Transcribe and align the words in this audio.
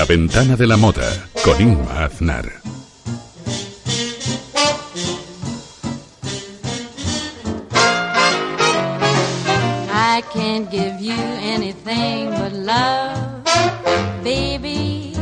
La 0.00 0.06
ventana 0.06 0.56
de 0.56 0.66
la 0.66 0.78
moda 0.78 1.28
con 1.44 1.60
Inma 1.60 2.04
Aznar. 2.06 2.46
I 9.92 10.22
can't 10.32 10.70
give 10.70 10.98
you 11.02 11.20
anything 11.54 12.30
but 12.30 12.54
love, 12.54 13.44
baby. 14.24 15.12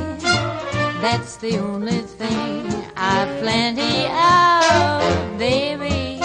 That's 1.02 1.38
the 1.38 1.58
only 1.58 2.02
thing 2.20 2.72
I've 2.96 3.40
plenty 3.40 4.06
of, 4.06 5.38
baby. 5.40 6.20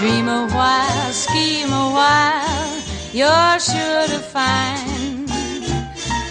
Dream 0.00 0.26
a 0.26 0.48
while, 0.50 1.12
scheme 1.12 1.72
a 1.72 1.86
while, 1.98 2.82
you're 3.12 3.60
sure 3.60 4.08
to 4.08 4.18
find 4.18 4.88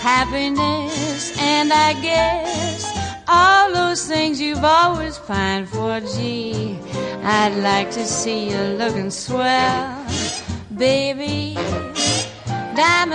happiness, 0.08 0.97
and 1.40 1.74
I 1.74 1.94
guess 2.02 2.86
all 3.28 3.74
those 3.74 4.08
things 4.08 4.40
you've 4.40 4.64
always 4.64 5.18
pined 5.18 5.70
for. 5.70 6.00
Gee, 6.00 6.80
I'd 7.24 7.56
like 7.62 7.92
to 7.92 8.06
see 8.06 8.50
you 8.52 8.62
looking 8.78 9.12
swell, 9.12 10.06
baby. 10.76 11.58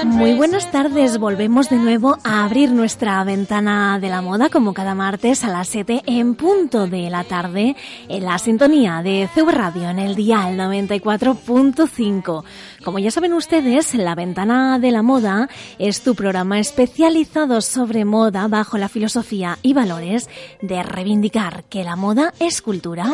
Muy 0.04 0.34
buenas 0.34 0.72
tardes, 0.72 1.18
volvemos 1.18 1.70
de 1.70 1.76
nuevo 1.76 2.18
a 2.24 2.44
abrir 2.44 2.72
nuestra 2.72 3.22
ventana 3.22 4.00
de 4.00 4.08
la 4.08 4.20
moda 4.20 4.48
como 4.48 4.74
cada 4.74 4.96
martes 4.96 5.44
a 5.44 5.48
las 5.48 5.68
7 5.68 6.02
en 6.06 6.34
punto 6.34 6.88
de 6.88 7.08
la 7.10 7.22
tarde 7.22 7.76
en 8.08 8.24
la 8.24 8.38
sintonía 8.38 9.02
de 9.02 9.28
CV 9.32 9.52
Radio 9.52 9.88
en 9.88 10.00
el 10.00 10.16
dial 10.16 10.56
94.5. 10.56 12.44
Como 12.82 12.98
ya 12.98 13.12
saben 13.12 13.34
ustedes, 13.34 13.94
la 13.94 14.16
ventana 14.16 14.80
de 14.80 14.90
la 14.90 15.02
moda 15.02 15.48
es 15.78 16.02
tu 16.02 16.16
programa 16.16 16.58
especializado 16.58 17.60
sobre 17.60 18.04
moda 18.04 18.48
bajo 18.48 18.78
la 18.78 18.88
filosofía 18.88 19.58
y 19.62 19.74
valores 19.74 20.28
de 20.60 20.82
reivindicar 20.82 21.62
que 21.64 21.84
la 21.84 21.94
moda 21.94 22.34
es 22.40 22.62
cultura. 22.62 23.12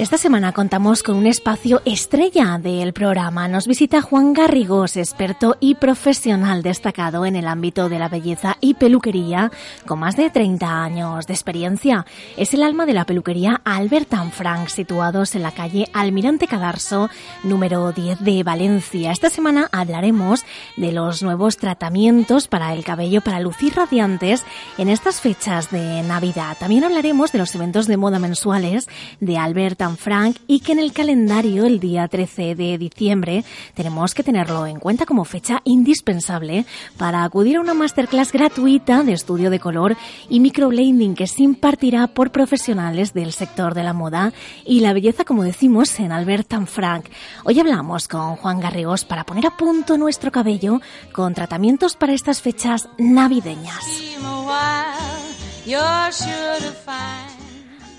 Esta 0.00 0.16
semana 0.16 0.52
contamos 0.52 1.02
con 1.02 1.16
un 1.16 1.26
espacio 1.26 1.82
estrella 1.84 2.56
del 2.56 2.94
programa. 2.94 3.48
Nos 3.48 3.66
visita 3.66 4.00
Juan 4.00 4.32
Garrigos, 4.32 4.96
experto 4.96 5.58
y 5.60 5.74
profesional 5.74 6.62
destacado 6.62 7.26
en 7.26 7.36
el 7.36 7.46
ámbito 7.46 7.90
de 7.90 7.98
la 7.98 8.08
belleza 8.08 8.56
y 8.62 8.72
peluquería, 8.72 9.52
con 9.86 9.98
más 9.98 10.16
de 10.16 10.30
30 10.30 10.82
años 10.82 11.26
de 11.26 11.34
experiencia. 11.34 12.06
Es 12.38 12.54
el 12.54 12.62
alma 12.62 12.86
de 12.86 12.94
la 12.94 13.04
peluquería 13.04 13.60
Albert 13.62 14.08
Frank, 14.32 14.68
situados 14.68 15.34
en 15.34 15.42
la 15.42 15.52
calle 15.52 15.86
Almirante 15.92 16.46
Cadarso, 16.46 17.10
número 17.44 17.92
10 17.92 18.20
de 18.20 18.42
Valencia. 18.42 19.12
Esta 19.12 19.28
semana 19.28 19.68
hablaremos 19.70 20.46
de 20.78 20.92
los 20.92 21.22
nuevos 21.22 21.58
tratamientos 21.58 22.48
para 22.48 22.72
el 22.72 22.84
cabello 22.84 23.20
para 23.20 23.38
lucir 23.40 23.74
radiantes 23.74 24.44
en 24.78 24.88
estas 24.88 25.20
fechas 25.20 25.70
de 25.70 26.02
Navidad. 26.04 26.56
También 26.58 26.84
hablaremos 26.84 27.32
de 27.32 27.38
los 27.38 27.54
eventos 27.54 27.86
de 27.86 27.98
moda 27.98 28.18
mensuales 28.18 28.88
de 29.20 29.36
Albert 29.36 29.89
Frank 29.96 30.36
y 30.46 30.60
que 30.60 30.72
en 30.72 30.78
el 30.78 30.92
calendario 30.92 31.64
el 31.64 31.80
día 31.80 32.08
13 32.08 32.54
de 32.54 32.78
diciembre 32.78 33.44
tenemos 33.74 34.14
que 34.14 34.22
tenerlo 34.22 34.66
en 34.66 34.78
cuenta 34.78 35.06
como 35.06 35.24
fecha 35.24 35.60
indispensable 35.64 36.66
para 36.96 37.24
acudir 37.24 37.56
a 37.56 37.60
una 37.60 37.74
masterclass 37.74 38.32
gratuita 38.32 39.02
de 39.02 39.12
estudio 39.12 39.50
de 39.50 39.60
color 39.60 39.96
y 40.28 40.40
microblading 40.40 41.14
que 41.14 41.26
se 41.26 41.42
impartirá 41.42 42.06
por 42.08 42.30
profesionales 42.30 43.12
del 43.14 43.32
sector 43.32 43.74
de 43.74 43.84
la 43.84 43.92
moda 43.92 44.32
y 44.64 44.80
la 44.80 44.92
belleza, 44.92 45.24
como 45.24 45.42
decimos, 45.44 45.98
en 46.00 46.12
Albert 46.12 46.50
Frank. 46.66 47.06
Hoy 47.44 47.60
hablamos 47.60 48.08
con 48.08 48.36
Juan 48.36 48.60
Garrigos 48.60 49.04
para 49.04 49.24
poner 49.24 49.46
a 49.46 49.56
punto 49.56 49.96
nuestro 49.96 50.32
cabello 50.32 50.80
con 51.12 51.34
tratamientos 51.34 51.96
para 51.96 52.12
estas 52.12 52.40
fechas 52.40 52.88
navideñas. 52.98 53.84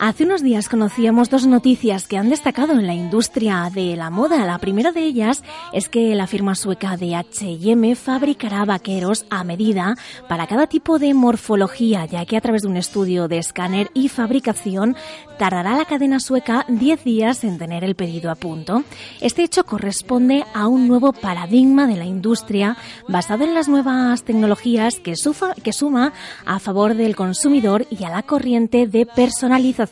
Hace 0.03 0.23
unos 0.23 0.41
días 0.41 0.67
conocíamos 0.67 1.29
dos 1.29 1.45
noticias 1.45 2.07
que 2.07 2.17
han 2.17 2.31
destacado 2.31 2.73
en 2.73 2.87
la 2.87 2.95
industria 2.95 3.69
de 3.71 3.95
la 3.95 4.09
moda. 4.09 4.47
La 4.47 4.57
primera 4.57 4.91
de 4.91 5.03
ellas 5.03 5.43
es 5.73 5.89
que 5.89 6.15
la 6.15 6.25
firma 6.25 6.55
sueca 6.55 6.97
de 6.97 7.15
H&M 7.15 7.95
fabricará 7.95 8.65
vaqueros 8.65 9.27
a 9.29 9.43
medida 9.43 9.95
para 10.27 10.47
cada 10.47 10.65
tipo 10.65 10.97
de 10.97 11.13
morfología, 11.13 12.07
ya 12.07 12.25
que 12.25 12.35
a 12.35 12.41
través 12.41 12.63
de 12.63 12.69
un 12.69 12.77
estudio 12.77 13.27
de 13.27 13.37
escáner 13.37 13.91
y 13.93 14.09
fabricación 14.09 14.95
tardará 15.37 15.75
la 15.75 15.85
cadena 15.85 16.19
sueca 16.19 16.65
10 16.67 17.03
días 17.03 17.43
en 17.43 17.59
tener 17.59 17.83
el 17.83 17.93
pedido 17.93 18.31
a 18.31 18.35
punto. 18.35 18.83
Este 19.19 19.43
hecho 19.43 19.65
corresponde 19.65 20.45
a 20.55 20.65
un 20.65 20.87
nuevo 20.87 21.13
paradigma 21.13 21.85
de 21.85 21.97
la 21.97 22.05
industria 22.05 22.75
basado 23.07 23.43
en 23.43 23.53
las 23.53 23.69
nuevas 23.69 24.23
tecnologías 24.23 24.95
que, 24.95 25.13
que 25.61 25.73
suma 25.73 26.13
a 26.43 26.57
favor 26.57 26.95
del 26.95 27.15
consumidor 27.15 27.85
y 27.91 28.03
a 28.03 28.09
la 28.09 28.23
corriente 28.23 28.87
de 28.87 29.05
personalización 29.05 29.90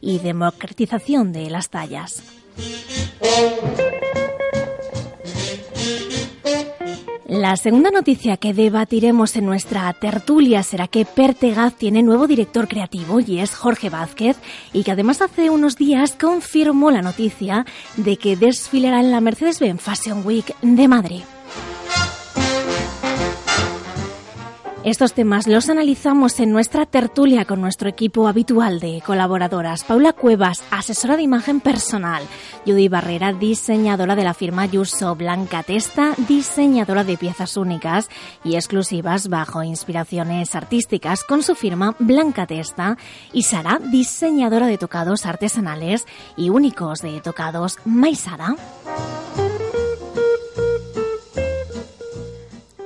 y 0.00 0.18
democratización 0.18 1.32
de 1.32 1.50
las 1.50 1.70
tallas. 1.70 2.22
La 7.26 7.56
segunda 7.56 7.90
noticia 7.90 8.36
que 8.36 8.54
debatiremos 8.54 9.34
en 9.34 9.46
nuestra 9.46 9.92
tertulia 9.94 10.62
será 10.62 10.86
que 10.86 11.04
Pertegaz 11.04 11.74
tiene 11.74 12.02
nuevo 12.02 12.28
director 12.28 12.68
creativo 12.68 13.18
y 13.18 13.40
es 13.40 13.56
Jorge 13.56 13.90
Vázquez 13.90 14.36
y 14.72 14.84
que 14.84 14.92
además 14.92 15.20
hace 15.20 15.50
unos 15.50 15.76
días 15.76 16.16
confirmó 16.20 16.92
la 16.92 17.02
noticia 17.02 17.66
de 17.96 18.18
que 18.18 18.36
desfilará 18.36 19.00
en 19.00 19.10
la 19.10 19.20
Mercedes-Benz 19.20 19.80
Fashion 19.80 20.24
Week 20.24 20.54
de 20.62 20.86
Madrid. 20.86 21.22
Estos 24.84 25.14
temas 25.14 25.46
los 25.46 25.70
analizamos 25.70 26.38
en 26.40 26.52
nuestra 26.52 26.84
tertulia 26.84 27.46
con 27.46 27.58
nuestro 27.62 27.88
equipo 27.88 28.28
habitual 28.28 28.80
de 28.80 29.02
colaboradoras. 29.04 29.82
Paula 29.82 30.12
Cuevas, 30.12 30.62
asesora 30.70 31.16
de 31.16 31.22
imagen 31.22 31.60
personal. 31.60 32.22
Judy 32.66 32.88
Barrera, 32.88 33.32
diseñadora 33.32 34.14
de 34.14 34.24
la 34.24 34.34
firma 34.34 34.66
Yuso. 34.66 35.14
Blanca 35.14 35.62
Testa, 35.62 36.12
diseñadora 36.28 37.02
de 37.02 37.16
piezas 37.16 37.56
únicas 37.56 38.10
y 38.44 38.56
exclusivas 38.56 39.28
bajo 39.28 39.62
inspiraciones 39.62 40.54
artísticas 40.54 41.24
con 41.24 41.42
su 41.42 41.54
firma 41.54 41.96
Blanca 41.98 42.46
Testa. 42.46 42.98
Y 43.32 43.44
Sara, 43.44 43.78
diseñadora 43.78 44.66
de 44.66 44.76
tocados 44.76 45.24
artesanales 45.24 46.04
y 46.36 46.50
únicos 46.50 47.00
de 47.00 47.22
tocados 47.22 47.78
Maisara. 47.86 48.54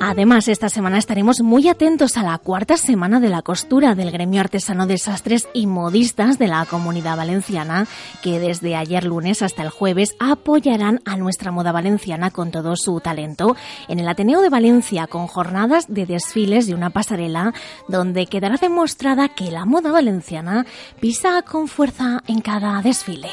Además, 0.00 0.46
esta 0.46 0.68
semana 0.68 0.96
estaremos 0.96 1.40
muy 1.40 1.68
atentos 1.68 2.16
a 2.16 2.22
la 2.22 2.38
cuarta 2.38 2.76
semana 2.76 3.18
de 3.18 3.28
la 3.28 3.42
costura 3.42 3.96
del 3.96 4.12
gremio 4.12 4.40
artesano 4.40 4.86
de 4.86 4.96
sastres 4.96 5.48
y 5.52 5.66
modistas 5.66 6.38
de 6.38 6.46
la 6.46 6.64
comunidad 6.66 7.16
valenciana, 7.16 7.88
que 8.22 8.38
desde 8.38 8.76
ayer 8.76 9.02
lunes 9.04 9.42
hasta 9.42 9.64
el 9.64 9.70
jueves 9.70 10.14
apoyarán 10.20 11.00
a 11.04 11.16
nuestra 11.16 11.50
moda 11.50 11.72
valenciana 11.72 12.30
con 12.30 12.52
todo 12.52 12.76
su 12.76 13.00
talento 13.00 13.56
en 13.88 13.98
el 13.98 14.08
Ateneo 14.08 14.40
de 14.40 14.50
Valencia, 14.50 15.08
con 15.08 15.26
jornadas 15.26 15.86
de 15.88 16.06
desfiles 16.06 16.68
y 16.68 16.74
una 16.74 16.90
pasarela 16.90 17.52
donde 17.88 18.26
quedará 18.26 18.56
demostrada 18.56 19.28
que 19.28 19.50
la 19.50 19.64
moda 19.64 19.90
valenciana 19.90 20.64
pisa 21.00 21.42
con 21.42 21.66
fuerza 21.66 22.22
en 22.28 22.40
cada 22.40 22.80
desfile. 22.82 23.30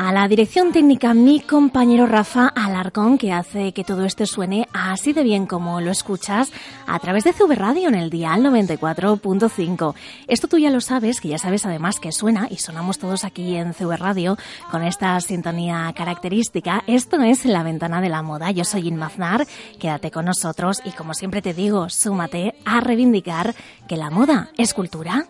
A 0.00 0.12
la 0.12 0.28
dirección 0.28 0.70
técnica 0.70 1.12
mi 1.12 1.40
compañero 1.40 2.06
Rafa 2.06 2.46
Alarcón, 2.46 3.18
que 3.18 3.32
hace 3.32 3.72
que 3.72 3.82
todo 3.82 4.04
esto 4.04 4.26
suene 4.26 4.68
así 4.72 5.12
de 5.12 5.24
bien 5.24 5.44
como 5.44 5.80
lo 5.80 5.90
escuchas 5.90 6.52
a 6.86 7.00
través 7.00 7.24
de 7.24 7.32
CV 7.32 7.56
Radio 7.56 7.88
en 7.88 7.96
el 7.96 8.08
dial 8.08 8.44
94.5. 8.44 9.96
Esto 10.28 10.46
tú 10.46 10.56
ya 10.56 10.70
lo 10.70 10.80
sabes, 10.80 11.20
que 11.20 11.26
ya 11.26 11.38
sabes 11.38 11.66
además 11.66 11.98
que 11.98 12.12
suena 12.12 12.46
y 12.48 12.58
sonamos 12.58 13.00
todos 13.00 13.24
aquí 13.24 13.56
en 13.56 13.74
CV 13.74 13.96
Radio 13.96 14.38
con 14.70 14.84
esta 14.84 15.20
sintonía 15.20 15.92
característica. 15.96 16.84
Esto 16.86 17.20
es 17.20 17.44
La 17.44 17.64
Ventana 17.64 18.00
de 18.00 18.08
la 18.08 18.22
Moda. 18.22 18.52
Yo 18.52 18.62
soy 18.62 18.86
Inmaznar, 18.86 19.48
quédate 19.80 20.12
con 20.12 20.26
nosotros 20.26 20.80
y 20.84 20.92
como 20.92 21.12
siempre 21.12 21.42
te 21.42 21.54
digo, 21.54 21.88
súmate 21.88 22.54
a 22.64 22.78
reivindicar 22.78 23.52
que 23.88 23.96
la 23.96 24.10
moda 24.10 24.50
es 24.56 24.74
cultura. 24.74 25.26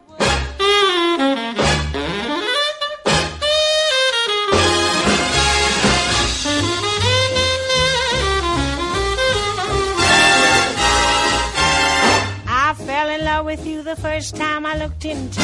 The 13.88 13.96
first 13.96 14.36
time 14.36 14.66
I 14.66 14.76
looked 14.76 15.06
into 15.06 15.40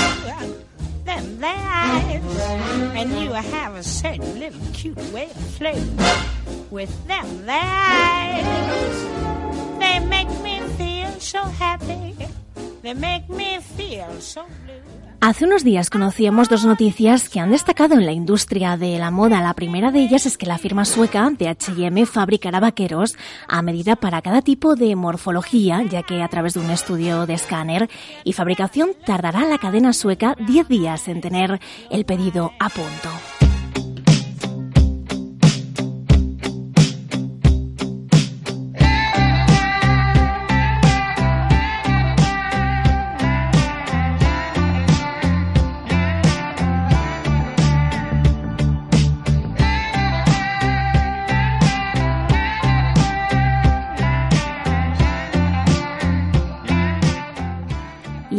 them 1.07 1.41
there 1.41 1.57
eyes. 1.57 2.23
And 2.95 3.11
you 3.19 3.33
have 3.33 3.75
a 3.75 3.83
certain 3.83 4.39
little 4.39 4.61
cute 4.75 4.99
way 5.15 5.31
of 5.31 5.37
flirting 5.57 5.97
with 6.71 6.93
them 7.07 7.49
eyes. 7.49 8.45
They 9.79 9.99
make 10.07 10.29
me 10.43 10.61
feel 10.77 11.11
so 11.21 11.43
happy. 11.43 12.15
They 12.83 12.93
make 12.93 13.31
me 13.31 13.61
feel 13.61 14.21
so 14.21 14.45
blue. 14.67 14.94
Hace 15.27 15.47
unos 15.47 15.65
días 15.65 15.89
conocíamos 15.89 16.51
dos 16.51 16.67
noticias 16.67 17.31
que 17.31 17.41
han 17.41 17.51
destacado 17.51 17.95
en 17.95 18.05
la 18.05 18.13
industria 18.13 18.77
de 18.77 18.99
la 18.99 19.11
moda. 19.11 19.41
La 19.41 19.55
primera 19.55 19.91
de 19.91 20.01
ellas 20.01 20.27
es 20.27 20.37
que 20.37 20.45
la 20.45 20.59
firma 20.59 20.85
sueca 20.85 21.31
de 21.31 21.49
H&M 21.49 22.05
fabricará 22.05 22.61
vaqueros 22.61 23.17
a 23.49 23.63
medida 23.63 23.97
para 23.97 24.21
cada 24.21 24.43
tipo 24.43 24.77
de 24.77 24.95
morfología, 24.95 25.83
ya 25.85 26.03
que 26.03 26.23
a 26.23 26.29
través 26.29 26.53
de 26.53 26.61
un 26.61 26.69
estudio 26.71 27.25
de 27.25 27.33
escáner 27.33 27.89
y 28.23 28.35
fabricación 28.35 28.91
tardará 29.07 29.47
la 29.47 29.57
cadena 29.57 29.95
sueca 29.95 30.37
10 30.47 30.69
días 30.69 31.09
en 31.09 31.23
tener 31.23 31.59
el 31.89 32.05
pedido 32.05 32.53
a 32.61 32.69
punto. 32.69 33.09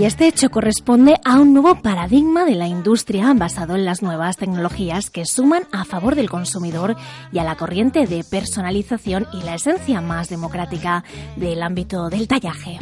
Este 0.05 0.27
hecho 0.27 0.51
corresponde 0.51 1.19
a 1.25 1.39
un 1.39 1.53
nuevo 1.53 1.81
paradigma 1.81 2.45
de 2.45 2.53
la 2.53 2.67
industria 2.67 3.33
basado 3.33 3.73
en 3.73 3.85
las 3.85 4.03
nuevas 4.03 4.37
tecnologías 4.37 5.09
que 5.09 5.25
suman 5.25 5.63
a 5.71 5.83
favor 5.83 6.13
del 6.13 6.29
consumidor 6.29 6.95
y 7.31 7.39
a 7.39 7.43
la 7.43 7.55
corriente 7.55 8.05
de 8.05 8.23
personalización 8.23 9.25
y 9.33 9.41
la 9.41 9.55
esencia 9.55 10.01
más 10.01 10.29
democrática 10.29 11.03
del 11.37 11.63
ámbito 11.63 12.07
del 12.09 12.27
tallaje. 12.27 12.77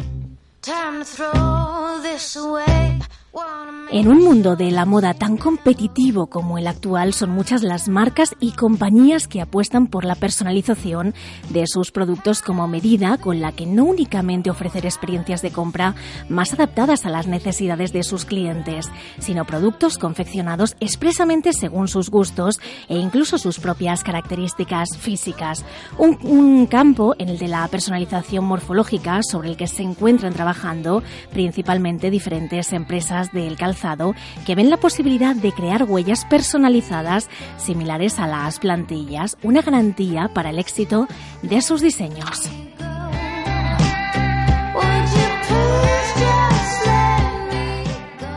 En 3.90 4.08
un 4.08 4.24
mundo 4.24 4.56
de 4.56 4.70
la 4.70 4.86
moda 4.86 5.14
tan 5.14 5.36
competitivo 5.36 6.26
como 6.26 6.56
el 6.58 6.66
actual, 6.66 7.12
son 7.12 7.30
muchas 7.30 7.62
las 7.62 7.88
marcas 7.88 8.34
y 8.40 8.52
compañías 8.52 9.28
que 9.28 9.40
apuestan 9.40 9.86
por 9.88 10.04
la 10.04 10.14
personalización 10.14 11.14
de 11.50 11.66
sus 11.66 11.92
productos 11.92 12.42
como 12.42 12.66
medida 12.66 13.18
con 13.18 13.40
la 13.40 13.52
que 13.52 13.66
no 13.66 13.84
únicamente 13.84 14.50
ofrecer 14.50 14.86
experiencias 14.86 15.42
de 15.42 15.52
compra 15.52 15.94
más 16.28 16.52
adaptadas 16.52 17.06
a 17.06 17.10
las 17.10 17.26
necesidades 17.26 17.92
de 17.92 18.02
sus 18.02 18.24
clientes, 18.24 18.90
sino 19.18 19.44
productos 19.44 19.98
confeccionados 19.98 20.76
expresamente 20.80 21.52
según 21.52 21.86
sus 21.88 22.10
gustos 22.10 22.60
e 22.88 22.96
incluso 22.96 23.38
sus 23.38 23.60
propias 23.60 24.02
características 24.02 24.96
físicas. 24.98 25.64
Un, 25.98 26.18
un 26.22 26.66
campo 26.66 27.14
en 27.18 27.28
el 27.28 27.38
de 27.38 27.48
la 27.48 27.68
personalización 27.68 28.44
morfológica 28.44 29.20
sobre 29.22 29.50
el 29.50 29.56
que 29.56 29.66
se 29.66 29.82
encuentran 29.82 30.32
trabajando 30.32 31.02
principalmente 31.32 32.10
diferentes 32.10 32.72
empresas 32.72 33.23
del 33.32 33.56
calzado 33.56 34.14
que 34.46 34.54
ven 34.54 34.70
la 34.70 34.76
posibilidad 34.76 35.34
de 35.34 35.52
crear 35.52 35.84
huellas 35.84 36.24
personalizadas 36.24 37.28
similares 37.56 38.18
a 38.18 38.26
las 38.26 38.58
plantillas, 38.58 39.36
una 39.42 39.62
garantía 39.62 40.28
para 40.32 40.50
el 40.50 40.58
éxito 40.58 41.06
de 41.42 41.60
sus 41.62 41.80
diseños. 41.80 42.50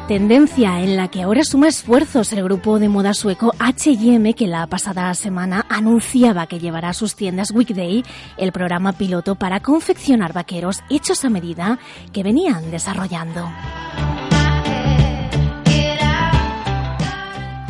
Tendencia 0.07 0.79
en 0.79 0.95
la 0.95 1.09
que 1.09 1.21
ahora 1.21 1.43
suma 1.43 1.67
esfuerzos 1.67 2.31
el 2.31 2.41
grupo 2.41 2.79
de 2.79 2.87
moda 2.87 3.13
sueco 3.13 3.53
H&M 3.59 4.33
que 4.35 4.47
la 4.47 4.65
pasada 4.67 5.13
semana 5.15 5.65
anunciaba 5.67 6.47
que 6.47 6.59
llevará 6.59 6.89
a 6.89 6.93
sus 6.93 7.15
tiendas 7.17 7.51
Weekday 7.51 8.05
el 8.37 8.53
programa 8.53 8.93
piloto 8.93 9.35
para 9.35 9.59
confeccionar 9.59 10.31
vaqueros 10.31 10.81
hechos 10.89 11.25
a 11.25 11.29
medida 11.29 11.77
que 12.13 12.23
venían 12.23 12.71
desarrollando. 12.71 13.49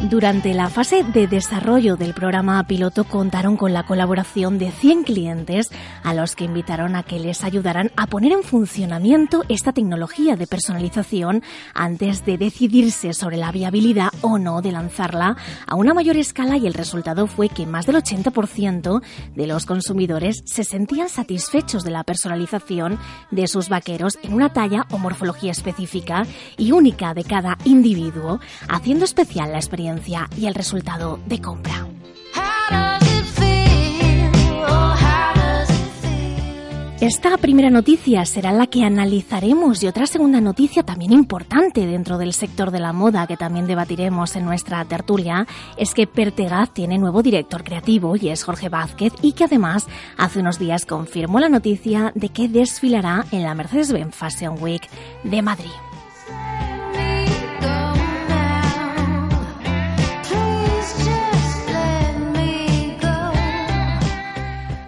Durante 0.09 0.54
la 0.54 0.69
fase 0.69 1.04
de 1.04 1.27
desarrollo 1.27 1.98
del 1.98 2.13
programa 2.13 2.63
piloto 2.65 3.04
contaron 3.04 3.57
con 3.57 3.74
la 3.74 3.83
colaboración 3.83 4.57
de 4.57 4.71
100 4.71 5.04
clientes 5.04 5.69
a 6.01 6.13
los 6.13 6.33
que 6.33 6.45
invitaron 6.45 6.95
a 6.95 7.04
que 7.04 7.19
les 7.19 7.44
ayudaran 7.44 7.92
a 7.98 8.07
poner 8.07 8.31
en 8.31 8.44
funcionamiento 8.44 9.44
esta 9.50 9.74
tecnología 9.74 10.38
de 10.38 10.48
personalización 10.48 11.44
antes 11.74 12.24
de 12.25 12.38
decidirse 12.38 13.12
sobre 13.12 13.36
la 13.36 13.51
viabilidad 13.51 14.08
o 14.22 14.38
no 14.38 14.62
de 14.62 14.72
lanzarla. 14.72 15.36
A 15.65 15.75
una 15.75 15.93
mayor 15.93 16.15
escala 16.15 16.55
y 16.55 16.67
el 16.67 16.74
resultado 16.74 17.27
fue 17.27 17.50
que 17.50 17.65
más 17.65 17.86
del 17.86 17.98
80% 17.98 19.01
de 19.36 19.48
los 19.48 19.65
consumidores 19.65 20.41
se 20.46 20.63
sentían 20.63 21.10
satisfechos 21.10 21.84
de 21.84 21.91
la 21.91 22.05
personalización 22.05 22.98
de 23.29 23.48
sus 23.48 23.67
vaqueros 23.67 24.17
en 24.24 24.34
una 24.34 24.53
talla 24.53 24.86
o 24.91 25.00
morfología 25.00 25.51
específica 25.51 26.25
y 26.55 26.72
única 26.72 27.13
de 27.13 27.25
cada 27.25 27.58
individuo, 27.65 28.39
haciendo 28.70 29.03
especial 29.03 29.51
la 29.51 29.58
experiencia 29.58 29.97
y 30.38 30.46
el 30.46 30.54
resultado 30.54 31.20
de 31.25 31.42
compra. 31.42 31.88
Esta 37.00 37.38
primera 37.38 37.70
noticia 37.70 38.25
será 38.25 38.51
la 38.51 38.66
que 38.66 38.84
analizaremos 38.84 39.84
y 39.84 39.88
otra 39.88 40.08
segunda 40.08 40.42
noticia 40.42 40.82
también 40.82 41.13
importante 41.13 41.86
dentro 41.86 42.18
del 42.18 42.34
sector 42.34 42.72
de 42.72 42.80
la 42.80 42.92
moda 42.92 43.27
que 43.27 43.38
también 43.38 43.68
debatiremos 43.68 44.36
en 44.36 44.46
nuestra 44.46 44.84
tertulia 44.84 45.46
es 45.77 45.94
que 45.94 46.08
Pertegaz 46.08 46.74
tiene 46.74 46.98
nuevo 46.98 47.22
director 47.22 47.63
creativo 47.63 48.16
y 48.16 48.30
es 48.30 48.44
Jorge 48.44 48.70
Vázquez 48.70 49.13
y 49.22 49.34
que 49.34 49.44
además 49.44 49.86
hace 50.18 50.39
unos 50.39 50.58
días 50.58 50.88
confirmó 50.88 51.39
la 51.39 51.50
noticia 51.50 52.12
de 52.16 52.30
que 52.30 52.50
desfilará 52.50 53.25
en 53.32 53.44
la 53.44 53.54
Mercedes-Benz 53.54 54.16
Fashion 54.16 54.58
Week 54.60 54.89
de 55.24 55.42
Madrid. 55.44 55.87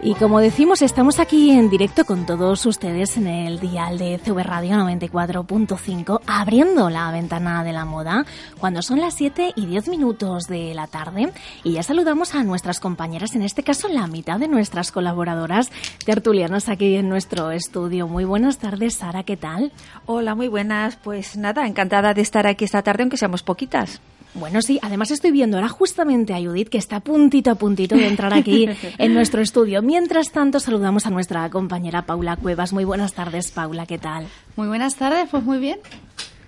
Y 0.09 0.15
como 0.15 0.39
decimos, 0.39 0.81
estamos 0.81 1.19
aquí 1.19 1.51
en 1.51 1.69
directo 1.69 2.03
con 2.03 2.25
todos 2.25 2.65
ustedes 2.65 3.15
en 3.15 3.27
el 3.27 3.59
dial 3.59 3.99
de 3.99 4.17
CV 4.17 4.41
Radio 4.41 4.71
94.5, 4.77 6.21
abriendo 6.25 6.89
la 6.89 7.11
ventana 7.11 7.63
de 7.63 7.73
la 7.73 7.85
moda 7.85 8.25
cuando 8.59 8.81
son 8.81 9.01
las 9.01 9.13
7 9.13 9.53
y 9.55 9.67
10 9.67 9.87
minutos 9.89 10.47
de 10.47 10.73
la 10.73 10.87
tarde. 10.87 11.31
Y 11.63 11.73
ya 11.73 11.83
saludamos 11.83 12.33
a 12.33 12.43
nuestras 12.43 12.79
compañeras, 12.79 13.35
en 13.35 13.43
este 13.43 13.61
caso 13.61 13.87
la 13.87 14.07
mitad 14.07 14.39
de 14.39 14.47
nuestras 14.47 14.91
colaboradoras 14.91 15.69
tertulianas 16.03 16.69
aquí 16.69 16.95
en 16.95 17.07
nuestro 17.07 17.51
estudio. 17.51 18.07
Muy 18.07 18.25
buenas 18.25 18.57
tardes, 18.57 18.95
Sara, 18.95 19.21
¿qué 19.21 19.37
tal? 19.37 19.71
Hola, 20.07 20.33
muy 20.33 20.47
buenas. 20.47 20.95
Pues 20.95 21.37
nada, 21.37 21.67
encantada 21.67 22.15
de 22.15 22.21
estar 22.21 22.47
aquí 22.47 22.65
esta 22.65 22.81
tarde, 22.81 23.03
aunque 23.03 23.17
seamos 23.17 23.43
poquitas. 23.43 24.01
Bueno, 24.33 24.61
sí, 24.61 24.79
además 24.81 25.11
estoy 25.11 25.31
viendo 25.31 25.57
ahora 25.57 25.69
justamente 25.69 26.33
a 26.33 26.37
Judith 26.37 26.69
que 26.69 26.77
está 26.77 26.99
puntito 26.99 27.51
a 27.51 27.55
puntito 27.55 27.95
de 27.95 28.07
entrar 28.07 28.33
aquí 28.33 28.67
en 28.97 29.13
nuestro 29.13 29.41
estudio. 29.41 29.81
Mientras 29.81 30.31
tanto, 30.31 30.59
saludamos 30.59 31.05
a 31.05 31.09
nuestra 31.09 31.49
compañera 31.49 32.03
Paula 32.03 32.35
Cuevas. 32.35 32.71
Muy 32.73 32.85
buenas 32.85 33.13
tardes, 33.13 33.51
Paula, 33.51 33.85
¿qué 33.85 33.97
tal? 33.97 34.27
Muy 34.55 34.67
buenas 34.67 34.95
tardes, 34.95 35.27
pues 35.29 35.43
muy 35.43 35.57
bien. 35.57 35.79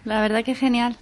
La 0.05 0.21
verdad 0.21 0.43
que 0.43 0.55
genial. 0.55 0.95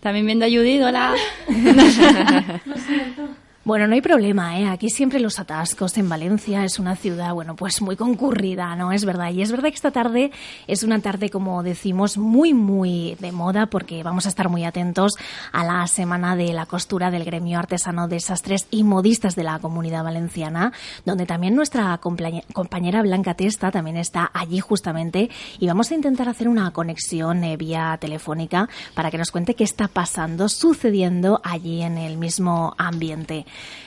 También 0.00 0.24
viendo 0.24 0.46
a 0.46 0.48
Judith, 0.48 0.82
hola. 0.82 1.14
Lo 2.64 2.76
siento. 2.76 3.28
Bueno, 3.62 3.86
no 3.86 3.92
hay 3.92 4.00
problema, 4.00 4.58
¿eh? 4.58 4.66
Aquí 4.66 4.88
siempre 4.88 5.20
los 5.20 5.38
atascos. 5.38 5.98
En 5.98 6.08
Valencia 6.08 6.64
es 6.64 6.78
una 6.78 6.96
ciudad, 6.96 7.34
bueno, 7.34 7.56
pues 7.56 7.82
muy 7.82 7.94
concurrida, 7.94 8.74
¿no? 8.74 8.90
Es 8.90 9.04
verdad. 9.04 9.32
Y 9.32 9.42
es 9.42 9.50
verdad 9.50 9.68
que 9.68 9.74
esta 9.74 9.90
tarde 9.90 10.30
es 10.66 10.82
una 10.82 10.98
tarde, 11.00 11.28
como 11.28 11.62
decimos, 11.62 12.16
muy, 12.16 12.54
muy 12.54 13.18
de 13.20 13.32
moda 13.32 13.66
porque 13.66 14.02
vamos 14.02 14.24
a 14.24 14.30
estar 14.30 14.48
muy 14.48 14.64
atentos 14.64 15.12
a 15.52 15.62
la 15.62 15.86
semana 15.88 16.36
de 16.36 16.54
la 16.54 16.64
costura 16.64 17.10
del 17.10 17.26
gremio 17.26 17.58
artesano 17.58 18.08
de 18.08 18.20
sastres 18.20 18.66
y 18.70 18.82
modistas 18.82 19.36
de 19.36 19.44
la 19.44 19.58
comunidad 19.58 20.04
valenciana, 20.04 20.72
donde 21.04 21.26
también 21.26 21.54
nuestra 21.54 22.00
compañera 22.00 23.02
Blanca 23.02 23.34
Testa 23.34 23.70
también 23.70 23.98
está 23.98 24.30
allí 24.32 24.60
justamente 24.60 25.28
y 25.58 25.66
vamos 25.66 25.90
a 25.90 25.96
intentar 25.96 26.30
hacer 26.30 26.48
una 26.48 26.70
conexión 26.70 27.44
eh, 27.44 27.58
vía 27.58 27.98
telefónica 28.00 28.70
para 28.94 29.10
que 29.10 29.18
nos 29.18 29.30
cuente 29.30 29.54
qué 29.54 29.64
está 29.64 29.86
pasando, 29.86 30.48
sucediendo 30.48 31.42
allí 31.44 31.82
en 31.82 31.98
el 31.98 32.16
mismo 32.16 32.74
ambiente. 32.78 33.44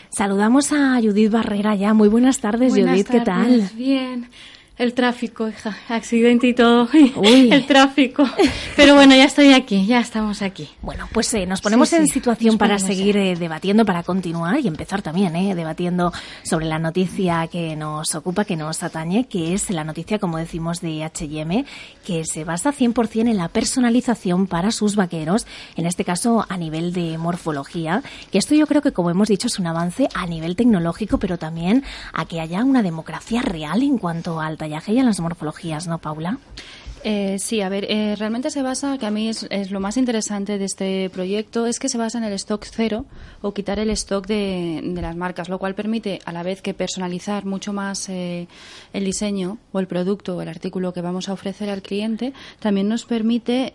Saludamos 0.10 0.72
a 0.72 1.00
Judith 1.02 1.32
Barrera 1.32 1.76
ya. 1.76 1.94
Muy 1.94 2.08
buenas 2.08 2.40
tardes, 2.40 2.74
Judith, 2.74 3.08
¿qué 3.10 3.22
tal? 3.22 3.70
Bien. 3.76 4.30
El 4.76 4.96
tráfico, 4.96 5.48
hija, 5.48 5.78
accidente 5.88 6.48
y 6.48 6.56
todo. 6.56 6.90
Uy. 7.16 7.52
El 7.52 7.68
tráfico. 7.68 8.28
Pero 8.76 8.96
bueno, 8.96 9.16
ya 9.16 9.26
estoy 9.26 9.54
aquí, 9.54 9.86
ya 9.86 10.00
estamos 10.00 10.42
aquí. 10.42 10.68
Bueno, 10.82 11.08
pues 11.14 11.32
eh, 11.36 11.46
nos 11.46 11.62
ponemos 11.62 11.94
en 11.94 12.08
situación 12.08 12.58
para 12.58 12.80
seguir 12.80 13.16
eh, 13.18 13.36
debatiendo, 13.36 13.86
para 13.86 14.02
continuar 14.02 14.60
y 14.60 14.68
empezar 14.68 15.04
también, 15.04 15.36
eh, 15.36 15.54
debatiendo 15.54 16.12
sobre 16.44 16.66
la 16.66 16.80
noticia 16.80 17.46
que 17.52 17.76
nos 17.76 18.16
ocupa, 18.16 18.46
que 18.46 18.56
nos 18.56 18.82
atañe, 18.82 19.28
que 19.28 19.54
es 19.54 19.70
la 19.70 19.84
noticia, 19.84 20.18
como 20.18 20.40
decimos, 20.40 20.82
de 20.82 21.04
H&M, 21.04 21.66
que 22.04 22.26
se 22.26 22.44
basa 22.44 22.74
100% 22.74 23.30
en 23.30 23.38
la 23.38 23.50
personalización 23.50 24.48
para 24.48 24.72
sus 24.72 24.96
vaqueros, 24.96 25.46
en 25.76 25.86
este 25.86 26.04
caso 26.04 26.48
a 26.50 26.58
nivel 26.58 26.94
de 26.94 27.20
morfología, 27.20 28.02
que 28.32 28.40
esto 28.40 28.56
yo 28.56 28.66
creo 28.66 28.82
que, 28.82 28.92
como 28.92 29.12
hemos 29.12 29.28
dicho, 29.28 29.46
es 29.46 29.60
un 29.60 29.68
avance 29.68 30.10
a 30.16 30.26
nivel 30.26 30.56
tecnológico, 30.56 31.20
pero 31.20 31.38
también 31.38 31.84
a 32.12 32.26
que 32.26 32.42
haya 32.42 32.64
una 32.64 32.82
democracia 32.82 33.44
real 33.44 33.84
en 33.84 34.00
cuanto 34.00 34.42
al 34.42 34.58
tallaje 34.64 34.94
y 34.94 35.00
en 35.00 35.06
las 35.06 35.20
morfologías, 35.20 35.88
¿no, 35.88 35.98
Paula? 35.98 36.38
Eh, 37.04 37.38
sí, 37.38 37.60
a 37.60 37.68
ver, 37.68 37.86
eh, 37.90 38.16
realmente 38.18 38.50
se 38.50 38.62
basa, 38.62 38.98
que 38.98 39.06
a 39.06 39.12
mí 39.12 39.28
es, 39.28 39.72
lo 39.72 39.82
más 39.82 39.98
interesante 39.98 40.58
de 40.58 40.64
este 40.64 41.10
proyecto, 41.10 41.68
es 41.68 41.78
que 41.78 41.90
se 41.90 41.98
basa 41.98 42.18
en 42.18 42.24
el 42.24 42.32
stock 42.34 42.66
cero 42.66 43.06
o 43.42 43.54
quitar 43.54 43.78
el 43.80 43.90
stock 43.90 44.26
de, 44.26 44.82
las 45.02 45.18
marcas, 45.18 45.50
lo 45.50 45.60
cual 45.60 45.76
permite 45.76 46.20
a 46.24 46.32
la 46.32 46.44
vez 46.44 46.62
que 46.62 46.74
personalizar 46.74 47.44
mucho 47.44 47.74
más 47.74 48.08
eh, 48.08 48.48
el 48.94 49.04
diseño 49.04 49.58
o 49.74 49.82
el 49.82 49.88
producto 49.88 50.38
o 50.38 50.42
el 50.42 50.48
artículo 50.48 50.94
que 50.94 51.02
vamos 51.02 51.28
a 51.28 51.34
ofrecer 51.34 51.70
al 51.70 51.82
cliente, 51.82 52.32
también 52.60 52.88
nos 52.88 53.04
permite 53.04 53.74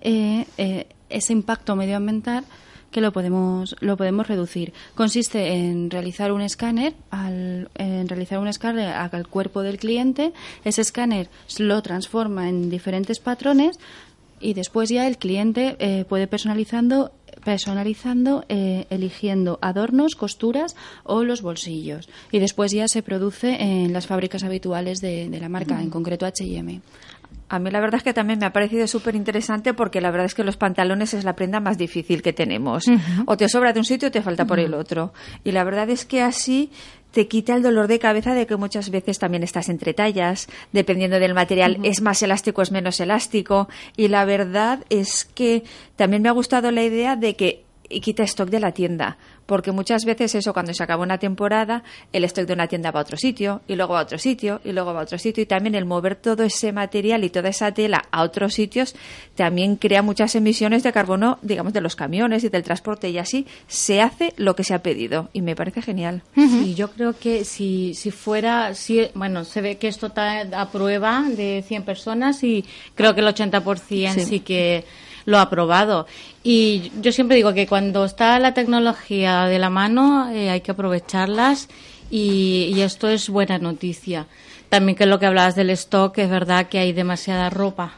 ese 1.11 1.33
impacto 1.35 1.77
medioambiental 1.77 2.45
que 2.91 3.01
lo 3.01 3.13
podemos 3.13 3.77
lo 3.81 3.97
podemos 3.97 4.27
reducir. 4.29 4.73
Consiste 4.95 5.55
en 5.55 5.91
realizar 5.91 6.33
un 6.33 6.41
escáner 6.41 6.95
al 7.11 7.71
en 7.75 8.09
realizar 8.09 8.39
un 8.39 8.49
escáner 8.49 8.89
al 8.89 9.29
cuerpo 9.29 9.63
del 9.63 9.79
cliente, 9.79 10.33
ese 10.65 10.83
escáner 10.83 11.29
lo 11.59 11.83
transforma 11.83 12.49
en 12.49 12.71
diferentes 12.71 13.19
patrones 13.19 13.79
y 14.41 14.55
después 14.55 14.89
ya 14.89 15.07
el 15.07 15.19
cliente 15.19 15.77
eh, 15.79 16.05
puede 16.09 16.27
personalizando 16.27 17.13
personalizando 17.45 18.45
eh, 18.49 18.87
eligiendo 18.91 19.59
adornos, 19.63 20.17
costuras 20.17 20.75
o 21.05 21.23
los 21.25 21.41
bolsillos 21.41 22.09
y 22.33 22.41
después 22.41 22.73
ya 22.73 22.89
se 22.89 23.03
produce 23.03 23.63
en 23.63 23.93
las 23.93 24.07
fábricas 24.07 24.43
habituales 24.45 25.01
de, 25.01 25.29
de 25.29 25.41
la 25.41 25.49
marca, 25.49 25.81
en 25.81 25.91
concreto 25.91 26.27
H&M. 26.27 26.81
A 27.51 27.59
mí 27.59 27.71
la 27.71 27.81
verdad 27.81 27.99
es 27.99 28.03
que 28.03 28.13
también 28.13 28.39
me 28.39 28.47
ha 28.47 28.53
parecido 28.53 28.87
súper 28.87 29.15
interesante 29.15 29.73
porque 29.73 30.03
la 30.03 30.11
verdad 30.11 30.27
es 30.27 30.35
que 30.35 30.45
los 30.45 30.59
pantalones 30.59 31.15
es 31.15 31.25
la 31.25 31.35
prenda 31.35 31.61
más 31.61 31.79
difícil 31.79 32.21
que 32.21 32.35
tenemos. 32.35 32.85
O 33.25 33.37
te 33.39 33.49
sobra 33.49 33.73
de 33.73 33.81
un 33.81 33.87
sitio 33.87 34.09
o 34.09 34.11
te 34.11 34.21
falta 34.21 34.45
por 34.45 34.61
el 34.61 34.75
otro. 34.75 35.15
Y 35.45 35.53
la 35.53 35.65
verdad 35.65 35.89
es 35.89 36.05
que 36.05 36.21
así 36.21 36.71
te 37.11 37.27
quita 37.27 37.55
el 37.55 37.63
dolor 37.63 37.89
de 37.89 37.99
cabeza 37.99 38.35
de 38.35 38.47
que 38.47 38.57
muchas 38.57 38.91
veces 38.91 39.19
también 39.19 39.43
estás 39.43 39.71
entre 39.71 39.95
tallas, 39.95 40.47
dependiendo 40.73 41.19
del 41.19 41.33
material, 41.33 41.79
es 41.85 42.03
más 42.03 42.23
elástico, 42.23 42.61
es 42.61 42.71
menos 42.71 43.01
elástico. 43.01 43.69
Y 43.97 44.09
la 44.09 44.27
verdad 44.27 44.85
es 44.91 45.25
que 45.25 45.65
también 45.97 46.21
me 46.23 46.29
ha 46.29 46.33
gustado 46.33 46.71
la 46.71 46.83
idea 46.83 47.17
de 47.17 47.35
que 47.35 47.65
quita 47.89 48.23
stock 48.25 48.49
de 48.49 48.61
la 48.61 48.73
tienda 48.73 49.17
porque 49.47 49.73
muchas 49.73 50.05
veces 50.05 50.35
eso 50.35 50.53
cuando 50.53 50.75
se 50.75 50.83
acaba 50.83 51.03
una 51.03 51.19
temporada 51.19 51.83
el 52.13 52.25
stock 52.25 52.47
de 52.47 52.53
una 52.53 52.67
tienda 52.67 52.91
va 52.91 53.01
a 53.01 53.03
otro 53.03 53.17
sitio 53.17 53.63
y 53.67 53.77
luego 53.77 53.95
va 53.95 54.01
a 54.01 54.03
otro 54.03 54.19
sitio 54.19 54.61
y 54.65 54.73
luego 54.73 54.93
va 54.93 55.01
a 55.01 55.03
otro 55.05 55.19
sitio 55.19 55.43
y 55.43 55.47
también 55.47 55.75
el 55.75 55.87
mover 55.87 56.17
todo 56.17 56.43
ese 56.43 56.73
material 56.73 57.25
y 57.25 57.31
toda 57.31 57.49
esa 57.49 57.73
tela 57.73 58.05
a 58.11 58.23
otros 58.23 58.55
sitios 58.55 58.95
también 59.35 59.77
crea 59.77 60.03
muchas 60.03 60.35
emisiones 60.35 60.83
de 60.83 60.93
carbono 60.93 61.39
digamos 61.43 61.73
de 61.73 61.81
los 61.81 61.97
camiones 61.97 62.45
y 62.45 62.49
del 62.49 62.63
transporte 62.63 63.09
y 63.09 63.19
así 63.19 63.47
se 63.67 64.03
hace 64.03 64.33
lo 64.37 64.55
que 64.55 64.65
se 64.65 64.75
ha 64.75 64.83
pedido 64.83 65.31
y 65.33 65.43
me 65.43 65.57
parece 65.57 65.83
genial. 65.83 66.23
Y 66.35 66.75
yo 66.75 66.91
creo 66.91 67.19
que 67.19 67.45
si, 67.45 67.95
si 67.95 68.11
fuera 68.11 68.75
si, 68.75 69.09
bueno 69.15 69.45
se 69.45 69.61
ve 69.61 69.79
que 69.79 69.89
esto 69.89 70.09
está 70.09 70.41
a 70.41 70.71
prueba 70.71 71.25
de 71.29 71.65
100 71.67 71.85
personas 71.85 72.43
y 72.45 72.65
creo 72.95 73.15
que 73.15 73.21
el 73.21 73.27
80% 73.27 74.15
sí, 74.15 74.21
sí 74.21 74.41
que 74.41 74.85
lo 75.29 75.37
ha 75.37 75.43
aprobado. 75.43 76.07
Y 76.43 76.91
yo 77.03 77.13
siempre 77.13 77.37
digo 77.37 77.53
que 77.53 77.67
cuando 77.67 78.07
está 78.07 78.39
la 78.39 78.55
tecnología 78.55 79.45
de 79.45 79.59
la 79.59 79.69
mano 79.69 80.31
eh, 80.31 80.49
hay 80.49 80.63
que 80.63 80.71
aprovecharlas 80.71 81.69
y, 82.11 82.81
esto 82.81 83.11
es 83.11 83.29
buena 83.29 83.59
noticia. 83.59 84.27
También 84.71 84.97
que 84.97 85.05
lo 85.05 85.19
que 85.19 85.27
hablabas 85.27 85.55
del 85.55 85.69
stock, 85.71 86.17
es 86.17 86.31
verdad 86.31 86.69
que 86.69 86.79
hay 86.79 86.95
demasiada 86.95 87.51
ropa 87.51 87.93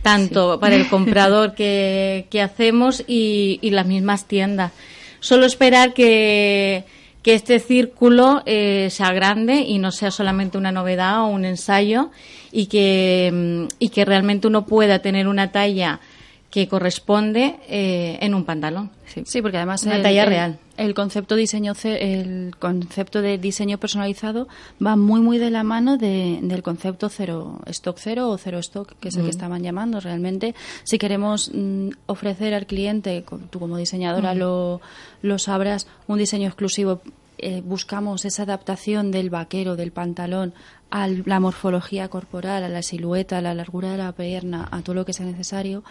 tanto 0.00 0.58
para 0.58 0.74
el 0.76 0.88
comprador 0.94 1.54
que, 1.54 2.26
hacemos 2.42 3.04
y, 3.06 3.58
las 3.62 3.84
mismas 3.84 4.24
tiendas. 4.24 4.72
Solo 5.20 5.44
esperar 5.44 5.92
que, 5.92 6.84
que 7.22 7.34
este 7.34 7.58
círculo 7.58 8.42
eh, 8.46 8.88
sea 8.90 9.12
grande 9.12 9.56
y 9.56 9.76
no 9.76 9.92
sea 9.92 10.10
solamente 10.10 10.56
una 10.56 10.72
novedad 10.72 11.24
o 11.24 11.26
un 11.26 11.44
ensayo 11.44 12.10
y 12.50 12.66
que, 12.66 13.68
y 13.78 13.90
que 13.90 14.06
realmente 14.06 14.46
uno 14.46 14.64
pueda 14.64 15.00
tener 15.00 15.28
una 15.28 15.52
talla 15.52 16.00
que 16.50 16.66
corresponde 16.66 17.56
eh, 17.68 18.18
en 18.20 18.34
un 18.34 18.44
pantalón. 18.44 18.90
Sí, 19.24 19.42
porque 19.42 19.56
además 19.56 19.84
una 19.84 20.02
talla 20.02 20.24
real. 20.24 20.58
El 20.76 20.94
concepto 20.94 21.34
diseño 21.36 21.74
el 21.84 22.54
concepto 22.58 23.22
de 23.22 23.38
diseño 23.38 23.78
personalizado 23.78 24.48
va 24.84 24.96
muy 24.96 25.20
muy 25.20 25.38
de 25.38 25.50
la 25.50 25.62
mano 25.62 25.96
del 25.96 26.62
concepto 26.62 27.08
cero 27.08 27.60
stock 27.66 27.98
cero 27.98 28.30
o 28.30 28.38
cero 28.38 28.58
stock, 28.58 28.94
que 29.00 29.08
es 29.08 29.16
el 29.16 29.24
que 29.24 29.30
estaban 29.30 29.62
llamando. 29.62 30.00
Realmente, 30.00 30.54
si 30.84 30.98
queremos 30.98 31.50
mm, 31.52 31.90
ofrecer 32.06 32.54
al 32.54 32.66
cliente, 32.66 33.24
tú 33.50 33.58
como 33.58 33.76
diseñadora 33.76 34.34
lo, 34.34 34.80
lo 35.22 35.38
sabrás, 35.38 35.86
un 36.06 36.18
diseño 36.18 36.46
exclusivo 36.46 37.00
eh, 37.42 37.62
buscamos 37.64 38.26
esa 38.26 38.42
adaptación 38.42 39.10
del 39.10 39.30
vaquero, 39.30 39.74
del 39.74 39.92
pantalón, 39.92 40.52
a 40.90 41.08
la 41.08 41.40
morfología 41.40 42.08
corporal, 42.08 42.64
a 42.64 42.68
la 42.68 42.82
silueta, 42.82 43.38
a 43.38 43.40
la 43.40 43.54
largura 43.54 43.92
de 43.92 43.96
la 43.96 44.12
pierna, 44.12 44.68
a 44.70 44.82
todo 44.82 44.94
lo 44.94 45.06
que 45.06 45.14
sea 45.14 45.24
necesario, 45.24 45.82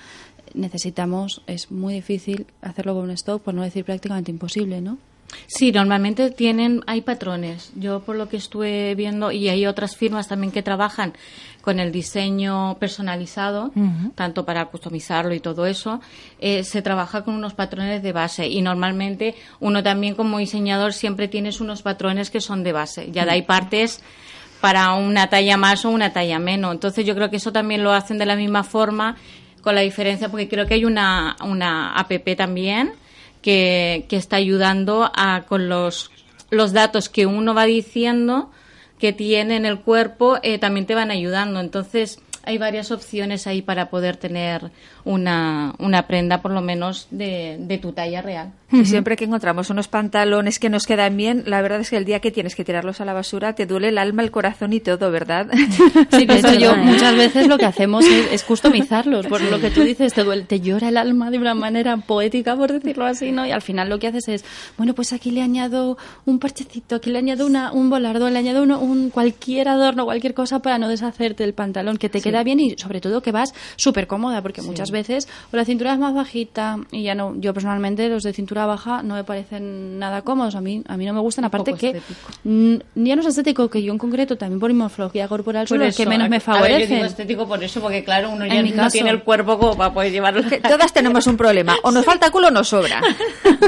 necesitamos, 0.53 1.41
es 1.47 1.71
muy 1.71 1.93
difícil 1.95 2.47
hacerlo 2.61 2.95
con 2.95 3.03
un 3.03 3.11
stock, 3.11 3.41
por 3.41 3.53
no 3.53 3.63
decir 3.63 3.85
prácticamente 3.85 4.31
imposible, 4.31 4.81
¿no? 4.81 4.97
Sí, 5.47 5.71
normalmente 5.71 6.31
tienen, 6.31 6.83
hay 6.87 7.01
patrones. 7.01 7.71
Yo 7.75 8.01
por 8.01 8.15
lo 8.15 8.29
que 8.29 8.37
estuve 8.37 8.95
viendo, 8.95 9.31
y 9.31 9.49
hay 9.49 9.65
otras 9.65 9.95
firmas 9.95 10.27
también 10.27 10.51
que 10.51 10.63
trabajan 10.63 11.13
con 11.61 11.79
el 11.79 11.91
diseño 11.91 12.77
personalizado, 12.79 13.71
tanto 14.15 14.45
para 14.45 14.65
customizarlo 14.65 15.33
y 15.33 15.39
todo 15.39 15.65
eso, 15.65 16.01
eh, 16.39 16.63
se 16.63 16.81
trabaja 16.81 17.23
con 17.23 17.35
unos 17.35 17.53
patrones 17.53 18.01
de 18.01 18.11
base. 18.11 18.47
Y 18.47 18.61
normalmente 18.61 19.35
uno 19.59 19.83
también 19.83 20.15
como 20.15 20.39
diseñador 20.39 20.93
siempre 20.93 21.27
tienes 21.27 21.61
unos 21.61 21.81
patrones 21.81 22.31
que 22.31 22.41
son 22.41 22.63
de 22.63 22.71
base. 22.71 23.11
Ya 23.11 23.23
hay 23.23 23.43
partes 23.43 24.01
para 24.61 24.93
una 24.93 25.27
talla 25.27 25.57
más 25.57 25.85
o 25.85 25.89
una 25.89 26.11
talla 26.11 26.39
menos. 26.39 26.73
Entonces 26.73 27.05
yo 27.05 27.15
creo 27.15 27.29
que 27.29 27.37
eso 27.37 27.51
también 27.51 27.83
lo 27.83 27.91
hacen 27.91 28.17
de 28.17 28.25
la 28.25 28.35
misma 28.35 28.63
forma 28.63 29.15
con 29.61 29.75
la 29.75 29.81
diferencia, 29.81 30.29
porque 30.29 30.47
creo 30.47 30.65
que 30.65 30.75
hay 30.75 30.85
una, 30.85 31.35
una 31.43 31.93
app 31.93 32.11
también 32.37 32.93
que, 33.41 34.05
que 34.09 34.15
está 34.15 34.35
ayudando 34.37 35.11
a, 35.15 35.43
con 35.47 35.69
los, 35.69 36.11
los 36.49 36.73
datos 36.73 37.09
que 37.09 37.25
uno 37.25 37.53
va 37.53 37.65
diciendo 37.65 38.51
que 38.99 39.13
tiene 39.13 39.55
en 39.55 39.65
el 39.65 39.79
cuerpo, 39.79 40.37
eh, 40.43 40.59
también 40.59 40.85
te 40.85 40.93
van 40.93 41.09
ayudando. 41.09 41.59
Entonces, 41.61 42.19
hay 42.43 42.57
varias 42.57 42.91
opciones 42.91 43.47
ahí 43.47 43.61
para 43.61 43.89
poder 43.89 44.17
tener 44.17 44.71
una, 45.09 45.73
una 45.79 46.05
prenda 46.05 46.39
por 46.39 46.51
lo 46.51 46.61
menos 46.61 47.07
de, 47.09 47.57
de 47.59 47.77
tu 47.79 47.93
talla 47.93 48.21
real. 48.21 48.53
Y 48.71 48.85
siempre 48.85 49.15
que 49.15 49.25
encontramos 49.25 49.71
unos 49.71 49.87
pantalones 49.87 50.59
que 50.59 50.69
nos 50.69 50.85
quedan 50.85 51.17
bien, 51.17 51.41
la 51.47 51.59
verdad 51.63 51.79
es 51.79 51.89
que 51.89 51.97
el 51.97 52.05
día 52.05 52.19
que 52.19 52.29
tienes 52.29 52.55
que 52.55 52.63
tirarlos 52.63 53.01
a 53.01 53.05
la 53.05 53.13
basura 53.13 53.55
te 53.55 53.65
duele 53.65 53.89
el 53.89 53.97
alma, 53.97 54.21
el 54.21 54.29
corazón 54.29 54.73
y 54.73 54.79
todo, 54.79 55.09
¿verdad? 55.09 55.47
Sí, 56.11 56.25
de 56.27 56.35
hecho 56.37 56.53
yo 56.53 56.75
muchas 56.75 57.15
veces 57.15 57.47
lo 57.47 57.57
que 57.57 57.65
hacemos 57.65 58.05
es, 58.05 58.43
customizarlos, 58.43 59.25
por 59.25 59.41
lo 59.41 59.59
que 59.59 59.71
tú 59.71 59.81
dices, 59.81 60.13
te, 60.13 60.23
duele, 60.23 60.43
te 60.43 60.59
llora 60.59 60.89
el 60.89 60.97
alma 60.97 61.31
de 61.31 61.39
una 61.39 61.55
manera 61.55 61.97
poética, 61.97 62.55
por 62.55 62.71
decirlo 62.71 63.05
así, 63.05 63.31
¿no? 63.31 63.45
Y 63.47 63.51
al 63.51 63.63
final 63.63 63.89
lo 63.89 63.97
que 63.97 64.07
haces 64.07 64.27
es, 64.27 64.45
bueno, 64.77 64.93
pues 64.93 65.13
aquí 65.13 65.31
le 65.31 65.41
añado 65.41 65.97
un 66.25 66.37
parchecito, 66.37 66.97
aquí 66.97 67.09
le 67.09 67.17
añado 67.17 67.47
una, 67.47 67.71
un 67.71 67.89
volardo, 67.89 68.29
le 68.29 68.37
añado 68.37 68.61
uno, 68.61 68.79
un 68.79 69.09
cualquier 69.09 69.67
adorno, 69.67 70.05
cualquier 70.05 70.35
cosa 70.35 70.59
para 70.59 70.77
no 70.77 70.87
deshacerte 70.87 71.43
el 71.43 71.55
pantalón, 71.55 71.97
que 71.97 72.09
te 72.09 72.21
queda 72.21 72.43
bien 72.43 72.59
y 72.59 72.77
sobre 72.77 73.01
todo 73.01 73.21
que 73.21 73.31
vas 73.31 73.55
súper 73.77 74.05
cómoda, 74.05 74.43
porque 74.43 74.61
muchas 74.61 74.91
veces 74.91 74.98
o 75.51 75.55
la 75.55 75.65
cintura 75.65 75.93
es 75.93 75.99
más 75.99 76.13
bajita 76.13 76.77
y 76.91 77.03
ya 77.03 77.15
no, 77.15 77.35
yo 77.37 77.53
personalmente 77.53 78.09
los 78.09 78.23
de 78.23 78.33
cintura 78.33 78.65
baja 78.65 79.03
no 79.03 79.15
me 79.15 79.23
parecen 79.23 79.99
nada 79.99 80.21
cómodos. 80.21 80.55
A 80.55 80.61
mí, 80.61 80.83
a 80.87 80.97
mí 80.97 81.05
no 81.05 81.13
me 81.13 81.19
gustan, 81.19 81.45
aparte 81.45 81.73
que 81.73 82.01
ya 82.43 83.15
no 83.15 83.21
es 83.21 83.27
estético, 83.27 83.69
que 83.69 83.83
yo 83.83 83.91
en 83.91 83.97
concreto 83.97 84.37
también 84.37 84.59
por 84.59 84.73
morfología 84.73 85.27
corporal 85.27 85.67
son 85.67 85.79
los 85.79 85.95
que 85.95 86.05
menos 86.05 86.29
me 86.29 86.39
favorecen. 86.39 87.05
estético 87.05 87.47
por 87.47 87.63
eso, 87.63 87.81
porque 87.81 88.03
claro, 88.03 88.31
uno 88.31 88.45
ya 88.45 88.61
no 88.61 88.89
tiene 88.89 89.09
el 89.09 89.23
cuerpo 89.23 89.57
como 89.57 89.77
para 89.77 89.93
poder 89.93 90.11
llevarlo. 90.11 90.41
todas 90.67 90.93
tenemos 90.93 91.27
un 91.27 91.37
problema, 91.37 91.77
o 91.83 91.91
nos 91.91 92.05
falta 92.05 92.31
culo 92.31 92.47
o 92.47 92.51
nos 92.51 92.67
sobra. 92.67 93.01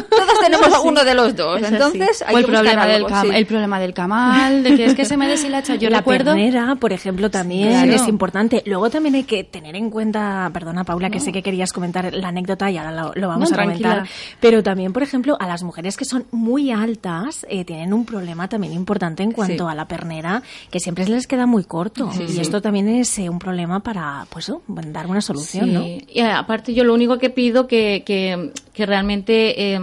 todas 0.09 0.39
tenemos 0.39 0.69
uno 0.83 1.03
de 1.03 1.13
los 1.13 1.35
dos. 1.35 1.61
Entonces, 1.61 2.23
hay 2.25 2.35
o 2.35 2.37
el 2.39 2.45
que 2.45 2.51
problema 2.51 2.83
algo, 2.83 3.09
del 3.09 3.35
el 3.35 3.45
problema 3.45 3.79
del 3.79 3.93
camal, 3.93 4.63
de 4.63 4.75
que 4.75 4.85
es 4.85 4.95
que 4.95 5.05
se 5.05 5.17
me 5.17 5.27
deshilacha. 5.27 5.75
Yo 5.75 5.89
la 5.89 5.99
recuerdo... 5.99 6.33
pernera, 6.33 6.75
por 6.75 6.93
ejemplo, 6.93 7.29
también 7.29 7.91
es 7.91 8.07
importante. 8.07 8.63
Luego 8.65 8.89
también 8.89 9.15
hay 9.15 9.23
que 9.23 9.43
tener 9.43 9.75
en 9.75 9.89
cuenta, 9.89 10.49
perdona 10.53 10.83
Paula, 10.83 11.09
que 11.11 11.19
sé 11.19 11.31
que 11.31 11.43
querías 11.43 11.71
comentar 11.71 12.13
la 12.13 12.29
anécdota 12.29 12.71
y 12.71 12.77
ahora 12.77 13.11
lo, 13.15 13.27
vamos 13.27 13.51
a 13.51 13.57
comentar, 13.57 14.07
pero 14.39 14.63
también, 14.63 14.93
por 14.93 15.03
ejemplo, 15.03 15.37
a 15.39 15.47
las 15.47 15.63
mujeres 15.63 15.97
que 15.97 16.05
son 16.05 16.25
muy 16.31 16.71
altas 16.71 17.45
eh, 17.49 17.65
tienen 17.65 17.93
un 17.93 18.05
problema 18.05 18.47
también 18.47 18.73
importante 18.73 19.23
en 19.23 19.31
cuanto 19.31 19.69
a 19.69 19.75
la 19.75 19.87
pernera, 19.87 20.41
que 20.69 20.79
siempre 20.79 21.07
les 21.07 21.27
queda 21.27 21.45
muy 21.45 21.63
corto. 21.63 22.09
y 22.27 22.39
esto 22.39 22.61
también 22.61 22.87
es 22.87 23.17
eh, 23.19 23.29
un 23.29 23.39
problema 23.39 23.81
para 23.81 24.25
pues 24.29 24.51
dar 24.67 25.07
una 25.07 25.21
solución, 25.21 25.73
¿no? 25.73 25.83
Y 25.85 26.19
aparte 26.19 26.73
yo 26.73 26.83
lo 26.83 26.93
único 26.93 27.17
que 27.17 27.29
pido 27.29 27.67
que, 27.67 28.03
que, 28.05 28.51
que 28.73 28.85
realmente... 28.85 29.73
Eh, 29.73 29.79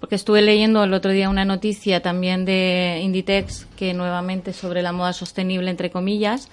porque 0.00 0.14
estuve 0.14 0.42
leyendo 0.42 0.84
el 0.84 0.94
otro 0.94 1.10
día 1.10 1.28
una 1.28 1.44
noticia 1.44 2.00
también 2.00 2.44
de 2.44 3.00
Inditex 3.02 3.66
que 3.76 3.94
nuevamente 3.94 4.52
sobre 4.52 4.82
la 4.82 4.92
moda 4.92 5.12
sostenible 5.12 5.70
entre 5.70 5.90
comillas 5.90 6.48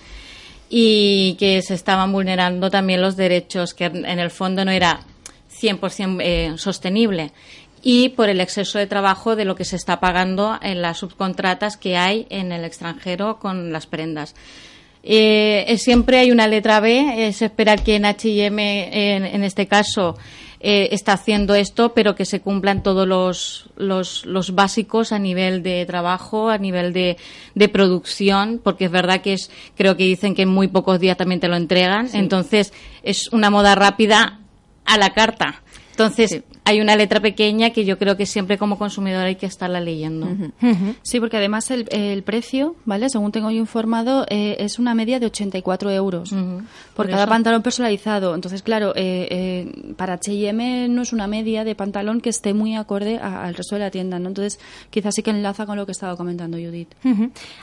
y 0.69 1.35
que 1.39 1.61
se 1.61 1.73
estaban 1.73 2.11
vulnerando 2.11 2.69
también 2.69 3.01
los 3.01 3.15
derechos 3.15 3.73
que 3.73 3.85
en 3.85 4.19
el 4.19 4.31
fondo 4.31 4.65
no 4.65 4.71
era 4.71 5.01
100% 5.61 6.19
eh, 6.21 6.53
sostenible 6.57 7.31
y 7.81 8.09
por 8.09 8.29
el 8.29 8.41
exceso 8.41 8.79
de 8.79 8.87
trabajo 8.87 9.35
de 9.35 9.45
lo 9.45 9.55
que 9.55 9.63
se 9.63 9.75
está 9.75 9.99
pagando 9.99 10.57
en 10.61 10.81
las 10.81 10.97
subcontratas 10.97 11.77
que 11.77 11.97
hay 11.97 12.25
en 12.29 12.51
el 12.51 12.65
extranjero 12.65 13.37
con 13.37 13.71
las 13.71 13.85
prendas. 13.85 14.33
Eh, 15.03 15.75
siempre 15.77 16.17
hay 16.17 16.31
una 16.31 16.47
letra 16.47 16.79
B, 16.79 17.27
es 17.27 17.43
esperar 17.43 17.83
que 17.83 17.95
en 17.95 18.05
H&M, 18.05 19.25
en 19.25 19.43
este 19.43 19.67
caso, 19.67 20.17
eh, 20.59 20.89
está 20.91 21.13
haciendo 21.13 21.55
esto, 21.55 21.93
pero 21.93 22.15
que 22.15 22.25
se 22.25 22.41
cumplan 22.41 22.83
todos 22.83 23.07
los, 23.07 23.69
los, 23.75 24.25
los, 24.25 24.55
básicos 24.55 25.11
a 25.11 25.19
nivel 25.19 25.63
de 25.63 25.85
trabajo, 25.85 26.49
a 26.49 26.57
nivel 26.57 26.93
de, 26.93 27.17
de, 27.53 27.69
producción, 27.69 28.59
porque 28.63 28.85
es 28.85 28.91
verdad 28.91 29.21
que 29.21 29.33
es, 29.33 29.51
creo 29.75 29.97
que 29.97 30.05
dicen 30.05 30.35
que 30.35 30.43
en 30.43 30.49
muy 30.49 30.67
pocos 30.67 30.99
días 30.99 31.17
también 31.17 31.39
te 31.39 31.47
lo 31.47 31.55
entregan. 31.55 32.09
Entonces, 32.13 32.73
es 33.03 33.31
una 33.31 33.49
moda 33.49 33.75
rápida 33.75 34.39
a 34.85 34.97
la 34.97 35.13
carta. 35.13 35.61
Entonces, 35.91 36.43
hay 36.67 36.81
una 36.81 36.95
letra 36.95 37.19
pequeña 37.19 37.69
que 37.69 37.85
yo 37.85 37.99
creo 37.99 38.17
que 38.17 38.25
siempre 38.25 38.57
como 38.57 38.79
consumidor 38.79 39.23
hay 39.23 39.35
que 39.35 39.45
estarla 39.45 39.79
leyendo. 39.79 40.27
Sí, 41.03 41.19
porque 41.19 41.37
además 41.37 41.69
el, 41.69 41.87
el, 41.91 42.23
precio, 42.23 42.75
¿vale? 42.85 43.07
Según 43.09 43.31
tengo 43.31 43.51
yo 43.51 43.59
informado, 43.59 44.25
eh, 44.29 44.57
es 44.59 44.79
una 44.79 44.95
media 44.95 45.19
de 45.19 45.27
84 45.27 45.91
euros 45.91 46.33
por, 46.95 47.07
cada 47.07 47.27
pantalón 47.27 47.61
personalizado. 47.61 48.33
Entonces, 48.33 48.63
claro, 48.63 48.93
eh, 48.95 49.27
eh, 49.29 49.93
para 49.95 50.13
H&M 50.13 50.87
no 50.89 51.03
es 51.03 51.13
una 51.13 51.27
media 51.27 51.63
de 51.63 51.75
pantalón 51.75 52.19
que 52.19 52.31
esté 52.31 52.55
muy 52.55 52.75
acorde 52.75 53.19
al 53.19 53.53
resto 53.53 53.75
de 53.75 53.81
la 53.81 53.91
tienda, 53.91 54.17
¿no? 54.17 54.29
Entonces, 54.29 54.59
quizás 54.89 55.13
sí 55.13 55.21
que 55.21 55.29
enlaza 55.29 55.67
con 55.67 55.77
lo 55.77 55.85
que 55.85 55.91
estaba 55.91 56.17
comentando 56.17 56.57
Judith. 56.57 56.95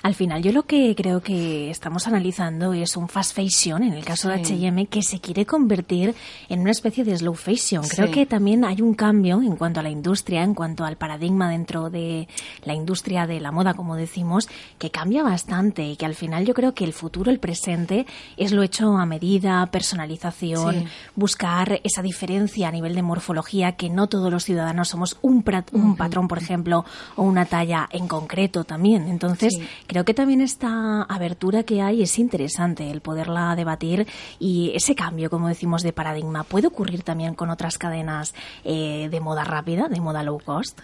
Al 0.02 0.14
final, 0.14 0.42
yo 0.42 0.52
lo 0.52 0.62
que 0.62 0.94
creo 0.94 1.20
que 1.20 1.70
estamos 1.70 2.06
analizando 2.06 2.72
es 2.72 2.96
un 2.96 3.08
fast 3.08 3.34
fashion, 3.34 3.82
en 3.82 3.94
el 3.94 4.04
caso 4.04 4.28
de 4.28 4.34
H&M, 4.34 4.86
que 4.86 5.02
se 5.02 5.20
quiere 5.20 5.44
convertir 5.44 6.14
en 6.48 6.60
una 6.60 6.70
especie 6.70 7.02
de 7.02 7.16
slow 7.16 7.34
fashion. 7.34 7.82
Creo 7.88 8.08
que 8.12 8.26
también 8.26 8.64
hay 8.64 8.80
un 8.80 8.91
cambio 8.94 9.42
en 9.42 9.56
cuanto 9.56 9.80
a 9.80 9.82
la 9.82 9.90
industria, 9.90 10.42
en 10.42 10.54
cuanto 10.54 10.84
al 10.84 10.96
paradigma 10.96 11.50
dentro 11.50 11.90
de 11.90 12.28
la 12.64 12.74
industria 12.74 13.26
de 13.26 13.40
la 13.40 13.52
moda, 13.52 13.74
como 13.74 13.96
decimos, 13.96 14.48
que 14.78 14.90
cambia 14.90 15.22
bastante 15.22 15.84
y 15.84 15.96
que 15.96 16.06
al 16.06 16.14
final 16.14 16.44
yo 16.44 16.54
creo 16.54 16.74
que 16.74 16.84
el 16.84 16.92
futuro, 16.92 17.30
el 17.30 17.38
presente, 17.38 18.06
es 18.36 18.52
lo 18.52 18.62
hecho 18.62 18.96
a 18.96 19.06
medida, 19.06 19.66
personalización, 19.66 20.84
buscar 21.14 21.80
esa 21.84 22.02
diferencia 22.02 22.68
a 22.68 22.72
nivel 22.72 22.94
de 22.94 23.02
morfología, 23.02 23.72
que 23.72 23.90
no 23.90 24.08
todos 24.08 24.30
los 24.30 24.44
ciudadanos 24.44 24.88
somos 24.88 25.18
un, 25.22 25.44
un 25.72 25.96
patrón, 25.96 26.28
por 26.28 26.38
ejemplo, 26.38 26.84
o 27.16 27.22
una 27.22 27.44
talla 27.44 27.88
en 27.92 28.08
concreto 28.08 28.64
también. 28.64 29.08
Entonces, 29.08 29.58
creo 29.86 30.04
que 30.04 30.14
también 30.14 30.40
esta 30.40 31.02
abertura 31.02 31.62
que 31.62 31.82
hay 31.82 32.02
es 32.02 32.18
interesante 32.18 32.90
el 32.90 33.00
poderla 33.00 33.54
debatir 33.56 34.06
y 34.38 34.72
ese 34.74 34.94
cambio, 34.94 35.30
como 35.30 35.48
decimos, 35.48 35.82
de 35.82 35.92
paradigma. 35.92 36.44
Puede 36.44 36.68
ocurrir 36.68 37.02
también 37.02 37.34
con 37.34 37.50
otras 37.50 37.78
cadenas 37.78 38.34
eh, 38.64 38.81
de, 39.08 39.20
moda 39.20 39.44
rápida, 39.44 39.88
de 39.88 40.00
moda 40.00 40.22
low 40.22 40.38
cost? 40.38 40.80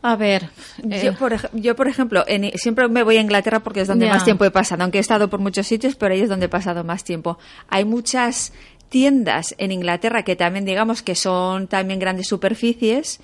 A 0.00 0.14
ver, 0.14 0.50
yo, 0.84 1.10
eh, 1.10 1.74
por, 1.74 1.88
ejemplo, 1.88 2.24
siempre 2.54 2.88
me 2.88 3.02
voy 3.02 3.16
a 3.16 3.20
Inglaterra 3.20 3.60
porque 3.60 3.80
es 3.80 3.88
donde 3.88 4.08
más 4.08 4.24
tiempo 4.24 4.44
he 4.44 4.50
pasado, 4.50 4.84
aunque 4.84 4.98
he 4.98 5.00
estado 5.00 5.28
por 5.28 5.40
muchos 5.40 5.66
sitios, 5.66 5.96
pero 5.96 6.14
ahí 6.14 6.20
es 6.20 6.28
donde 6.28 6.46
he 6.46 6.48
pasado 6.48 6.84
más 6.84 7.02
tiempo. 7.02 7.36
Hay 7.68 7.84
muchas 7.84 8.52
tiendas 8.88 9.54
en 9.58 9.72
Inglaterra 9.72 10.22
que 10.22 10.36
también 10.36 10.64
digamos 10.64 11.02
que 11.02 11.14
son 11.14 11.66
también 11.66 11.98
grandes 11.98 12.28
superficies 12.28 13.20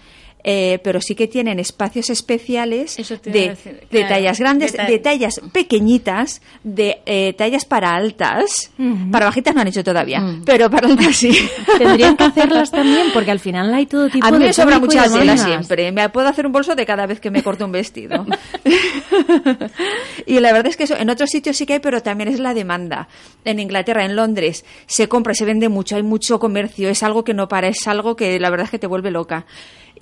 eh, 0.46 0.78
pero 0.84 1.00
sí 1.00 1.14
que 1.14 1.26
tienen 1.26 1.58
espacios 1.58 2.10
especiales 2.10 2.96
de, 3.24 3.56
de 3.90 4.04
tallas 4.04 4.38
grandes, 4.38 4.74
de, 4.74 4.98
tallas 4.98 5.40
pequeñitas, 5.52 6.42
de 6.62 7.00
eh, 7.06 7.32
tallas 7.32 7.64
para 7.64 7.94
altas. 7.94 8.70
Para 9.10 9.24
bajitas 9.24 9.54
no 9.54 9.62
han 9.62 9.68
hecho 9.68 9.82
todavía, 9.82 10.22
pero 10.44 10.70
para 10.70 10.88
altas 10.88 11.16
sí. 11.16 11.34
Tendrían 11.78 12.18
que 12.18 12.24
hacerlas 12.24 12.70
también, 12.70 13.06
porque 13.14 13.30
al 13.30 13.40
final 13.40 13.72
hay 13.72 13.86
todo 13.86 14.10
tipo 14.10 14.26
de. 14.26 14.36
A 14.36 14.38
mí 14.38 14.44
me 14.44 14.52
sobra 14.52 14.78
mucha 14.78 15.10
tela 15.10 15.38
siempre. 15.38 15.90
Me 15.92 16.10
puedo 16.10 16.28
hacer 16.28 16.44
un 16.44 16.52
bolso 16.52 16.74
de 16.74 16.84
cada 16.84 17.06
vez 17.06 17.20
que 17.20 17.30
me 17.30 17.42
corto 17.42 17.64
un 17.64 17.72
vestido. 17.72 18.26
y 20.26 20.40
la 20.40 20.52
verdad 20.52 20.66
es 20.66 20.76
que 20.76 20.84
eso, 20.84 20.96
en 20.96 21.08
otros 21.08 21.30
sitios 21.30 21.56
sí 21.56 21.64
que 21.64 21.74
hay, 21.74 21.80
pero 21.80 22.02
también 22.02 22.28
es 22.28 22.38
la 22.38 22.52
demanda. 22.52 23.08
En 23.46 23.60
Inglaterra, 23.60 24.04
en 24.04 24.14
Londres, 24.14 24.66
se 24.84 25.08
compra, 25.08 25.32
se 25.32 25.46
vende 25.46 25.70
mucho, 25.70 25.96
hay 25.96 26.02
mucho 26.02 26.38
comercio, 26.38 26.90
es 26.90 27.02
algo 27.02 27.24
que 27.24 27.32
no 27.32 27.48
para, 27.48 27.68
es 27.68 27.88
algo 27.88 28.14
que 28.14 28.38
la 28.38 28.50
verdad 28.50 28.66
es 28.66 28.70
que 28.70 28.78
te 28.78 28.86
vuelve 28.86 29.10
loca. 29.10 29.46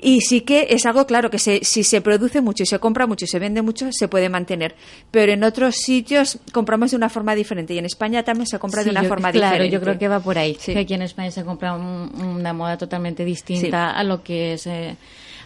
Y 0.00 0.22
sí 0.22 0.40
que 0.40 0.68
es 0.70 0.86
algo 0.86 1.06
claro 1.06 1.30
que 1.30 1.38
si 1.38 1.60
se 1.62 2.00
produce 2.00 2.40
mucho 2.40 2.62
y 2.62 2.66
se 2.66 2.78
compra 2.78 3.06
mucho 3.06 3.24
y 3.24 3.28
se 3.28 3.38
vende 3.38 3.62
mucho, 3.62 3.88
se 3.92 4.08
puede 4.08 4.28
mantener. 4.28 4.74
Pero 5.10 5.32
en 5.32 5.44
otros 5.44 5.76
sitios 5.76 6.38
compramos 6.52 6.90
de 6.90 6.96
una 6.96 7.08
forma 7.08 7.34
diferente 7.34 7.74
y 7.74 7.78
en 7.78 7.84
España 7.84 8.22
también 8.22 8.46
se 8.46 8.58
compra 8.58 8.82
de 8.82 8.90
una 8.90 9.04
forma 9.04 9.30
diferente. 9.30 9.58
Claro, 9.58 9.70
yo 9.70 9.80
creo 9.80 9.98
que 9.98 10.08
va 10.08 10.20
por 10.20 10.38
ahí. 10.38 10.54
Que 10.54 10.78
aquí 10.78 10.94
en 10.94 11.02
España 11.02 11.30
se 11.30 11.44
compra 11.44 11.74
una 11.74 12.52
moda 12.52 12.78
totalmente 12.78 13.24
distinta 13.24 13.90
a 13.90 14.02
lo 14.02 14.22
que 14.22 14.54
es. 14.54 14.66
Eh, 14.66 14.96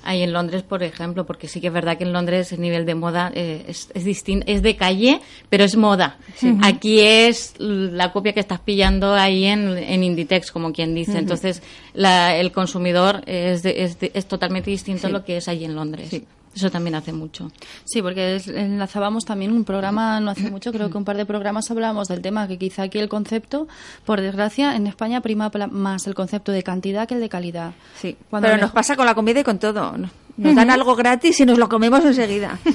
ahí 0.06 0.22
en 0.22 0.32
Londres, 0.32 0.62
por 0.62 0.82
ejemplo, 0.82 1.26
porque 1.26 1.48
sí 1.48 1.60
que 1.60 1.66
es 1.66 1.72
verdad 1.72 1.98
que 1.98 2.04
en 2.04 2.12
Londres 2.12 2.52
el 2.52 2.60
nivel 2.60 2.86
de 2.86 2.94
moda 2.94 3.30
eh, 3.34 3.64
es, 3.68 3.90
es 3.94 4.04
distinto, 4.04 4.46
es 4.48 4.62
de 4.62 4.76
calle, 4.76 5.20
pero 5.50 5.64
es 5.64 5.76
moda. 5.76 6.18
Aquí 6.62 7.00
es 7.00 7.54
la 7.58 8.12
copia 8.12 8.32
que 8.32 8.40
estás 8.40 8.60
pillando 8.60 9.14
ahí 9.14 9.44
en, 9.44 9.76
en 9.76 10.04
Inditex, 10.04 10.50
como 10.50 10.72
quien 10.72 10.94
dice. 10.94 11.18
Entonces, 11.18 11.62
la, 11.94 12.36
el 12.36 12.52
consumidor 12.52 13.22
es, 13.26 13.64
es, 13.64 13.96
es, 14.00 14.26
totalmente 14.26 14.70
distinto 14.70 15.08
a 15.08 15.10
lo 15.10 15.24
que 15.24 15.38
es 15.38 15.48
ahí 15.48 15.64
en 15.64 15.74
Londres. 15.74 16.10
Eso 16.56 16.70
también 16.70 16.94
hace 16.94 17.12
mucho. 17.12 17.52
Sí, 17.84 18.00
porque 18.00 18.40
enlazábamos 18.46 19.26
también 19.26 19.52
un 19.52 19.64
programa 19.64 20.20
no 20.20 20.30
hace 20.30 20.50
mucho, 20.50 20.72
creo 20.72 20.90
que 20.90 20.96
un 20.96 21.04
par 21.04 21.18
de 21.18 21.26
programas 21.26 21.70
hablábamos 21.70 22.08
del 22.08 22.22
tema, 22.22 22.48
que 22.48 22.56
quizá 22.56 22.84
aquí 22.84 22.98
el 22.98 23.10
concepto, 23.10 23.68
por 24.06 24.22
desgracia, 24.22 24.74
en 24.74 24.86
España 24.86 25.20
prima 25.20 25.50
más 25.70 26.06
el 26.06 26.14
concepto 26.14 26.52
de 26.52 26.62
cantidad 26.62 27.06
que 27.06 27.14
el 27.14 27.20
de 27.20 27.28
calidad. 27.28 27.72
Sí, 28.00 28.16
pero 28.30 28.56
nos 28.56 28.70
pasa 28.70 28.96
con 28.96 29.04
la 29.04 29.14
comida 29.14 29.40
y 29.40 29.44
con 29.44 29.58
todo. 29.58 29.98
¿no? 29.98 30.08
Nos 30.36 30.54
dan 30.54 30.70
algo 30.70 30.94
gratis 30.96 31.40
y 31.40 31.46
nos 31.46 31.58
lo 31.58 31.68
comemos 31.68 32.04
enseguida. 32.04 32.58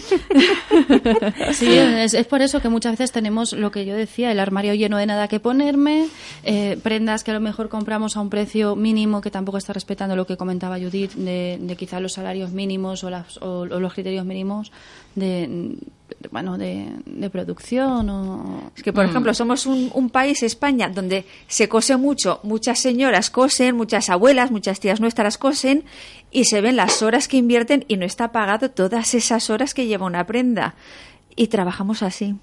Sí, 1.54 1.68
es, 1.78 2.16
por 2.28 2.42
eso 2.42 2.62
que 2.62 2.70
muchas 2.70 2.94
veces 2.94 3.12
tenemos 3.12 3.54
lo 3.54 3.72
que 3.72 3.86
yo 3.86 3.96
decía, 3.96 4.32
el 4.32 4.40
armario 4.40 4.74
lleno 4.74 4.98
de 4.98 5.06
nada 5.06 5.28
que 5.28 5.40
ponerme, 5.40 6.08
eh, 6.44 6.78
prendas 6.82 7.24
que 7.24 7.32
a 7.32 7.34
lo 7.34 7.40
mejor 7.40 7.70
compramos 7.70 8.18
a 8.18 8.22
un 8.22 8.30
precio 8.30 8.76
mínimo 8.76 9.22
que 9.22 9.30
tampoco 9.30 9.58
está 9.58 9.74
respetando 9.74 10.16
lo 10.16 10.26
que 10.26 10.38
comentaba 10.38 10.80
Judith, 10.80 11.14
de, 11.14 11.58
de 11.60 11.76
quizá 11.76 12.00
los 12.00 12.14
salarios 12.14 12.52
mínimos 12.52 13.04
o, 13.04 13.10
las, 13.10 13.38
o, 13.42 13.66
los 13.66 13.94
criterios 13.94 14.26
mínimos 14.26 14.72
de 15.16 15.78
bueno, 16.32 16.58
de, 16.58 16.88
de 17.06 17.30
producción 17.30 18.10
o... 18.10 18.72
Es 18.76 18.84
que, 18.84 18.94
por 18.94 19.06
ejemplo, 19.06 19.34
somos 19.34 19.66
un, 19.66 19.90
un 19.94 20.10
país, 20.10 20.44
España, 20.44 20.90
donde 20.90 21.26
se 21.48 21.68
cose 21.70 21.98
mucho, 21.98 22.40
muchas 22.44 22.80
señoras 22.80 23.30
cosen, 23.30 23.76
muchas 23.76 24.10
abuelas, 24.10 24.52
muchas 24.52 24.80
tías 24.80 25.00
nuestras 25.00 25.38
cosen, 25.38 25.84
y 26.32 26.46
se 26.46 26.62
ven 26.62 26.76
las 26.76 27.02
horas 27.02 27.28
que 27.28 27.38
invierten 27.38 27.86
y 27.88 27.98
no 27.98 28.06
está 28.06 28.32
pagado 28.32 28.72
todas 28.72 29.14
esas 29.14 29.50
horas 29.50 29.74
que 29.74 29.88
lleva 29.88 30.06
una 30.06 30.26
prenda. 30.26 30.76
Y 31.36 31.48
trabajamos 31.48 32.04
así. 32.04 32.36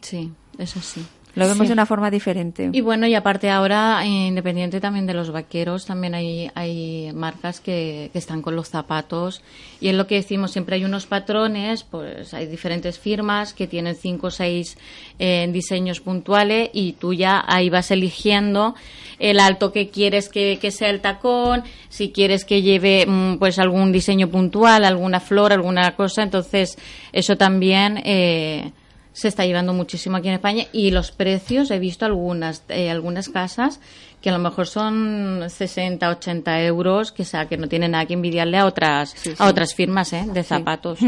Sí, 0.00 0.32
eso 0.58 0.80
sí. 0.80 1.04
Lo 1.34 1.44
vemos 1.46 1.58
Sí. 1.64 1.66
de 1.68 1.72
una 1.72 1.86
forma 1.86 2.10
diferente. 2.10 2.70
Y 2.72 2.80
bueno, 2.80 3.06
y 3.06 3.14
aparte 3.14 3.50
ahora, 3.50 4.04
eh, 4.04 4.08
independiente 4.08 4.80
también 4.80 5.06
de 5.06 5.14
los 5.14 5.30
vaqueros, 5.32 5.84
también 5.84 6.14
hay, 6.14 6.50
hay 6.54 7.10
marcas 7.12 7.60
que, 7.60 8.10
que 8.12 8.18
están 8.18 8.40
con 8.40 8.54
los 8.54 8.68
zapatos. 8.68 9.42
Y 9.80 9.88
es 9.88 9.94
lo 9.94 10.06
que 10.06 10.14
decimos, 10.16 10.52
siempre 10.52 10.76
hay 10.76 10.84
unos 10.84 11.06
patrones, 11.06 11.82
pues 11.82 12.32
hay 12.34 12.46
diferentes 12.46 12.98
firmas 12.98 13.52
que 13.52 13.66
tienen 13.66 13.96
cinco 13.96 14.28
o 14.28 14.30
seis 14.30 14.78
eh, 15.18 15.48
diseños 15.52 16.00
puntuales 16.00 16.70
y 16.72 16.92
tú 16.92 17.12
ya 17.14 17.44
ahí 17.46 17.68
vas 17.68 17.90
eligiendo 17.90 18.74
el 19.18 19.40
alto 19.40 19.72
que 19.72 19.88
quieres 19.90 20.28
que, 20.28 20.58
que 20.60 20.70
sea 20.70 20.90
el 20.90 21.00
tacón, 21.00 21.62
si 21.88 22.10
quieres 22.12 22.44
que 22.44 22.62
lleve 22.62 23.06
mm, 23.06 23.38
pues 23.38 23.58
algún 23.58 23.90
diseño 23.92 24.28
puntual, 24.28 24.84
alguna 24.84 25.20
flor, 25.20 25.52
alguna 25.52 25.96
cosa. 25.96 26.22
Entonces, 26.22 26.76
eso 27.12 27.36
también... 27.36 28.00
Eh, 28.04 28.70
se 29.14 29.28
está 29.28 29.46
llevando 29.46 29.72
muchísimo 29.72 30.16
aquí 30.16 30.28
en 30.28 30.34
España 30.34 30.66
y 30.72 30.90
los 30.90 31.12
precios 31.12 31.70
he 31.70 31.78
visto 31.78 32.04
algunas 32.04 32.64
eh, 32.68 32.90
algunas 32.90 33.28
casas 33.30 33.80
que 34.24 34.30
a 34.30 34.32
lo 34.32 34.38
mejor 34.38 34.66
son 34.66 35.44
60 35.50 36.08
80 36.08 36.62
euros 36.62 37.12
que 37.12 37.26
sea 37.26 37.46
que 37.46 37.58
no 37.58 37.68
tienen 37.68 37.90
nada 37.90 38.06
que 38.06 38.14
envidiarle 38.14 38.56
a 38.56 38.64
otras 38.64 39.14
a 39.38 39.48
otras 39.48 39.74
firmas 39.74 40.14
¿eh? 40.14 40.24
de 40.32 40.42
zapatos 40.42 40.98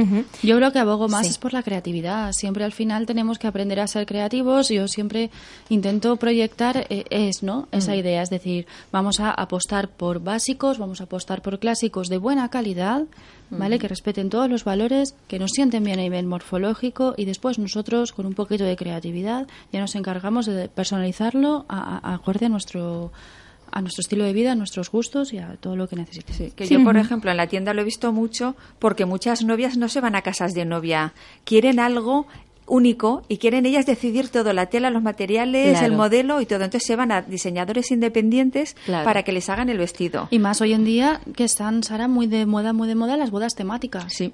Yo 0.42 0.57
creo 0.59 0.70
que 0.70 0.79
abogo 0.79 1.09
más 1.09 1.26
es 1.26 1.38
por 1.38 1.55
la 1.55 1.62
creatividad. 1.62 2.31
Siempre 2.33 2.62
al 2.62 2.72
final 2.72 3.07
tenemos 3.07 3.38
que 3.38 3.46
aprender 3.46 3.81
a 3.81 3.87
ser 3.87 4.05
creativos. 4.05 4.68
Yo 4.68 4.87
siempre 4.87 5.31
intento 5.70 6.16
proyectar 6.16 6.87
eh, 6.90 7.05
es, 7.09 7.42
¿no? 7.42 7.68
Esa 7.72 7.96
idea, 7.96 8.20
es 8.20 8.29
decir, 8.29 8.66
vamos 8.92 9.18
a 9.18 9.31
apostar 9.31 9.88
por 9.88 10.20
básicos, 10.20 10.76
vamos 10.76 11.00
a 11.00 11.05
apostar 11.05 11.40
por 11.40 11.59
clásicos 11.59 12.09
de 12.09 12.18
buena 12.18 12.50
calidad, 12.50 13.05
¿vale? 13.48 13.79
Que 13.79 13.88
respeten 13.88 14.29
todos 14.29 14.50
los 14.50 14.64
valores, 14.64 15.14
que 15.29 15.38
nos 15.38 15.52
sienten 15.52 15.85
bien 15.85 15.98
a 16.00 16.02
nivel 16.02 16.26
morfológico 16.26 17.14
y 17.16 17.24
después 17.24 17.59
nosotros 17.59 18.12
con 18.12 18.26
un 18.26 18.35
poquito 18.35 18.64
de 18.64 18.76
creatividad 18.76 19.46
ya 19.72 19.81
nos 19.81 19.94
encargamos 19.94 20.44
de 20.46 20.68
personalizarlo 20.68 21.64
a, 21.68 21.98
a- 22.02 22.14
acorde 22.14 22.46
a 22.46 22.48
nuestro 22.48 23.06
a 23.73 23.81
nuestro 23.83 24.01
estilo 24.01 24.25
de 24.25 24.33
vida, 24.33 24.53
a 24.53 24.55
nuestros 24.55 24.90
gustos 24.90 25.33
y 25.33 25.38
a 25.38 25.57
todo 25.61 25.77
lo 25.77 25.88
que 25.88 25.97
necesitemos. 25.97 26.37
Sí, 26.37 26.53
que 26.55 26.66
yo, 26.66 26.83
por 26.85 26.97
ejemplo, 26.97 27.31
en 27.31 27.37
la 27.37 27.47
tienda 27.47 27.75
lo 27.75 27.83
he 27.83 27.85
visto 27.85 28.12
mucho 28.12 28.55
porque 28.79 29.05
muchas 29.05 29.42
novias 29.45 29.77
no 29.77 29.88
se 29.88 30.01
van 30.01 30.14
a 30.14 30.23
casas 30.23 30.55
de 30.55 30.64
novia. 30.64 31.12
Quieren 31.45 31.79
algo 31.81 32.27
único 32.69 33.23
y 33.29 33.37
quieren 33.38 33.64
ellas 33.66 33.87
decidir 33.87 34.29
todo, 34.29 34.53
la 34.53 34.66
tela, 34.66 34.90
los 34.90 35.03
materiales, 35.03 35.71
Claro. 35.79 35.87
el 35.87 35.92
modelo 35.92 36.40
y 36.40 36.47
todo. 36.47 36.64
Entonces 36.64 36.85
se 36.87 36.97
van 36.97 37.12
a 37.12 37.23
diseñadores 37.23 37.90
independientes 37.92 38.75
Claro. 38.87 39.05
para 39.05 39.23
que 39.23 39.31
les 39.33 39.49
hagan 39.49 39.69
el 39.69 39.79
vestido. 39.79 40.27
Y 40.31 40.38
más 40.40 40.61
hoy 40.61 40.73
en 40.73 40.85
día 40.85 41.21
que 41.37 41.45
están, 41.45 41.83
Sara, 41.85 42.09
muy 42.09 42.27
de 42.27 42.45
moda, 42.47 42.73
muy 42.73 42.88
de 42.88 42.95
moda 42.97 43.16
las 43.16 43.31
bodas 43.31 43.55
temáticas. 43.55 44.12
Sí. 44.12 44.33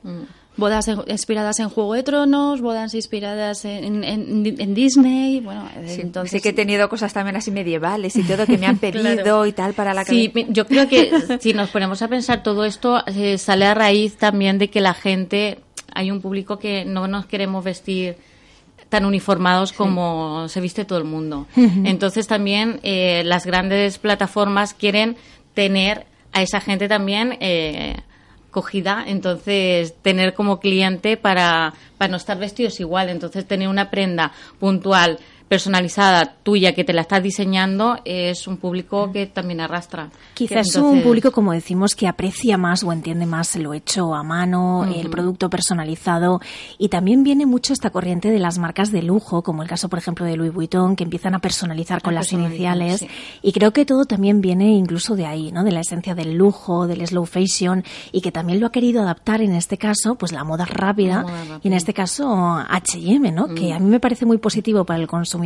Bodas 0.56 0.86
inspiradas 1.06 1.58
en 1.60 1.70
Juego 1.70 1.94
de 1.94 2.02
Tronos, 2.02 2.60
bodas 2.60 2.94
inspiradas 2.94 3.64
en, 3.64 4.04
en- 4.04 4.44
en 4.60 4.74
Disney, 4.74 5.40
bueno, 5.40 5.66
Sí, 5.86 6.02
entonces... 6.02 6.30
sí 6.30 6.40
que 6.42 6.50
he 6.50 6.52
tenido 6.52 6.88
cosas 6.90 7.12
también 7.14 7.36
así 7.36 7.50
medievales 7.50 8.16
y 8.16 8.22
todo 8.22 8.44
que 8.46 8.58
me 8.58 8.66
han 8.66 8.76
pedido 8.78 9.02
Claro. 9.14 9.46
y 9.46 9.52
tal 9.52 9.72
para 9.72 9.94
la 9.94 10.04
Sí, 10.04 10.28
cabeza. 10.28 10.52
yo 10.52 10.66
creo 10.66 10.88
que 10.88 11.10
si 11.40 11.54
nos 11.54 11.70
ponemos 11.70 12.02
a 12.02 12.08
pensar 12.08 12.42
todo 12.42 12.66
esto 12.66 13.02
eh, 13.06 13.38
sale 13.38 13.64
a 13.64 13.72
raíz 13.72 14.16
también 14.18 14.58
de 14.58 14.68
que 14.68 14.82
la 14.82 14.92
gente 14.92 15.58
hay 15.94 16.10
un 16.10 16.20
público 16.20 16.58
que 16.58 16.84
no 16.84 17.08
nos 17.08 17.24
queremos 17.24 17.64
vestir 17.64 18.16
tan 18.90 19.06
uniformados 19.06 19.72
como 19.72 20.48
se 20.48 20.60
viste 20.60 20.84
todo 20.84 20.98
el 20.98 21.04
mundo. 21.04 21.46
Entonces 21.56 22.26
también 22.26 22.78
eh, 22.82 23.22
las 23.24 23.46
grandes 23.46 23.96
plataformas 23.96 24.74
quieren 24.74 25.16
tener 25.54 26.04
a 26.34 26.42
esa 26.42 26.60
gente 26.60 26.88
también 26.88 27.38
eh, 27.40 27.96
cogida, 28.52 29.02
entonces 29.08 29.94
tener 30.02 30.34
como 30.34 30.60
cliente 30.60 31.16
para, 31.16 31.74
para 31.98 32.10
no 32.10 32.18
estar 32.18 32.38
vestidos 32.38 32.78
igual, 32.78 33.08
entonces 33.08 33.48
tener 33.48 33.66
una 33.66 33.90
prenda 33.90 34.30
puntual, 34.60 35.18
personalizada, 35.56 36.34
tuya, 36.42 36.72
que 36.74 36.82
te 36.82 36.94
la 36.94 37.02
estás 37.02 37.22
diseñando, 37.22 37.98
es 38.06 38.46
un 38.46 38.56
público 38.56 39.12
que 39.12 39.26
también 39.26 39.60
arrastra. 39.60 40.08
Quizás 40.32 40.66
es 40.66 40.74
Entonces- 40.76 40.96
un 40.98 41.02
público, 41.02 41.30
como 41.30 41.52
decimos, 41.52 41.94
que 41.94 42.08
aprecia 42.08 42.56
más 42.56 42.82
o 42.82 42.90
entiende 42.90 43.26
más 43.26 43.54
lo 43.56 43.74
hecho 43.74 44.14
a 44.14 44.22
mano, 44.22 44.84
el 44.84 45.10
producto 45.10 45.50
personalizado. 45.50 46.40
Y 46.78 46.88
también 46.88 47.22
viene 47.22 47.44
mucho 47.44 47.74
esta 47.74 47.90
corriente 47.90 48.30
de 48.30 48.38
las 48.38 48.56
marcas 48.58 48.90
de 48.92 49.02
lujo, 49.02 49.42
como 49.42 49.62
el 49.62 49.68
caso, 49.68 49.90
por 49.90 49.98
ejemplo, 49.98 50.24
de 50.24 50.38
Louis 50.38 50.54
Vuitton, 50.54 50.96
que 50.96 51.04
empiezan 51.04 51.34
a 51.34 51.38
personalizar 51.40 52.00
con 52.00 52.14
A 52.14 52.20
las 52.20 52.32
iniciales. 52.32 53.00
sí. 53.00 53.08
Y 53.42 53.52
creo 53.52 53.72
que 53.74 53.84
todo 53.84 54.06
también 54.06 54.40
viene 54.40 54.70
incluso 54.72 55.16
de 55.16 55.26
ahí, 55.26 55.52
¿no? 55.52 55.64
De 55.64 55.70
la 55.72 55.80
esencia 55.80 56.14
del 56.14 56.32
lujo, 56.32 56.86
del 56.86 57.06
slow 57.06 57.26
fashion, 57.26 57.84
y 58.10 58.22
que 58.22 58.32
también 58.32 58.58
lo 58.58 58.68
ha 58.68 58.72
querido 58.72 59.02
adaptar 59.02 59.42
en 59.42 59.52
este 59.54 59.76
caso, 59.76 60.14
pues 60.14 60.32
la 60.32 60.44
moda 60.44 60.64
rápida, 60.64 61.16
La 61.16 61.22
moda 61.24 61.38
rápida. 61.40 61.60
y 61.62 61.68
en 61.68 61.74
este 61.74 61.92
caso 61.92 62.26
H&M, 62.70 63.30
¿no? 63.32 63.48
Que 63.54 63.74
a 63.74 63.78
mí 63.78 63.84
me 63.90 64.00
parece 64.00 64.24
muy 64.24 64.38
positivo 64.38 64.86
para 64.86 64.98
el 64.98 65.06
consumidor, 65.08 65.41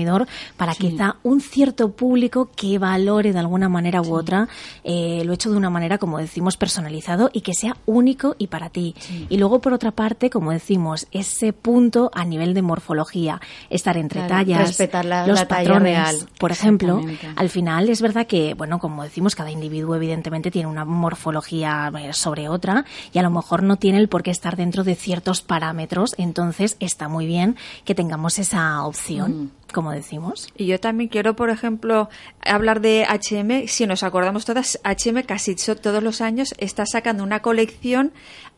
para 0.56 0.72
quizá 0.74 1.16
un 1.22 1.40
cierto 1.40 1.90
público 1.92 2.50
que 2.54 2.78
valore 2.78 3.32
de 3.32 3.38
alguna 3.38 3.68
manera 3.68 4.00
u 4.02 4.14
otra 4.14 4.48
eh, 4.84 5.22
lo 5.24 5.32
hecho 5.32 5.50
de 5.50 5.56
una 5.56 5.70
manera, 5.70 5.98
como 5.98 6.18
decimos, 6.18 6.56
personalizado 6.56 7.30
y 7.32 7.40
que 7.40 7.54
sea 7.54 7.76
único 7.86 8.34
y 8.38 8.46
para 8.48 8.68
ti. 8.70 8.94
Y 9.28 9.36
luego, 9.38 9.60
por 9.60 9.72
otra 9.72 9.90
parte, 9.92 10.30
como 10.30 10.50
decimos, 10.52 11.06
ese 11.12 11.52
punto 11.52 12.10
a 12.14 12.24
nivel 12.24 12.54
de 12.54 12.62
morfología, 12.62 13.40
estar 13.70 13.96
entre 13.96 14.20
Claro, 14.26 14.34
tallas, 14.44 14.68
respetar 14.68 15.04
la- 15.04 15.26
los 15.26 15.38
la 15.40 15.46
talla 15.48 15.62
patrones, 15.62 15.82
real. 15.92 16.16
por 16.38 16.52
ejemplo, 16.52 17.00
al 17.36 17.48
final 17.50 17.88
es 17.88 18.00
verdad 18.02 18.26
que, 18.26 18.54
bueno, 18.54 18.78
como 18.78 19.02
decimos, 19.02 19.34
cada 19.34 19.50
individuo 19.50 19.94
evidentemente 19.96 20.50
tiene 20.50 20.68
una 20.68 20.84
morfología 20.84 21.90
eh, 21.98 22.12
sobre 22.12 22.48
otra 22.48 22.84
y 23.12 23.18
a 23.18 23.22
lo 23.22 23.30
mejor 23.30 23.62
no 23.62 23.76
tiene 23.76 23.98
el 23.98 24.08
por 24.08 24.22
qué 24.22 24.30
estar 24.30 24.56
dentro 24.56 24.84
de 24.84 24.94
ciertos 24.94 25.42
parámetros, 25.42 26.14
entonces 26.18 26.76
está 26.80 27.08
muy 27.08 27.26
bien 27.26 27.56
que 27.84 27.94
tengamos 27.94 28.38
esa 28.38 28.84
opción, 28.84 29.50
como 29.76 29.92
decimos. 29.92 30.48
Y 30.56 30.64
yo 30.64 30.80
también 30.80 31.10
quiero, 31.10 31.36
por 31.36 31.50
ejemplo, 31.50 32.08
hablar 32.42 32.80
de 32.80 33.04
H&M. 33.06 33.68
Si 33.68 33.86
nos 33.86 34.02
acordamos 34.02 34.46
todas, 34.46 34.80
H&M 34.84 35.22
casi 35.24 35.54
todos 35.54 36.02
los 36.02 36.22
años 36.22 36.54
está 36.56 36.86
sacando 36.86 37.22
una 37.22 37.40
colección 37.42 38.12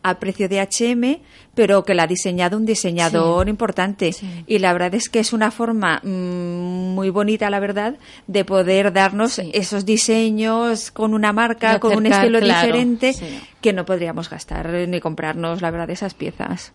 a 0.05 0.21
precio 0.21 0.49
de 0.49 0.61
H&M, 0.61 1.21
pero 1.57 1.83
que 1.85 1.97
la 1.97 2.05
ha 2.05 2.07
diseñado 2.07 2.57
un 2.57 2.65
diseñador 2.65 3.49
importante. 3.49 4.15
Y 4.47 4.61
la 4.61 4.73
verdad 4.73 4.95
es 4.95 5.09
que 5.09 5.19
es 5.19 5.33
una 5.33 5.51
forma 5.51 6.01
mm, 6.05 6.95
muy 6.95 7.11
bonita, 7.11 7.51
la 7.51 7.59
verdad, 7.59 7.97
de 8.29 8.45
poder 8.45 8.93
darnos 8.93 9.33
Sí. 9.33 9.51
esos 9.55 9.85
diseños 9.85 10.93
con 10.93 11.15
una 11.15 11.33
marca, 11.33 11.81
con 11.81 11.97
un 11.97 12.07
estilo 12.07 12.39
claro, 12.39 12.67
diferente, 12.67 13.13
que 13.61 13.73
no 13.73 13.85
podríamos 13.85 14.31
gastar 14.31 14.69
ni 14.87 15.01
comprarnos, 15.01 15.63
la 15.63 15.73
verdad, 15.73 15.91
esas 15.91 16.15
piezas. 16.15 16.73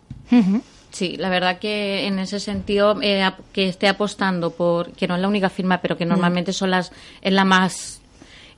Sí, 0.93 1.17
la 1.17 1.29
verdad 1.29 1.57
que 1.57 2.05
en 2.05 2.19
ese 2.19 2.39
sentido 2.39 2.95
eh, 3.01 3.27
que 3.51 3.67
esté 3.67 3.87
apostando 3.87 4.51
por 4.51 4.91
que 4.91 5.07
no 5.07 5.15
es 5.15 5.21
la 5.21 5.27
única 5.27 5.49
firma, 5.49 5.81
pero 5.81 5.97
que 5.97 6.05
normalmente 6.05 6.53
son 6.53 6.69
las 6.69 6.91
es 7.23 7.33
la 7.33 7.45
más 7.45 7.99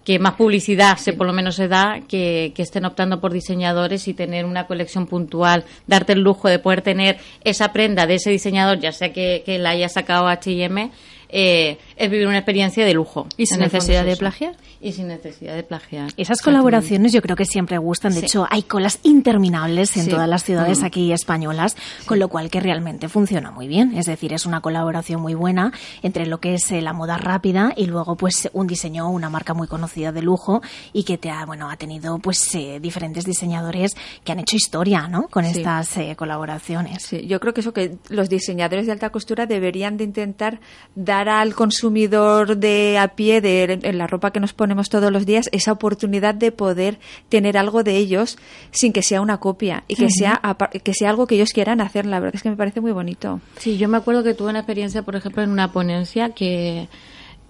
que 0.03 0.19
más 0.19 0.33
publicidad 0.33 0.97
se 0.97 1.13
por 1.13 1.27
lo 1.27 1.31
menos 1.31 1.55
se 1.55 1.69
da 1.69 2.01
que, 2.09 2.51
que 2.53 2.61
estén 2.61 2.83
optando 2.83 3.21
por 3.21 3.31
diseñadores 3.31 4.09
y 4.09 4.13
tener 4.13 4.43
una 4.43 4.67
colección 4.67 5.07
puntual, 5.07 5.63
darte 5.87 6.11
el 6.11 6.19
lujo 6.19 6.49
de 6.49 6.59
poder 6.59 6.81
tener 6.81 7.19
esa 7.45 7.71
prenda 7.71 8.05
de 8.05 8.15
ese 8.15 8.31
diseñador, 8.31 8.79
ya 8.79 8.91
sea 8.91 9.13
que, 9.13 9.41
que 9.45 9.57
la 9.57 9.69
haya 9.69 9.87
sacado 9.87 10.27
H&M, 10.27 10.91
eh, 11.37 11.77
es 11.97 12.09
vivir 12.09 12.27
una 12.27 12.37
experiencia 12.37 12.85
de 12.85 12.93
lujo. 12.93 13.27
¿Y 13.35 13.45
sin 13.47 13.59
necesidad 13.59 14.01
es 14.07 14.13
de 14.13 14.15
plagiar? 14.15 14.55
Y 14.79 14.93
sin 14.93 15.07
necesidad 15.09 15.53
de 15.53 15.63
plagiar. 15.63 16.11
Esas 16.15 16.41
colaboraciones 16.41 17.11
yo 17.11 17.21
creo 17.21 17.35
que 17.35 17.43
siempre 17.43 17.77
gustan. 17.77 18.13
De 18.13 18.21
Sí. 18.21 18.25
hecho, 18.27 18.47
hay 18.49 18.63
colas 18.63 18.99
interminables 19.03 19.97
en 19.97 20.05
Sí. 20.05 20.09
todas 20.11 20.29
las 20.29 20.43
ciudades 20.45 20.81
aquí 20.83 21.11
españolas, 21.11 21.75
con 22.05 22.19
lo 22.19 22.29
cual 22.29 22.49
que 22.49 22.59
realmente 22.61 23.09
funciona 23.09 23.51
muy 23.51 23.67
bien. 23.67 23.97
Es 23.97 24.05
decir, 24.05 24.31
es 24.31 24.45
una 24.45 24.61
colaboración 24.61 25.21
muy 25.21 25.33
buena 25.33 25.73
entre 26.03 26.25
lo 26.25 26.39
que 26.39 26.53
es 26.53 26.71
eh, 26.71 26.81
la 26.81 26.93
moda 26.93 27.17
rápida 27.17 27.73
y 27.75 27.87
luego 27.87 28.15
pues 28.15 28.49
un 28.53 28.67
diseño, 28.67 29.09
una 29.09 29.29
marca 29.29 29.53
muy 29.53 29.67
conocida 29.67 30.11
de 30.13 30.21
lujo 30.21 30.61
y 30.93 31.03
que 31.03 31.17
te 31.17 31.31
ha, 31.31 31.45
bueno, 31.45 31.69
ha 31.69 31.75
tenido 31.75 32.19
pues 32.19 32.53
eh, 32.55 32.79
diferentes 32.79 33.25
diseñadores 33.25 33.95
que 34.23 34.31
han 34.31 34.39
hecho 34.39 34.55
historia, 34.55 35.07
¿no? 35.09 35.27
Con 35.27 35.43
estas 35.43 35.97
eh, 35.97 36.15
colaboraciones. 36.15 37.09
Yo 37.25 37.39
creo 37.41 37.53
que 37.53 37.61
eso 37.61 37.73
que 37.73 37.97
los 38.09 38.29
diseñadores 38.29 38.85
de 38.85 38.91
alta 38.93 39.09
costura 39.09 39.45
deberían 39.47 39.97
de 39.97 40.03
intentar 40.05 40.59
dar 40.95 41.24
al 41.29 41.53
consumidor 41.55 42.57
de 42.57 42.97
a 42.97 43.09
pie 43.09 43.41
de 43.41 43.79
en 43.81 43.97
la 43.97 44.07
ropa 44.07 44.31
que 44.31 44.39
nos 44.39 44.53
ponemos 44.53 44.89
todos 44.89 45.11
los 45.11 45.25
días 45.25 45.49
esa 45.51 45.71
oportunidad 45.71 46.35
de 46.35 46.51
poder 46.51 46.99
tener 47.29 47.57
algo 47.57 47.83
de 47.83 47.97
ellos 47.97 48.37
sin 48.71 48.93
que 48.93 49.01
sea 49.03 49.21
una 49.21 49.37
copia 49.37 49.83
y 49.87 49.95
que 49.95 50.09
sea 50.09 50.39
apa- 50.43 50.69
que 50.69 50.93
sea 50.93 51.09
algo 51.09 51.27
que 51.27 51.35
ellos 51.35 51.51
quieran 51.53 51.81
hacer. 51.81 52.05
La 52.05 52.19
verdad 52.19 52.35
es 52.35 52.43
que 52.43 52.49
me 52.49 52.55
parece 52.57 52.81
muy 52.81 52.91
bonito. 52.91 53.41
Sí, 53.59 53.77
yo 53.77 53.87
me 53.89 53.97
acuerdo 53.97 54.23
que 54.23 54.33
tuve 54.33 54.49
una 54.49 54.59
experiencia, 54.59 55.01
por 55.03 55.15
ejemplo, 55.15 55.43
en 55.43 55.49
una 55.49 55.71
ponencia 55.71 56.29
que 56.29 56.87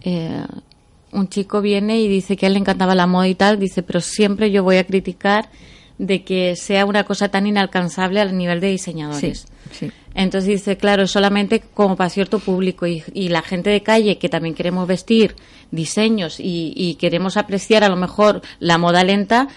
eh, 0.03 0.45
un 1.11 1.29
chico 1.29 1.61
viene 1.61 1.99
y 1.99 2.07
dice 2.07 2.35
que 2.35 2.45
a 2.45 2.47
él 2.47 2.53
le 2.53 2.59
encantaba 2.59 2.93
la 2.95 3.07
moda 3.07 3.27
y 3.27 3.35
tal, 3.35 3.59
dice, 3.59 3.83
pero 3.83 4.01
siempre 4.01 4.51
yo 4.51 4.63
voy 4.63 4.77
a 4.77 4.83
criticar 4.85 5.49
de 5.97 6.23
que 6.23 6.55
sea 6.57 6.85
una 6.85 7.05
cosa 7.05 7.29
tan 7.29 7.47
inalcanzable 7.47 8.19
al 8.19 8.37
nivel 8.37 8.59
de 8.59 8.67
diseñadores. 8.67 9.47
sí. 9.71 9.91
Entonces 10.15 10.47
dice, 10.47 10.77
claro, 10.77 11.07
solamente 11.07 11.61
como 11.73 11.97
para 11.97 12.09
cierto 12.09 12.39
público 12.39 12.87
y, 12.87 13.03
la 13.29 13.41
gente 13.41 13.69
de 13.69 13.83
calle 13.83 14.17
que 14.17 14.29
también 14.29 14.55
queremos 14.55 14.87
vestir 14.87 15.35
diseños 15.71 16.37
y, 16.39 16.95
queremos 16.99 17.35
apreciar 17.35 17.83
a 17.83 17.89
lo 17.89 17.97
mejor 17.97 18.41
la 18.59 18.77
moda 18.77 19.03
lenta, 19.03 19.49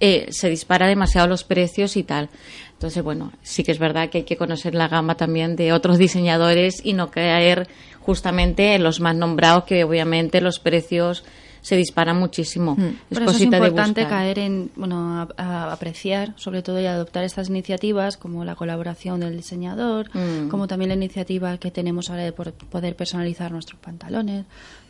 eh, 0.00 0.26
se 0.30 0.48
dispara 0.48 0.86
demasiado 0.86 1.26
los 1.26 1.44
precios 1.44 1.96
y 1.98 2.02
tal. 2.02 2.30
Entonces, 2.72 3.02
bueno, 3.02 3.32
sí 3.42 3.62
que 3.62 3.72
es 3.72 3.78
verdad 3.78 4.08
que 4.08 4.18
hay 4.18 4.24
que 4.24 4.36
conocer 4.36 4.74
la 4.74 4.88
gama 4.88 5.16
también 5.16 5.54
de 5.54 5.72
otros 5.72 5.98
diseñadores 5.98 6.80
y 6.82 6.94
no 6.94 7.10
caer 7.10 7.68
justamente 8.00 8.74
en 8.74 8.82
los 8.82 9.00
más 9.00 9.14
nombrados, 9.14 9.64
que 9.64 9.84
obviamente 9.84 10.40
los 10.40 10.58
precios 10.58 11.24
se 11.66 11.74
dispara 11.74 12.14
muchísimo. 12.14 12.76
Mm. 12.76 12.96
Es, 13.10 13.18
es 13.18 13.40
importante 13.40 14.06
caer 14.06 14.38
en, 14.38 14.70
bueno, 14.76 15.28
a, 15.36 15.72
apreciar, 15.72 16.32
sobre 16.36 16.62
todo, 16.62 16.80
y 16.80 16.86
adoptar 16.86 17.24
estas 17.24 17.48
iniciativas 17.48 18.16
como 18.16 18.44
la 18.44 18.54
colaboración 18.54 19.18
del 19.18 19.36
diseñador, 19.36 20.08
mm. 20.14 20.48
como 20.48 20.68
también 20.68 20.90
la 20.90 20.94
iniciativa 20.94 21.58
que 21.58 21.72
tenemos 21.72 22.08
ahora 22.08 22.22
de 22.22 22.30
poder 22.30 22.94
personalizar 22.94 23.50
nuestros 23.50 23.80
pantalones. 23.80 24.44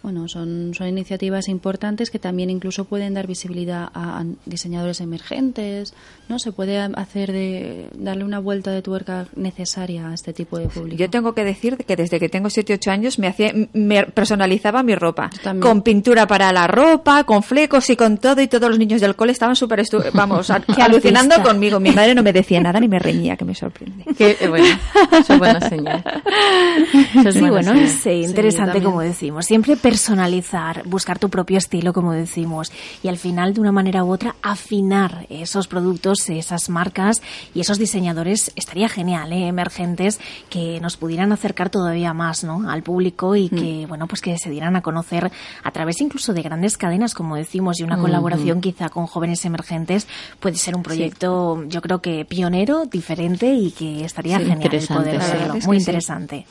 Bueno, 0.06 0.28
son, 0.28 0.72
son 0.72 0.86
iniciativas 0.86 1.48
importantes 1.48 2.12
que 2.12 2.20
también 2.20 2.48
incluso 2.48 2.84
pueden 2.84 3.14
dar 3.14 3.26
visibilidad 3.26 3.88
a, 3.92 4.22
diseñadores 4.44 5.00
emergentes, 5.00 5.94
¿no? 6.28 6.38
Se 6.38 6.52
puede 6.52 6.78
hacer 6.78 7.32
de, 7.32 7.88
darle 7.92 8.22
una 8.22 8.38
vuelta 8.38 8.70
de 8.70 8.82
tuerca 8.82 9.26
necesaria 9.34 10.08
a 10.08 10.14
este 10.14 10.32
tipo 10.32 10.60
de 10.60 10.68
público. 10.68 10.96
Yo 10.96 11.10
tengo 11.10 11.34
que 11.34 11.42
decir 11.42 11.76
que 11.76 11.96
desde 11.96 12.20
que 12.20 12.28
tengo 12.28 12.50
7 12.50 12.74
8 12.74 12.90
años 12.92 13.18
me 13.18 13.26
hacía 13.26 13.52
me 13.72 14.04
personalizaba 14.04 14.84
mi 14.84 14.94
ropa 14.94 15.28
con 15.60 15.82
pintura 15.82 16.28
para 16.28 16.52
la 16.52 16.68
ropa, 16.68 17.24
con 17.24 17.42
flecos 17.42 17.90
y 17.90 17.96
con 17.96 18.18
todo 18.18 18.40
y 18.40 18.46
todos 18.46 18.70
los 18.70 18.78
niños 18.78 19.00
del 19.00 19.16
cole 19.16 19.32
estaban 19.32 19.56
súper 19.56 19.82
vamos, 20.12 20.50
alucinando 20.78 21.42
conmigo. 21.42 21.80
Mi 21.80 21.90
madre 21.90 22.14
no 22.14 22.22
me 22.22 22.32
decía 22.32 22.60
nada 22.60 22.78
ni 22.78 22.86
me 22.86 23.00
reñía, 23.00 23.36
que 23.36 23.44
me 23.44 23.56
sorprende. 23.56 24.04
Que, 24.16 24.36
eh, 24.40 24.48
bueno, 24.48 24.66
eso 25.12 25.32
es 25.32 25.38
buena 25.38 25.68
señal. 25.68 26.02
sí, 27.32 27.40
bueno, 27.40 27.72
es 27.72 28.06
interesante 28.06 28.80
como 28.80 29.00
decimos. 29.00 29.44
Siempre 29.44 29.74
personalizar, 29.96 30.82
buscar 30.84 31.18
tu 31.18 31.30
propio 31.30 31.56
estilo, 31.56 31.94
como 31.94 32.12
decimos, 32.12 32.70
y 33.02 33.08
al 33.08 33.16
final, 33.16 33.54
de 33.54 33.62
una 33.62 33.72
manera 33.72 34.04
u 34.04 34.12
otra, 34.12 34.36
afinar 34.42 35.26
esos 35.30 35.68
productos, 35.68 36.28
esas 36.28 36.68
marcas 36.68 37.22
y 37.54 37.60
esos 37.60 37.78
diseñadores, 37.78 38.52
estaría 38.56 38.90
genial, 38.90 39.32
¿eh? 39.32 39.46
emergentes, 39.46 40.20
que 40.50 40.80
nos 40.82 40.98
pudieran 40.98 41.32
acercar 41.32 41.70
todavía 41.70 42.12
más 42.12 42.44
¿no? 42.44 42.68
al 42.70 42.82
público 42.82 43.36
y 43.36 43.48
que, 43.48 43.86
mm. 43.86 43.88
bueno, 43.88 44.06
pues 44.06 44.20
que 44.20 44.36
se 44.36 44.50
dieran 44.50 44.76
a 44.76 44.82
conocer 44.82 45.32
a 45.62 45.70
través 45.70 45.98
incluso 46.02 46.34
de 46.34 46.42
grandes 46.42 46.76
cadenas, 46.76 47.14
como 47.14 47.34
decimos, 47.34 47.80
y 47.80 47.82
una 47.82 47.96
colaboración 47.96 48.60
quizá 48.60 48.90
con 48.90 49.06
jóvenes 49.06 49.46
emergentes 49.46 50.06
puede 50.40 50.56
ser 50.56 50.76
un 50.76 50.82
proyecto, 50.82 51.64
yo 51.68 51.80
creo 51.80 52.02
que 52.02 52.26
pionero, 52.26 52.84
diferente 52.84 53.54
y 53.54 53.70
que 53.70 54.04
estaría 54.04 54.38
genial 54.40 54.78
poder 54.88 55.16
hacerlo. 55.16 55.54
Muy 55.64 55.78
interesante. 55.78 56.44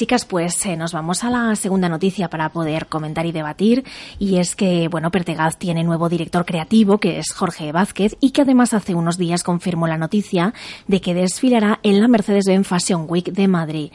Chicas, 0.00 0.24
pues 0.24 0.64
eh, 0.64 0.78
nos 0.78 0.94
vamos 0.94 1.24
a 1.24 1.30
la 1.30 1.54
segunda 1.56 1.90
noticia 1.90 2.30
para 2.30 2.48
poder 2.48 2.86
comentar 2.86 3.26
y 3.26 3.32
debatir. 3.32 3.84
Y 4.18 4.38
es 4.38 4.56
que, 4.56 4.88
bueno, 4.88 5.10
Pertegaz 5.10 5.58
tiene 5.58 5.84
nuevo 5.84 6.08
director 6.08 6.46
creativo, 6.46 6.96
que 6.96 7.18
es 7.18 7.34
Jorge 7.34 7.70
Vázquez, 7.70 8.16
y 8.18 8.30
que 8.30 8.40
además 8.40 8.72
hace 8.72 8.94
unos 8.94 9.18
días 9.18 9.42
confirmó 9.42 9.88
la 9.88 9.98
noticia 9.98 10.54
de 10.86 11.02
que 11.02 11.12
desfilará 11.12 11.80
en 11.82 12.00
la 12.00 12.08
Mercedes-Benz 12.08 12.66
Fashion 12.66 13.04
Week 13.08 13.30
de 13.30 13.46
Madrid. 13.46 13.92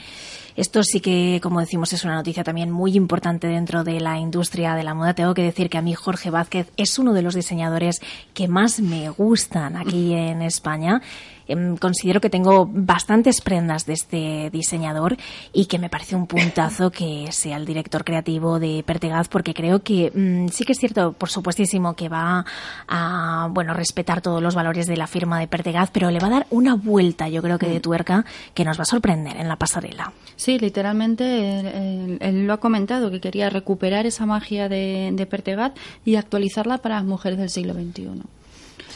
Esto 0.56 0.84
sí 0.84 1.00
que, 1.00 1.40
como 1.42 1.60
decimos, 1.60 1.92
es 1.92 2.04
una 2.04 2.14
noticia 2.14 2.44
también 2.44 2.70
muy 2.70 2.96
importante 2.96 3.48
dentro 3.48 3.84
de 3.84 4.00
la 4.00 4.20
industria 4.20 4.76
de 4.76 4.84
la 4.84 4.94
moda. 4.94 5.16
Tengo 5.16 5.34
que 5.34 5.42
decir 5.42 5.72
que 5.72 5.80
a 5.80 5.82
mí 5.82 5.96
Jorge 5.96 6.30
Vázquez 6.30 6.72
es 6.78 7.00
uno 7.00 7.14
de 7.14 7.24
los 7.24 7.34
diseñadores 7.34 8.00
que 8.36 8.48
más 8.48 8.80
me 8.80 9.10
gustan 9.10 9.76
aquí 9.76 10.14
en 10.14 10.44
España. 10.44 11.02
Em, 11.48 11.78
considero 11.78 12.22
que 12.22 12.30
tengo 12.30 12.68
bastantes 12.72 13.42
prendas 13.42 13.86
de 13.86 13.94
este 13.94 14.50
diseñador 14.52 15.18
y 15.54 15.66
que 15.66 15.80
me 15.80 15.90
parece 15.90 16.16
un 16.16 16.28
puntazo 16.28 16.92
que 16.92 17.32
sea 17.32 17.58
el 17.58 17.66
director 17.66 18.04
creativo 18.04 18.60
de 18.60 18.84
Pertegaz 18.86 19.28
porque 19.28 19.54
creo 19.54 19.84
que 19.84 20.12
mm, 20.14 20.48
sí 20.50 20.66
que 20.66 20.74
es 20.74 20.80
cierto, 20.80 21.14
por 21.14 21.30
supuestísimo, 21.30 21.96
que 21.96 22.10
va 22.10 22.46
a 22.88 23.50
bueno 23.52 23.74
respetar 23.74 24.22
todos 24.22 24.42
los 24.42 24.56
valores 24.56 24.88
de 24.88 24.98
la 24.98 25.08
firma 25.08 25.40
de 25.40 25.48
Pertegaz, 25.48 25.92
pero 25.92 26.10
le 26.10 26.20
va 26.20 26.28
a 26.28 26.32
dar 26.32 26.48
una 26.50 26.76
vuelta, 26.76 27.30
yo 27.30 27.42
creo 27.42 27.60
que 27.60 27.68
de 27.68 27.80
mm. 27.80 27.82
tuerca, 27.82 28.26
que 28.54 28.66
nos 28.66 28.80
va 28.80 28.84
a 28.84 28.86
sorprender 28.86 29.38
en 29.38 29.48
la 29.48 29.56
pasarela. 29.56 30.12
Sí, 30.36 30.60
literalmente 30.60 32.18
él, 32.20 32.48
lo 32.48 32.54
ha 32.54 32.60
comentado, 32.60 33.12
que 33.12 33.22
quería 33.22 33.50
recuperar 33.50 34.06
esa 34.06 34.26
magia 34.26 34.68
de, 34.68 35.12
de 35.14 35.26
Pertegaz 35.26 35.74
y 36.04 36.16
actualizarla 36.16 36.80
para 36.80 36.96
las 36.96 37.06
mujeres 37.06 37.40
del 37.40 37.50
siglo 37.50 37.74
XXI. 37.74 38.22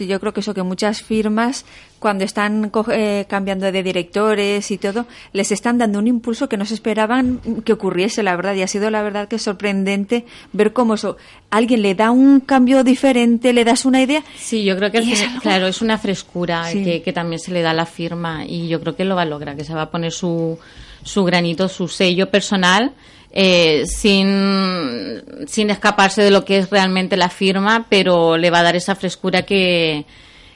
Yo 0.08 0.20
creo 0.20 0.34
que 0.34 0.40
eso 0.40 0.54
que 0.54 0.64
muchas 0.64 1.02
firmas 1.02 1.66
cuando 2.00 2.24
están 2.24 2.72
eh, 2.92 3.26
cambiando 3.28 3.72
de 3.72 3.84
directores 3.84 4.72
y 4.72 4.78
todo, 4.78 5.06
les 5.34 5.52
están 5.52 5.78
dando 5.78 6.00
un 6.00 6.08
impulso 6.08 6.48
que 6.48 6.58
no 6.58 6.66
se 6.66 6.74
esperaban 6.74 7.42
que 7.66 7.74
ocurriese, 7.74 8.24
la 8.24 8.36
verdad. 8.36 8.56
Y 8.56 8.62
ha 8.62 8.68
sido 8.68 8.90
la 8.90 9.04
verdad 9.04 9.28
que 9.28 9.38
sorprendente 9.38 10.26
ver 10.54 10.74
cómo 10.74 10.96
eso, 10.96 11.18
alguien 11.50 11.82
le 11.82 11.96
da 11.96 12.12
un 12.12 12.40
cambio 12.40 12.84
diferente, 12.84 13.54
le 13.54 13.66
das 13.66 13.86
una 13.86 14.02
idea. 14.02 14.24
Sí, 14.38 14.64
yo 14.64 14.78
creo 14.78 14.92
que 14.92 15.00
es, 15.00 15.26
claro, 15.42 15.68
es 15.68 15.82
una 15.82 15.98
frescura 15.98 16.64
que, 16.72 17.02
que, 17.02 17.14
también 17.14 17.40
se 17.40 17.52
le 17.52 17.62
da 17.62 17.72
a 17.72 17.74
la 17.74 17.86
firma 17.86 18.46
y 18.46 18.68
yo 18.68 18.80
creo 18.80 18.96
que 18.96 19.04
lo 19.04 19.16
va 19.16 19.24
a 19.24 19.26
lograr, 19.26 19.56
que 19.56 19.64
se 19.64 19.74
va 19.74 19.84
a 19.84 19.92
poner 19.92 20.12
su, 20.12 20.58
su 21.04 21.24
granito, 21.24 21.68
su 21.68 21.88
sello 21.88 22.30
personal 22.30 22.94
eh, 23.32 23.86
sin, 23.86 25.24
sin 25.48 25.70
escaparse 25.70 26.24
de 26.24 26.32
lo 26.32 26.46
que 26.46 26.58
es 26.58 26.70
realmente 26.70 27.18
la 27.18 27.30
firma, 27.30 27.86
pero 27.90 28.38
le 28.38 28.50
va 28.50 28.60
a 28.60 28.64
dar 28.64 28.76
esa 28.76 28.96
frescura 28.96 29.44
que, 29.44 30.06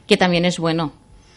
que 0.08 0.18
también 0.18 0.46
es 0.46 0.60
bueno. 0.60 0.94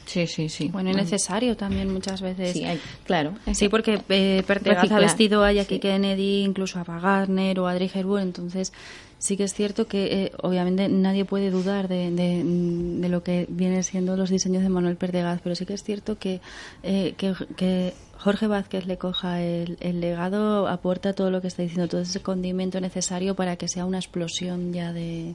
Sí, 0.06 0.26
sí, 0.28 0.48
sí. 0.48 0.68
Bueno, 0.68 0.90
y 0.90 0.94
necesario 0.94 1.56
también 1.56 1.92
muchas 1.92 2.22
veces. 2.22 2.52
Sí, 2.52 2.64
claro. 3.04 3.34
Sí, 3.52 3.68
porque 3.68 4.00
eh, 4.08 4.44
ha 4.48 4.98
vestido 5.00 5.42
a 5.42 5.52
Jackie 5.52 5.80
Kennedy, 5.80 6.44
incluso 6.44 6.78
a 6.78 6.84
Wagner 6.84 7.58
o 7.58 7.66
a 7.66 7.76
Hepburn, 7.76 8.22
entonces 8.22 8.72
sí 9.18 9.36
que 9.36 9.44
es 9.44 9.54
cierto 9.54 9.86
que 9.86 10.24
eh, 10.24 10.32
obviamente 10.42 10.88
nadie 10.88 11.24
puede 11.24 11.50
dudar 11.50 11.88
de, 11.88 12.10
de, 12.10 13.08
lo 13.08 13.22
que 13.22 13.46
viene 13.48 13.82
siendo 13.82 14.16
los 14.16 14.30
diseños 14.30 14.62
de 14.62 14.68
Manuel 14.68 14.96
Pertegaz, 14.96 15.40
pero 15.42 15.54
sí 15.54 15.66
que 15.66 15.74
es 15.74 15.82
cierto 15.82 16.18
que, 16.18 16.40
eh, 16.82 17.14
que, 17.16 17.34
que 17.56 17.94
Jorge 18.18 18.46
Vázquez 18.46 18.86
le 18.86 18.98
coja 18.98 19.42
el, 19.42 19.76
legado, 20.00 20.68
aporta 20.68 21.12
todo 21.12 21.30
lo 21.30 21.40
que 21.40 21.48
está 21.48 21.62
diciendo, 21.62 21.88
todo 21.88 22.00
ese 22.00 22.20
condimento 22.20 22.80
necesario 22.80 23.34
para 23.34 23.56
que 23.56 23.68
sea 23.68 23.84
una 23.84 23.98
explosión 23.98 24.72
ya 24.72 24.92
de, 24.92 25.34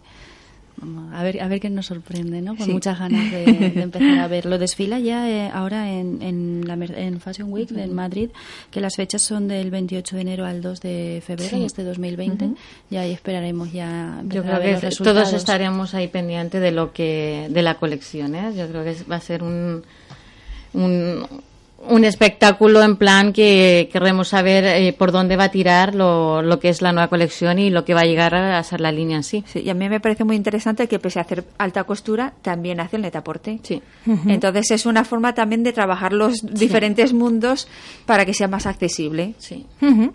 a 1.13 1.23
ver, 1.23 1.41
a 1.41 1.47
ver 1.47 1.59
qué 1.59 1.69
nos 1.69 1.87
sorprende, 1.87 2.41
¿no? 2.41 2.55
Con 2.55 2.71
muchas 2.71 2.97
ganas 2.97 3.29
de, 3.31 3.43
empezar 3.81 4.19
a 4.19 4.27
verlo. 4.27 4.57
Desfila 4.57 4.99
ya 4.99 5.29
eh, 5.29 5.51
ahora 5.53 5.91
en, 5.91 6.21
en, 6.21 6.63
la, 6.65 6.73
en 6.73 7.19
Fashion 7.19 7.51
Week 7.51 7.71
en 7.71 7.93
Madrid, 7.93 8.29
que 8.71 8.81
las 8.81 8.95
fechas 8.95 9.21
son 9.21 9.47
del 9.47 9.69
28 9.69 10.15
de 10.15 10.21
enero 10.21 10.45
al 10.45 10.61
2 10.61 10.81
de 10.81 11.23
febrero 11.25 11.59
de 11.59 11.65
este 11.65 11.83
2020. 11.83 12.51
Y 12.89 12.95
ahí 12.95 13.11
esperaremos 13.11 13.71
ya 13.71 14.21
Yo 14.25 14.43
creo 14.43 14.59
que 14.59 14.89
todos 15.03 15.33
estaremos 15.33 15.93
ahí 15.93 16.07
pendientes 16.07 16.61
de 16.61 16.71
lo 16.71 16.93
que 16.93 17.47
de 17.49 17.61
la 17.61 17.75
colección, 17.75 18.33
¿eh? 18.33 18.51
Yo 18.55 18.67
creo 18.67 18.83
que 18.83 18.95
va 19.09 19.17
a 19.17 19.21
ser 19.21 19.43
un, 19.43 19.83
un 20.73 21.27
un 21.87 22.05
espectáculo 22.05 22.81
en 22.83 22.95
plan 22.95 23.33
que 23.33 23.89
queremos 23.91 24.29
saber 24.29 24.63
eh, 24.65 24.93
por 24.93 25.11
dónde 25.11 25.35
va 25.35 25.45
a 25.45 25.51
tirar 25.51 25.95
lo, 25.95 26.41
lo, 26.41 26.59
que 26.59 26.69
es 26.69 26.81
la 26.81 26.91
nueva 26.91 27.07
colección 27.07 27.59
y 27.59 27.69
lo 27.69 27.85
que 27.85 27.93
va 27.93 28.01
a 28.01 28.05
llegar 28.05 28.35
a 28.35 28.61
ser 28.63 28.81
la 28.81 28.91
línea 28.91 29.17
en 29.17 29.23
sí. 29.23 29.43
sí. 29.47 29.61
Y 29.61 29.69
a 29.69 29.73
mí 29.73 29.89
me 29.89 29.99
parece 29.99 30.23
muy 30.23 30.35
interesante 30.35 30.87
que 30.87 30.99
pese 30.99 31.19
a 31.19 31.23
hacer 31.23 31.43
alta 31.57 31.83
costura, 31.83 32.33
también 32.41 32.79
hace 32.79 32.97
el 32.97 33.01
netaporte. 33.01 33.59
Sí. 33.63 33.81
Entonces 34.27 34.71
es 34.71 34.85
una 34.85 35.03
forma 35.03 35.33
también 35.33 35.63
de 35.63 35.73
trabajar 35.73 36.13
los 36.13 36.41
diferentes 36.41 37.13
mundos 37.13 37.67
para 38.05 38.25
que 38.25 38.33
sea 38.33 38.47
más 38.47 38.65
accesible. 38.65 39.33
Sí. 39.37 39.65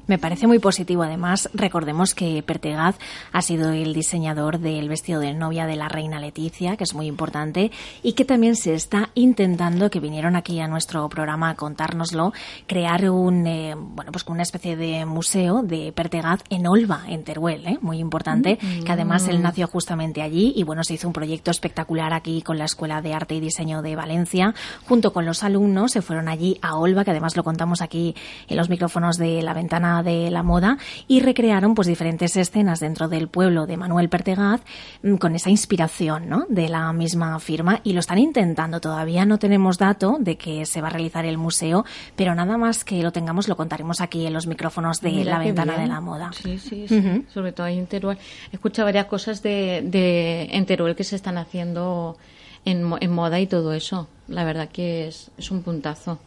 Me 0.07 0.19
parece 0.19 0.47
muy 0.47 0.59
positivo. 0.59 1.03
Además, 1.03 1.49
recordemos 1.55 2.15
que 2.15 2.43
Pertegaz 2.43 2.97
ha 3.33 3.43
sido 3.43 3.71
el 3.71 3.93
diseñador 3.93 4.61
del 4.61 4.89
vestido 4.89 5.21
de 5.21 5.35
novia 5.35 5.67
de 5.67 5.77
la 5.77 5.89
reina 5.89 6.21
Leticia, 6.21 6.77
que 6.77 6.85
es 6.85 6.95
muy 6.95 7.07
importante, 7.07 7.71
y 8.03 8.13
que 8.13 8.25
también 8.25 8.57
se 8.57 8.75
está 8.75 9.11
intentando, 9.15 9.91
que 9.91 10.01
vinieron 10.01 10.37
aquí 10.37 10.61
a 10.61 10.69
nuestro 10.69 11.09
programa 11.09 11.56
contárnoslo, 11.57 12.33
crear 12.67 13.11
un, 13.11 13.47
eh, 13.47 13.75
bueno, 13.77 14.13
pues 14.13 14.25
una 14.27 14.43
especie 14.43 14.77
de 14.77 15.05
museo 15.07 15.63
de 15.63 15.93
Pertegaz 15.93 16.43
en 16.51 16.67
Olva, 16.67 17.05
en 17.09 17.25
Teruel, 17.25 17.67
¿eh? 17.67 17.79
muy 17.81 17.99
importante, 17.99 18.59
mm. 18.61 18.85
que 18.85 18.93
además 18.93 19.29
él 19.29 19.43
nació 19.43 19.67
justamente 19.67 20.23
allí 20.23 20.53
y 20.57 20.63
bueno, 20.63 20.85
se 20.85 20.95
hizo 20.95 21.07
un 21.07 21.13
proyecto 21.13 21.51
espectacular 21.51 22.13
aquí 22.13 22.43
con 22.43 22.59
la 22.59 22.65
Escuela 22.65 23.03
de 23.03 23.15
Arte 23.15 23.35
y 23.35 23.41
Diseño 23.41 23.83
de 23.83 23.97
Valencia, 23.97 24.55
junto 24.87 25.13
con 25.13 25.27
los 25.27 25.43
alumnos, 25.43 25.93
se 25.93 26.03
fueron 26.03 26.29
allí 26.29 26.59
a 26.63 26.77
Olva, 26.77 27.05
que 27.05 27.11
además 27.11 27.37
lo 27.37 27.45
contamos 27.45 27.83
aquí 27.83 28.15
en 28.49 28.57
los 28.57 28.69
micrófonos 28.69 29.17
de 29.17 29.43
la 29.43 29.55
ventana 29.55 30.03
de 30.03 30.31
la 30.31 30.43
moda, 30.43 30.79
y 31.09 31.21
recrearon 31.21 31.75
pues 31.75 31.89
diferentes 31.89 32.37
escenas 32.37 32.81
dentro 32.81 33.09
del 33.09 33.29
pueblo 33.29 33.67
de 33.67 33.77
Manuel 33.77 34.09
Pertegaz 34.09 34.63
mm, 35.03 35.17
con 35.17 35.35
esa 35.35 35.51
inspiración, 35.51 36.29
¿no? 36.29 36.47
de 36.49 36.69
la 36.69 36.93
misma 36.93 37.39
firma 37.39 37.81
y 37.85 37.93
lo 37.93 38.01
están 38.01 38.19
intentando. 38.19 38.81
Todavía 38.81 39.25
no 39.25 39.39
tenemos 39.39 39.79
dato 39.79 40.17
de 40.19 40.37
que 40.37 40.67
se 40.67 40.81
va 40.81 40.89
a 40.89 40.91
realizar 40.91 41.25
el 41.25 41.39
museo, 41.47 41.85
pero 42.17 42.35
nada 42.35 42.57
más 42.57 42.85
que 42.85 43.03
lo 43.03 43.11
tengamos 43.13 43.49
lo 43.49 43.57
contaremos 43.57 44.01
aquí 44.01 44.27
en 44.27 44.33
los 44.33 44.47
micrófonos 44.47 45.01
de 45.01 45.25
la 45.25 45.39
ventana 45.39 45.79
de 45.79 45.87
la 45.87 46.01
moda. 46.01 46.31
Sí, 46.43 46.59
sí, 46.59 46.87
sobre 47.33 47.53
todo 47.53 47.67
ahí 47.67 47.79
en 47.79 47.87
Teruel. 47.87 48.19
He 48.53 48.57
escuchado 48.57 48.87
varias 48.87 49.07
cosas 49.07 49.43
de, 49.43 49.83
de 49.85 50.49
en 50.51 50.67
Teruel 50.67 50.97
que 50.97 51.05
se 51.05 51.17
están 51.17 51.39
haciendo 51.39 52.17
en, 52.65 52.79
en 53.01 53.11
moda 53.13 53.39
y 53.41 53.47
todo 53.47 53.73
eso. 53.73 54.09
La 54.29 54.45
verdad 54.45 54.69
que 54.69 55.09
es, 55.09 55.31
es 55.39 55.51
un 55.51 55.63
puntazo. 55.63 56.19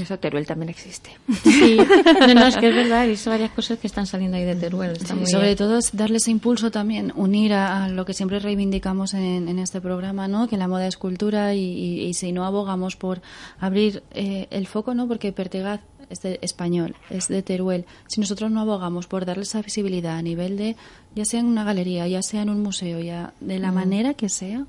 Eso 0.00 0.18
Teruel 0.18 0.46
también 0.46 0.68
existe. 0.68 1.10
Sí, 1.42 1.78
no, 1.78 2.34
no, 2.34 2.46
es 2.46 2.56
que 2.56 2.68
es 2.68 2.74
verdad, 2.74 3.04
he 3.04 3.08
visto 3.08 3.30
varias 3.30 3.50
cosas 3.52 3.78
que 3.78 3.86
están 3.86 4.06
saliendo 4.06 4.36
ahí 4.36 4.44
de 4.44 4.54
Teruel. 4.54 4.92
Está 4.92 5.14
Sí, 5.14 5.20
muy 5.20 5.26
sobre 5.26 5.46
bien. 5.46 5.56
todo 5.56 5.78
es 5.78 5.96
darle 5.96 6.18
ese 6.18 6.30
impulso 6.30 6.70
también, 6.70 7.12
unir 7.16 7.54
a, 7.54 7.84
a 7.84 7.88
lo 7.88 8.04
que 8.04 8.12
siempre 8.12 8.38
reivindicamos 8.38 9.14
en, 9.14 9.48
en 9.48 9.58
este 9.58 9.80
programa, 9.80 10.28
¿no? 10.28 10.48
Que 10.48 10.56
la 10.58 10.68
moda 10.68 10.86
es 10.86 10.96
cultura 10.96 11.54
y, 11.54 11.60
y- 11.60 12.02
y 12.06 12.14
si 12.14 12.32
no 12.32 12.44
abogamos 12.44 12.96
por 12.96 13.22
abrir 13.58 14.02
eh, 14.12 14.48
el 14.50 14.66
foco, 14.66 14.94
¿no? 14.94 15.08
Porque 15.08 15.32
Pertegaz 15.32 15.80
es 16.10 16.20
de 16.22 16.38
español, 16.42 16.94
es 17.10 17.28
de 17.28 17.42
Teruel. 17.42 17.84
Si 18.06 18.20
nosotros 18.20 18.50
no 18.50 18.60
abogamos 18.60 19.06
por 19.06 19.24
darle 19.24 19.42
esa 19.44 19.62
visibilidad 19.62 20.16
a 20.18 20.22
nivel 20.22 20.56
de, 20.56 20.76
ya 21.14 21.24
sea 21.24 21.40
en 21.40 21.46
una 21.46 21.64
galería, 21.64 22.06
ya 22.06 22.22
sea 22.22 22.42
en 22.42 22.50
un 22.50 22.62
museo, 22.62 23.00
ya 23.00 23.32
de 23.40 23.58
la 23.58 23.72
manera 23.72 24.14
que 24.14 24.28
sea, 24.28 24.66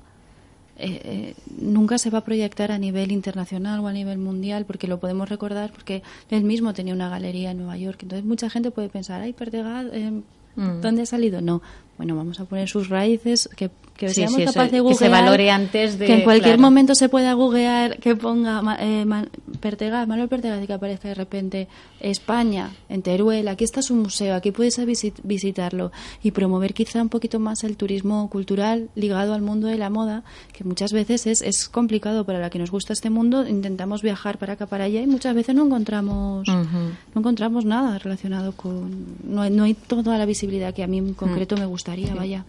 eh, 0.78 1.00
eh, 1.04 1.34
nunca 1.60 1.98
se 1.98 2.10
va 2.10 2.18
a 2.18 2.24
proyectar 2.24 2.70
a 2.72 2.78
nivel 2.78 3.10
internacional 3.12 3.80
o 3.80 3.88
a 3.88 3.92
nivel 3.92 4.18
mundial 4.18 4.64
porque 4.64 4.86
lo 4.86 4.98
podemos 5.00 5.28
recordar 5.28 5.70
porque 5.72 6.02
él 6.30 6.44
mismo 6.44 6.72
tenía 6.72 6.94
una 6.94 7.08
galería 7.08 7.50
en 7.50 7.58
Nueva 7.58 7.76
York. 7.76 7.98
Entonces 8.02 8.24
mucha 8.24 8.48
gente 8.50 8.70
puede 8.70 8.88
pensar, 8.88 9.20
ay, 9.20 9.32
Pertegaz, 9.32 9.86
eh, 9.92 10.12
Mm. 10.56 10.80
¿dónde 10.80 11.02
ha 11.02 11.06
salido? 11.06 11.40
No. 11.40 11.62
Bueno, 11.98 12.16
vamos 12.16 12.40
a 12.40 12.44
poner 12.44 12.68
sus 12.68 12.88
raíces, 12.88 13.48
que, 13.56 13.70
que 13.96 14.08
Sí, 14.08 14.14
seamos 14.16 14.36
sí, 14.38 14.44
capaces 14.44 14.72
de 14.72 14.76
que 14.78 14.80
googlear. 14.80 14.98
se 14.98 15.08
valore 15.08 15.50
antes 15.52 15.98
de- 16.00 16.06
Que 16.06 16.14
en 16.14 16.22
cualquier 16.22 16.54
claro. 16.56 16.62
momento 16.62 16.94
se 16.96 17.08
pueda 17.08 17.32
googlear, 17.34 17.98
que 17.98 18.16
ponga 18.16 18.60
eh, 18.80 19.04
Man- 19.04 19.28
Pertegaz, 19.58 20.06
Manuel 20.08 20.28
Pertegaz 20.28 20.62
y 20.62 20.66
que 20.66 20.72
aparezca 20.72 21.08
de 21.08 21.14
repente. 21.14 21.68
España, 22.00 22.70
en 22.88 23.02
Teruel, 23.02 23.48
aquí 23.48 23.64
está 23.64 23.82
su 23.82 23.94
museo, 23.94 24.34
aquí 24.34 24.50
puedes 24.52 24.78
visit- 24.78 25.20
visitarlo 25.24 25.90
y 26.22 26.30
promover 26.30 26.74
quizá 26.74 27.02
un 27.02 27.08
poquito 27.08 27.38
más 27.40 27.64
el 27.64 27.76
turismo 27.76 28.30
cultural 28.30 28.88
ligado 28.94 29.34
al 29.34 29.42
mundo 29.42 29.66
de 29.66 29.76
la 29.78 29.90
moda, 29.90 30.22
que 30.52 30.64
muchas 30.64 30.92
veces 30.92 31.26
es, 31.26 31.42
es 31.42 31.68
complicado 31.68 32.24
para 32.24 32.38
la 32.38 32.50
que 32.50 32.58
nos 32.58 32.70
gusta 32.70 32.92
este 32.92 33.10
mundo, 33.10 33.46
intentamos 33.48 34.02
viajar 34.02 34.38
para 34.38 34.52
acá, 34.54 34.66
para 34.66 34.84
allá 34.84 35.00
y 35.02 35.06
muchas 35.06 35.34
veces 35.34 35.54
no 35.54 35.66
encontramos, 35.66 36.46
no 36.48 37.20
encontramos 37.20 37.64
nada 37.64 37.98
relacionado 37.98 38.52
con, 38.52 39.06
no 39.24 39.42
hay, 39.42 39.50
no 39.50 39.64
hay 39.64 39.74
toda 39.74 40.16
la 40.18 40.24
visibilidad 40.26 40.72
que 40.72 40.82
a 40.82 40.86
mí 40.86 40.98
en 40.98 41.14
concreto 41.14 41.56
me 41.56 41.66
gustaría, 41.66 42.14
vaya. 42.14 42.44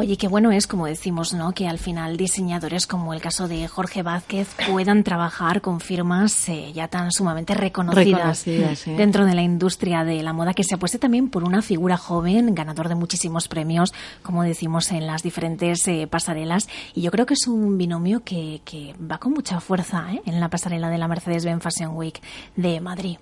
Oye, 0.00 0.16
qué 0.16 0.28
bueno 0.28 0.52
es, 0.52 0.68
como 0.68 0.86
decimos, 0.86 1.34
¿no? 1.34 1.50
Que 1.50 1.66
al 1.66 1.80
final 1.80 2.16
diseñadores 2.16 2.86
como 2.86 3.14
el 3.14 3.20
caso 3.20 3.48
de 3.48 3.66
Jorge 3.66 4.04
Vázquez 4.04 4.46
puedan 4.70 5.02
trabajar 5.02 5.60
con 5.60 5.80
firmas 5.80 6.48
eh, 6.48 6.70
ya 6.72 6.86
tan 6.86 7.10
sumamente 7.10 7.52
reconocidas, 7.52 8.44
dentro 8.44 9.26
de 9.26 9.34
la 9.34 9.42
industria 9.42 10.04
de 10.04 10.22
la 10.22 10.32
moda, 10.32 10.54
que 10.54 10.62
se 10.62 10.76
apueste 10.76 11.00
también 11.00 11.28
por 11.30 11.42
una 11.42 11.62
figura 11.62 11.96
joven, 11.96 12.54
ganador 12.54 12.88
de 12.88 12.94
muchísimos 12.94 13.48
premios, 13.48 13.92
como 14.22 14.44
decimos 14.44 14.92
en 14.92 15.08
las 15.08 15.24
diferentes 15.24 15.88
eh, 15.88 16.06
pasarelas. 16.08 16.68
Y 16.94 17.02
yo 17.02 17.10
creo 17.10 17.26
que 17.26 17.34
es 17.34 17.48
un 17.48 17.76
binomio 17.76 18.22
que, 18.22 18.60
que 18.64 18.94
va 19.00 19.18
con 19.18 19.32
mucha 19.32 19.58
fuerza 19.58 20.12
¿eh? 20.12 20.22
en 20.26 20.38
la 20.38 20.48
pasarela 20.48 20.90
de 20.90 20.98
la 20.98 21.08
Mercedes-Benz 21.08 21.60
Fashion 21.60 21.96
Week 21.96 22.22
de 22.54 22.80
Madrid. 22.80 23.18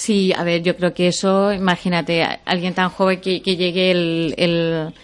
Sí, 0.00 0.32
a 0.34 0.44
ver, 0.44 0.62
yo 0.62 0.76
creo 0.76 0.94
que 0.94 1.08
eso, 1.08 1.52
imagínate, 1.52 2.24
alguien 2.46 2.72
tan 2.72 2.88
joven 2.88 3.20
que, 3.20 3.42
que 3.42 3.56
llegue 3.56 3.90
el, 3.90 4.34
el- 4.38 4.94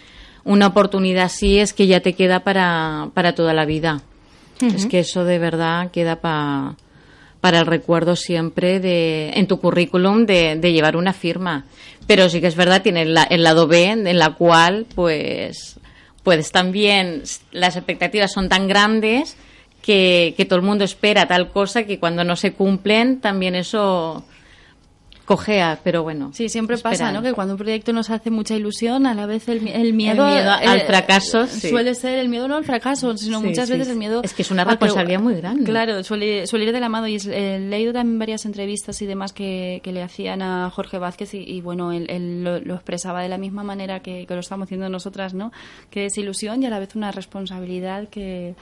una 0.43 0.65
oportunidad 0.67 1.25
así 1.25 1.59
es 1.59 1.71
que 1.73 1.85
ya 1.85 1.99
te 1.99 2.13
queda 2.13 2.39
para, 2.39 3.09
para 3.13 3.35
toda 3.35 3.53
la 3.53 3.65
vida. 3.65 4.01
Es 4.59 4.87
que 4.87 4.99
eso 4.99 5.23
de 5.23 5.37
verdad 5.37 5.91
queda 5.91 6.15
pa- 6.19 6.75
para 7.41 7.59
el 7.59 7.67
recuerdo 7.67 8.15
siempre 8.15 8.79
de, 8.79 9.33
en 9.35 9.45
tu 9.45 9.59
currículum 9.59 10.25
de, 10.25 10.55
de 10.55 10.73
llevar 10.73 10.95
una 10.97 11.13
firma. 11.13 11.65
Pero 12.07 12.27
sí 12.27 12.41
que 12.41 12.47
es 12.47 12.55
verdad, 12.55 12.81
tiene 12.81 13.05
la- 13.05 13.23
el 13.29 13.43
lado 13.43 13.67
B 13.67 13.83
en 13.85 14.17
la 14.17 14.31
cual, 14.33 14.87
pues, 14.95 15.79
puedes 16.23 16.51
también, 16.51 17.21
las 17.51 17.75
expectativas 17.75 18.31
son 18.31 18.49
tan 18.49 18.67
grandes 18.67 19.37
que, 19.83 20.33
que 20.35 20.45
todo 20.45 20.57
el 20.57 20.65
mundo 20.65 20.83
espera 20.85 21.27
tal 21.27 21.51
cosa 21.51 21.83
que 21.83 21.99
cuando 21.99 22.23
no 22.23 22.35
se 22.35 22.53
cumplen 22.53 23.19
también 23.21 23.53
eso 23.53 24.25
cojea, 25.27 25.79
pero 25.83 26.03
bueno. 26.03 26.31
Sí, 26.33 26.47
siempre 26.49 26.77
pasa. 26.77 27.11
¿no? 27.11 27.21
Que 27.21 27.33
cuando 27.33 27.53
un 27.55 27.57
proyecto 27.59 27.91
nos 27.91 28.09
hace 28.09 28.31
mucha 28.31 28.55
ilusión, 28.55 29.05
a 29.05 29.13
la 29.13 29.25
vez 29.25 29.47
el, 29.49 29.67
el 29.67 29.93
miedo, 29.93 30.25
El 30.25 30.33
miedo 30.35 30.51
al 30.51 30.77
eh, 30.79 30.85
fracaso, 30.87 31.45
sí. 31.47 31.69
suele 31.69 31.93
ser 31.95 32.17
el 32.17 32.29
miedo 32.29 32.47
no 32.47 32.55
al 32.55 32.63
fracaso, 32.63 33.15
sino 33.17 33.41
Sí, 33.41 33.47
muchas 33.47 33.67
sí, 33.67 33.73
veces 33.73 33.89
el 33.89 33.97
miedo 33.97 34.21
Es 34.23 34.33
que 34.33 34.41
es 34.41 34.51
una 34.51 34.63
responsabilidad 34.63 35.19
muy 35.19 35.35
grande. 35.35 35.65
Claro, 35.65 36.01
suele, 36.03 36.47
suele 36.47 36.65
ir 36.65 36.71
de 36.71 36.79
la 36.79 36.87
mano 36.89 37.07
y 37.07 37.15
es- 37.15 37.27
he 37.27 37.59
leído 37.59 37.91
también 37.91 38.17
varias 38.17 38.45
entrevistas 38.45 39.01
y 39.01 39.05
demás 39.05 39.33
que, 39.33 39.81
que 39.83 39.91
le 39.91 40.01
hacían 40.01 40.41
a 40.41 40.69
Jorge 40.69 40.97
Vázquez 40.97 41.33
y, 41.33 41.39
y, 41.39 41.59
bueno, 41.59 41.91
él, 41.91 42.07
él 42.09 42.43
lo, 42.45 42.59
lo 42.61 42.75
expresaba 42.75 43.21
de 43.21 43.27
la 43.27 43.37
misma 43.37 43.63
manera 43.63 43.99
que, 44.01 44.25
que 44.25 44.33
lo 44.33 44.39
estamos 44.39 44.65
haciendo 44.67 44.87
nosotras, 44.87 45.33
¿no? 45.33 45.51
Que 45.89 46.05
es 46.05 46.17
ilusión 46.17 46.63
y 46.63 46.67
a 46.67 46.69
la 46.69 46.79
vez 46.79 46.95
una 46.95 47.11
responsabilidad 47.11 48.07
que 48.07 48.55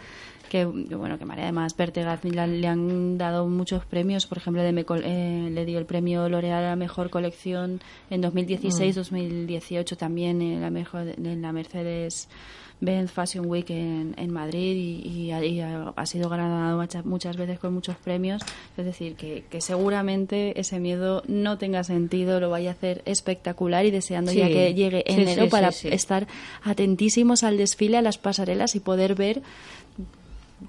que, 0.49 0.65
bueno 0.65 1.17
que 1.17 1.25
María 1.25 1.43
además 1.45 1.73
Pertegaz 1.73 2.23
la- 2.25 2.47
le 2.47 2.67
han 2.67 3.17
dado 3.17 3.47
muchos 3.47 3.85
premios. 3.85 4.25
Por 4.27 4.37
ejemplo 4.37 4.61
de 4.63 4.71
Mecol- 4.73 5.01
eh, 5.03 5.49
le 5.51 5.65
dio 5.65 5.79
el 5.79 5.85
premio 5.85 6.27
L'Oreal 6.29 6.63
a 6.63 6.69
la 6.69 6.75
mejor 6.75 7.09
colección 7.09 7.81
en 8.09 8.21
2016 8.21 8.95
2018 8.95 9.97
también 9.97 10.41
en 10.41 10.61
la 10.61 10.69
mejor 10.69 11.07
en 11.17 11.41
la 11.41 11.51
Mercedes 11.51 12.27
Benz 12.81 13.09
Fashion 13.09 13.45
Week 13.45 13.69
en, 13.69 14.13
en 14.17 14.33
Madrid 14.33 14.75
y, 14.75 15.07
y 15.07 15.31
ha, 15.31 15.43
y 15.45 15.61
ha- 15.61 15.93
sido 16.05 16.27
ganado 16.27 16.77
muchas, 16.77 17.05
muchas 17.05 17.37
veces 17.37 17.57
con 17.57 17.73
muchos 17.73 17.95
premios. 17.95 18.41
Es 18.75 18.83
decir 18.83 19.15
que, 19.15 19.45
que 19.49 19.61
seguramente 19.61 20.59
ese 20.59 20.81
miedo 20.81 21.23
no 21.27 21.57
tenga 21.57 21.85
sentido 21.85 22.41
lo 22.41 22.49
vaya 22.49 22.71
a 22.71 22.73
hacer 22.73 23.01
espectacular 23.05 23.85
y 23.85 23.91
deseando 23.91 24.31
Sí. 24.33 24.39
ya 24.39 24.49
que 24.49 24.73
llegue 24.73 25.03
enero 25.07 25.45
sí, 25.45 25.49
para 25.49 25.71
sí, 25.71 25.87
estar 25.87 26.27
atentísimos 26.63 27.43
al 27.43 27.55
desfile 27.57 27.97
a 27.97 28.01
las 28.01 28.17
pasarelas 28.17 28.75
y 28.75 28.81
poder 28.81 29.15
ver 29.15 29.41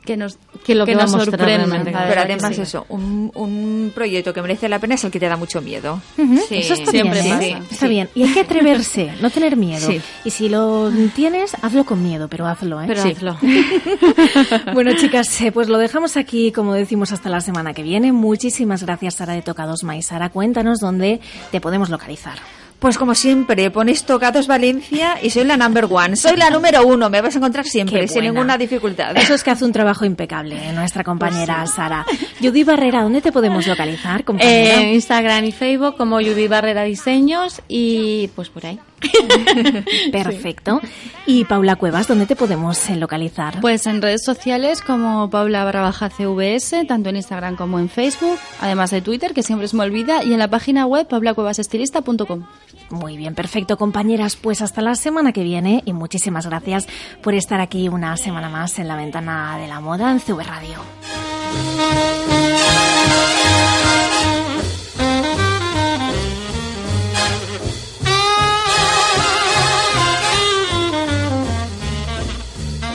que 0.05 0.17
nos 0.17 0.39
Que 0.65 0.75
lo 0.75 0.85
que 0.85 0.95
nos. 0.95 1.13
La 1.13 2.07
Pero 2.09 2.21
además 2.21 2.55
sí. 2.57 2.63
eso, 2.63 2.87
un, 2.89 3.31
un 3.35 3.93
proyecto 3.95 4.33
que 4.35 4.43
merece 4.43 4.69
la 4.69 4.79
pena 4.79 4.95
es 4.97 5.05
el 5.05 5.11
que 5.11 5.21
te 5.21 5.29
da 5.29 5.37
mucho 5.37 5.61
miedo. 5.63 6.01
Sí, 6.17 6.59
Eso 6.59 6.75
está 6.75 6.91
siempre 6.91 7.23
bien, 7.23 7.35
pasa. 7.37 7.47
¿eh? 7.49 7.63
Está 7.71 7.87
bien. 7.89 8.09
Y 8.15 8.23
hay 8.25 8.33
que 8.33 8.41
atreverse, 8.41 9.13
no 9.21 9.31
tener 9.31 9.57
miedo. 9.57 9.87
Sí. 9.87 10.01
Y 10.25 10.31
si 10.31 10.49
lo 10.49 10.91
tienes, 11.15 11.55
hazlo 11.63 11.85
con 11.85 12.03
miedo, 12.03 12.29
pero 12.29 12.47
hazlo, 12.47 12.81
¿eh? 12.83 12.85
Pero 12.87 13.03
Sí. 13.03 13.11
hazlo. 13.17 13.39
bueno, 14.75 14.93
chicas, 14.97 15.41
eh, 15.41 15.53
pues 15.53 15.69
lo 15.69 15.79
dejamos 15.79 16.17
aquí, 16.17 16.53
como 16.53 16.75
decimos, 16.75 17.13
hasta 17.13 17.29
la 17.31 17.41
semana 17.41 17.73
que 17.75 17.83
viene. 17.83 18.13
Muchísimas 18.13 18.83
gracias, 18.83 19.15
Sara 19.15 19.35
de 19.35 19.43
Tocados 19.43 19.83
Mais. 19.85 20.07
Sara, 20.07 20.31
cuéntanos 20.31 20.79
dónde 20.81 21.21
te 21.51 21.61
podemos 21.61 21.91
localizar. 21.91 22.39
Pues 22.79 22.99
como 22.99 23.15
siempre, 23.15 23.71
ponéis 23.71 24.05
Tocados 24.05 24.47
Valencia 24.47 25.17
y 25.23 25.31
soy 25.31 25.45
la 25.45 25.57
number 25.57 25.87
one. 25.89 26.15
Soy 26.17 26.37
la 26.37 26.51
número 26.51 26.87
uno, 26.87 27.09
me 27.09 27.21
vas 27.23 27.35
a 27.35 27.39
encontrar 27.39 27.65
siempre, 27.65 28.07
sin 28.07 28.23
ninguna 28.23 28.59
dificultad. 28.59 29.17
Eso 29.17 29.35
es 29.35 29.43
que 29.43 29.51
hace 29.51 29.65
un 29.65 29.73
trabajo 29.73 30.05
impecable, 30.05 30.57
¿eh? 30.57 30.73
nuestra 30.73 31.03
compañera 31.03 31.67
Sara. 31.67 32.05
Judy 32.41 32.65
Barrera, 32.65 33.03
¿dónde 33.03 33.23
te 33.23 33.33
podemos 33.33 33.67
localizar, 33.67 34.25
compañera? 34.25 34.83
Eh, 34.83 34.95
Instagram 34.95 35.45
y 35.45 35.53
Facebook 35.53 35.97
como 35.97 36.17
Judy 36.17 36.49
Barrera 36.49 36.85
Diseños 36.85 37.63
y 37.67 38.29
pues 38.35 38.51
por 38.51 38.67
ahí. 38.67 38.79
Perfecto. 40.13 40.81
Y 41.27 41.45
Paula 41.45 41.77
Cuevas, 41.77 42.09
¿dónde 42.09 42.27
te 42.27 42.37
podemos 42.37 42.89
eh, 42.89 42.97
localizar? 42.97 43.61
Pues 43.61 43.87
en 43.87 44.01
redes 44.01 44.23
sociales 44.25 44.81
como 44.81 45.29
Paula 45.31 45.65
barra 45.65 45.83
baja 45.83 46.09
CVS, 46.09 46.87
tanto 46.87 47.11
en 47.11 47.17
Instagram 47.17 47.57
como 47.57 47.79
en 47.79 47.89
Facebook, 47.89 48.39
además 48.61 48.91
de 48.91 49.03
Twitter, 49.03 49.35
que 49.35 49.43
siempre 49.43 49.69
se 49.69 49.77
me 49.77 49.85
olvida, 49.85 50.23
y 50.25 50.33
en 50.33 50.39
la 50.39 50.49
página 50.49 50.87
web 50.87 51.07
paulacuevasestilista.com. 51.09 52.45
Muy 52.91 53.17
bien, 53.17 53.35
perfecto, 53.35 53.77
compañeras. 53.77 54.37
Pues 54.37 54.63
hasta 54.63 54.81
la 54.81 54.95
semana 54.95 55.33
que 55.33 55.43
viene 55.43 55.83
y 55.85 55.93
muchísimas 55.93 56.47
gracias 56.47 56.87
por 57.23 57.35
estar 57.35 57.61
aquí 57.61 57.89
una 57.89 58.17
semana 58.17 58.49
más 58.49 58.79
en 58.79 58.89
la 58.89 58.97
ventana 58.97 59.59
de 59.59 59.67
la 59.67 59.81
moda 59.81 60.13
en 60.13 60.21
CV 60.21 60.45
Radio. 60.45 60.79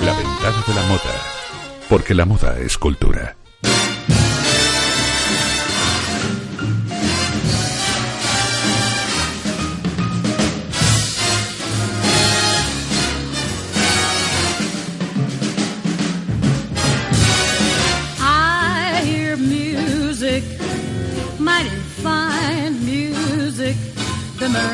La 0.02 0.14
ventana 0.14 0.64
de 0.68 0.74
la 0.74 0.82
moda. 0.84 1.00
Porque 1.90 2.14
la 2.14 2.26
moda 2.26 2.58
es 2.60 2.78
cultura. 2.78 3.36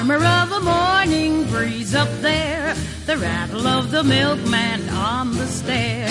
Murmur 0.08 0.26
of 0.26 0.52
a 0.54 0.60
morning 0.62 1.44
breeze 1.50 1.94
up 1.94 2.08
there, 2.22 2.74
the 3.06 3.18
rattle 3.18 3.68
of 3.68 3.92
the 3.92 4.04
milkman 4.04 4.88
on 4.90 5.34
the 5.34 5.46
stair. 5.46 6.08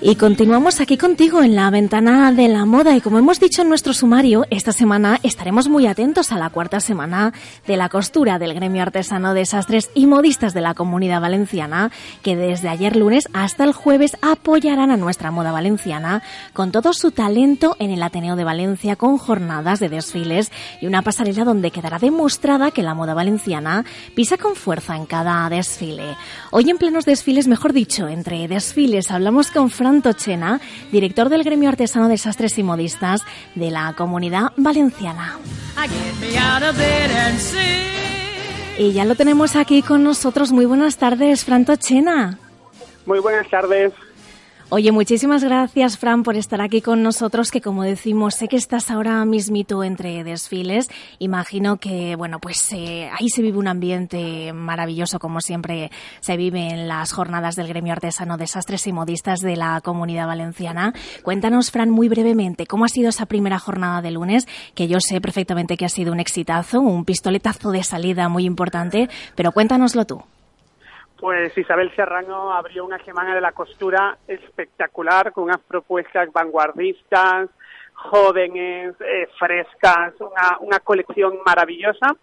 Y 0.00 0.16
continuamos 0.16 0.80
aquí 0.80 0.96
contigo 0.96 1.42
en 1.42 1.56
la 1.56 1.70
ventana 1.70 2.30
de 2.30 2.48
la 2.48 2.64
moda 2.64 2.94
y 2.94 3.00
como 3.00 3.18
hemos 3.18 3.40
dicho 3.40 3.62
en 3.62 3.68
nuestro 3.68 3.92
sumario, 3.92 4.44
esta 4.50 4.72
semana 4.72 5.18
estaremos 5.22 5.68
muy 5.68 5.86
atentos 5.86 6.32
a 6.32 6.38
la 6.38 6.50
cuarta 6.50 6.80
semana 6.80 7.32
de 7.66 7.76
la 7.76 7.88
costura 7.88 8.38
del 8.38 8.54
gremio 8.54 8.82
artesano 8.82 9.34
de 9.34 9.46
sastres 9.46 9.90
y 9.94 10.06
modistas 10.06 10.54
de 10.54 10.60
la 10.60 10.74
comunidad 10.74 11.20
valenciana, 11.20 11.90
que 12.22 12.36
desde 12.36 12.68
ayer 12.68 12.94
lunes 12.94 13.28
hasta 13.32 13.64
el 13.64 13.72
jueves 13.72 14.16
apoyarán 14.20 14.90
a 14.90 14.96
nuestra 14.96 15.30
moda 15.30 15.50
valenciana 15.50 16.22
con 16.52 16.72
todo 16.72 16.92
su 16.92 17.10
talento 17.10 17.74
en 17.78 17.90
el 17.90 18.02
Ateneo 18.02 18.36
de 18.36 18.44
Valencia 18.44 18.96
con 18.96 19.18
jornadas 19.18 19.80
de 19.80 19.88
desfiles 19.88 20.52
y 20.80 20.86
una 20.86 21.02
pasarela 21.02 21.44
donde 21.44 21.70
quedará 21.70 21.98
demostrada 21.98 22.70
que 22.70 22.82
la 22.82 22.94
moda 22.94 23.14
valenciana 23.14 23.84
pisa 24.14 24.36
con 24.36 24.54
fuerza 24.54 24.94
en 24.94 25.06
cada 25.06 25.48
desfile. 25.48 26.16
Hoy 26.50 26.70
en 26.70 26.78
plenos 26.78 27.04
desfiles, 27.06 27.48
mejor 27.48 27.72
dicho, 27.72 28.08
entre 28.08 28.46
desfiles, 28.46 29.10
hablamos 29.10 29.50
con 29.50 29.65
Fran 29.70 30.02
Tochena, 30.02 30.60
director 30.92 31.28
del 31.28 31.44
gremio 31.44 31.68
artesano 31.68 32.08
de 32.08 32.18
sastres 32.18 32.58
y 32.58 32.62
modistas 32.62 33.22
de 33.54 33.70
la 33.70 33.92
comunidad 33.94 34.52
valenciana. 34.56 35.38
Y 38.78 38.92
ya 38.92 39.04
lo 39.04 39.14
tenemos 39.14 39.56
aquí 39.56 39.82
con 39.82 40.04
nosotros. 40.04 40.52
Muy 40.52 40.66
buenas 40.66 40.98
tardes, 40.98 41.44
Fran 41.44 41.64
Tochena. 41.64 42.38
Muy 43.06 43.20
buenas 43.20 43.48
tardes. 43.48 43.92
Oye, 44.68 44.90
muchísimas 44.90 45.44
gracias, 45.44 45.96
Fran, 45.96 46.24
por 46.24 46.34
estar 46.34 46.60
aquí 46.60 46.80
con 46.80 47.04
nosotros, 47.04 47.52
que 47.52 47.60
como 47.60 47.84
decimos, 47.84 48.34
sé 48.34 48.48
que 48.48 48.56
estás 48.56 48.90
ahora 48.90 49.24
mismito 49.24 49.84
entre 49.84 50.24
desfiles. 50.24 50.88
Imagino 51.20 51.76
que, 51.76 52.16
bueno, 52.16 52.40
pues 52.40 52.72
eh, 52.72 53.08
ahí 53.16 53.28
se 53.28 53.42
vive 53.42 53.58
un 53.58 53.68
ambiente 53.68 54.52
maravilloso, 54.52 55.20
como 55.20 55.40
siempre 55.40 55.92
se 56.18 56.36
vive 56.36 56.70
en 56.70 56.88
las 56.88 57.12
jornadas 57.12 57.54
del 57.54 57.68
gremio 57.68 57.92
artesano 57.92 58.38
de 58.38 58.48
sastres 58.48 58.88
y 58.88 58.92
modistas 58.92 59.38
de 59.38 59.54
la 59.54 59.80
comunidad 59.82 60.26
valenciana. 60.26 60.92
Cuéntanos, 61.22 61.70
Fran, 61.70 61.90
muy 61.90 62.08
brevemente, 62.08 62.66
¿cómo 62.66 62.86
ha 62.86 62.88
sido 62.88 63.10
esa 63.10 63.26
primera 63.26 63.60
jornada 63.60 64.02
de 64.02 64.10
lunes? 64.10 64.48
Que 64.74 64.88
yo 64.88 64.98
sé 64.98 65.20
perfectamente 65.20 65.76
que 65.76 65.84
ha 65.84 65.88
sido 65.88 66.12
un 66.12 66.18
exitazo, 66.18 66.80
un 66.80 67.04
pistoletazo 67.04 67.70
de 67.70 67.84
salida 67.84 68.28
muy 68.28 68.44
importante, 68.44 69.08
pero 69.36 69.52
cuéntanoslo 69.52 70.06
tú. 70.06 70.24
Pues 71.18 71.56
Isabel 71.56 71.94
Serrano 71.96 72.52
abrió 72.52 72.84
una 72.84 73.02
semana 73.04 73.34
de 73.34 73.40
la 73.40 73.52
costura 73.52 74.18
espectacular 74.28 75.32
con 75.32 75.44
unas 75.44 75.60
propuestas 75.60 76.30
vanguardistas, 76.30 77.48
jóvenes, 77.94 78.94
eh, 79.00 79.26
frescas, 79.38 80.12
una, 80.60 80.80
colección 80.80 81.38
maravillosa. 81.44 82.14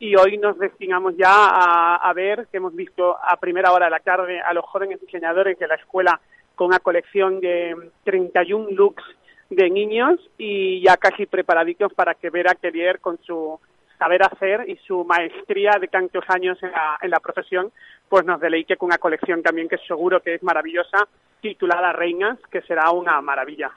Y 0.00 0.16
hoy 0.16 0.38
nos 0.38 0.58
destinamos 0.58 1.16
ya 1.16 1.30
a, 1.30 1.96
a, 1.96 2.12
ver, 2.12 2.48
que 2.50 2.56
hemos 2.56 2.74
visto 2.74 3.16
a 3.22 3.36
primera 3.36 3.70
hora 3.70 3.86
de 3.86 3.90
la 3.90 4.00
tarde 4.00 4.40
a 4.40 4.52
los 4.52 4.64
jóvenes 4.64 5.00
diseñadores 5.00 5.58
de 5.58 5.68
la 5.68 5.76
escuela 5.76 6.20
con 6.56 6.68
una 6.68 6.80
colección 6.80 7.40
de 7.40 7.76
31 8.04 8.70
looks 8.70 9.04
de 9.50 9.70
niños 9.70 10.18
y 10.38 10.80
ya 10.82 10.96
casi 10.96 11.26
preparaditos 11.26 11.92
para 11.94 12.14
que 12.14 12.30
Vera 12.30 12.54
Querier 12.54 13.00
con 13.00 13.18
su 13.22 13.60
saber 14.00 14.22
hacer 14.22 14.64
y 14.66 14.76
su 14.76 15.04
maestría 15.04 15.72
de 15.78 15.86
tantos 15.86 16.24
años 16.28 16.60
en 16.62 16.72
la, 16.72 16.98
en 17.02 17.10
la 17.10 17.20
profesión, 17.20 17.70
pues 18.08 18.24
nos 18.24 18.40
deleite 18.40 18.78
con 18.78 18.86
una 18.86 18.96
colección 18.96 19.42
también 19.42 19.68
que 19.68 19.76
seguro 19.86 20.20
que 20.22 20.34
es 20.34 20.42
maravillosa, 20.42 21.06
titulada 21.42 21.92
Reinas, 21.92 22.38
que 22.50 22.62
será 22.62 22.90
una 22.92 23.20
maravilla. 23.20 23.70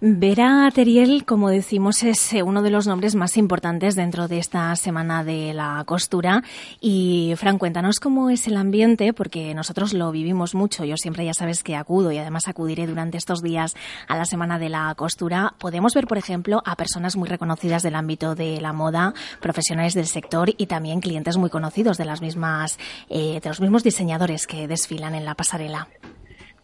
Vera 0.00 0.70
Teriel, 0.74 1.24
como 1.24 1.48
decimos, 1.48 2.02
es 2.02 2.32
eh, 2.34 2.42
uno 2.42 2.62
de 2.62 2.70
los 2.70 2.86
nombres 2.86 3.14
más 3.14 3.36
importantes 3.36 3.94
dentro 3.94 4.28
de 4.28 4.38
esta 4.38 4.76
semana 4.76 5.24
de 5.24 5.54
la 5.54 5.82
costura. 5.86 6.42
Y, 6.80 7.32
Fran, 7.36 7.58
cuéntanos 7.58 7.98
cómo 7.98 8.28
es 8.28 8.46
el 8.46 8.56
ambiente, 8.56 9.12
porque 9.14 9.54
nosotros 9.54 9.94
lo 9.94 10.10
vivimos 10.10 10.54
mucho. 10.54 10.84
Yo 10.84 10.96
siempre 10.96 11.24
ya 11.24 11.32
sabes 11.32 11.62
que 11.62 11.76
acudo 11.76 12.12
y 12.12 12.18
además 12.18 12.46
acudiré 12.46 12.86
durante 12.86 13.16
estos 13.16 13.42
días 13.42 13.74
a 14.06 14.16
la 14.16 14.26
semana 14.26 14.58
de 14.58 14.68
la 14.68 14.94
costura. 14.96 15.54
Podemos 15.58 15.94
ver, 15.94 16.06
por 16.06 16.18
ejemplo, 16.18 16.62
a 16.66 16.76
personas 16.76 17.16
muy 17.16 17.28
reconocidas 17.28 17.82
del 17.82 17.94
ámbito 17.94 18.34
de 18.34 18.60
la 18.60 18.72
moda, 18.72 19.14
profesionales 19.40 19.94
del 19.94 20.06
sector 20.06 20.52
y 20.56 20.66
también 20.66 21.00
clientes 21.00 21.36
muy 21.36 21.48
conocidos 21.48 21.96
de 21.96 22.04
las 22.04 22.20
mismas, 22.20 22.78
eh, 23.08 23.40
de 23.42 23.48
los 23.48 23.60
mismos 23.60 23.82
diseñadores 23.82 24.46
que 24.46 24.68
desfilan 24.68 25.14
en 25.14 25.24
la 25.24 25.34
pasarela. 25.34 25.88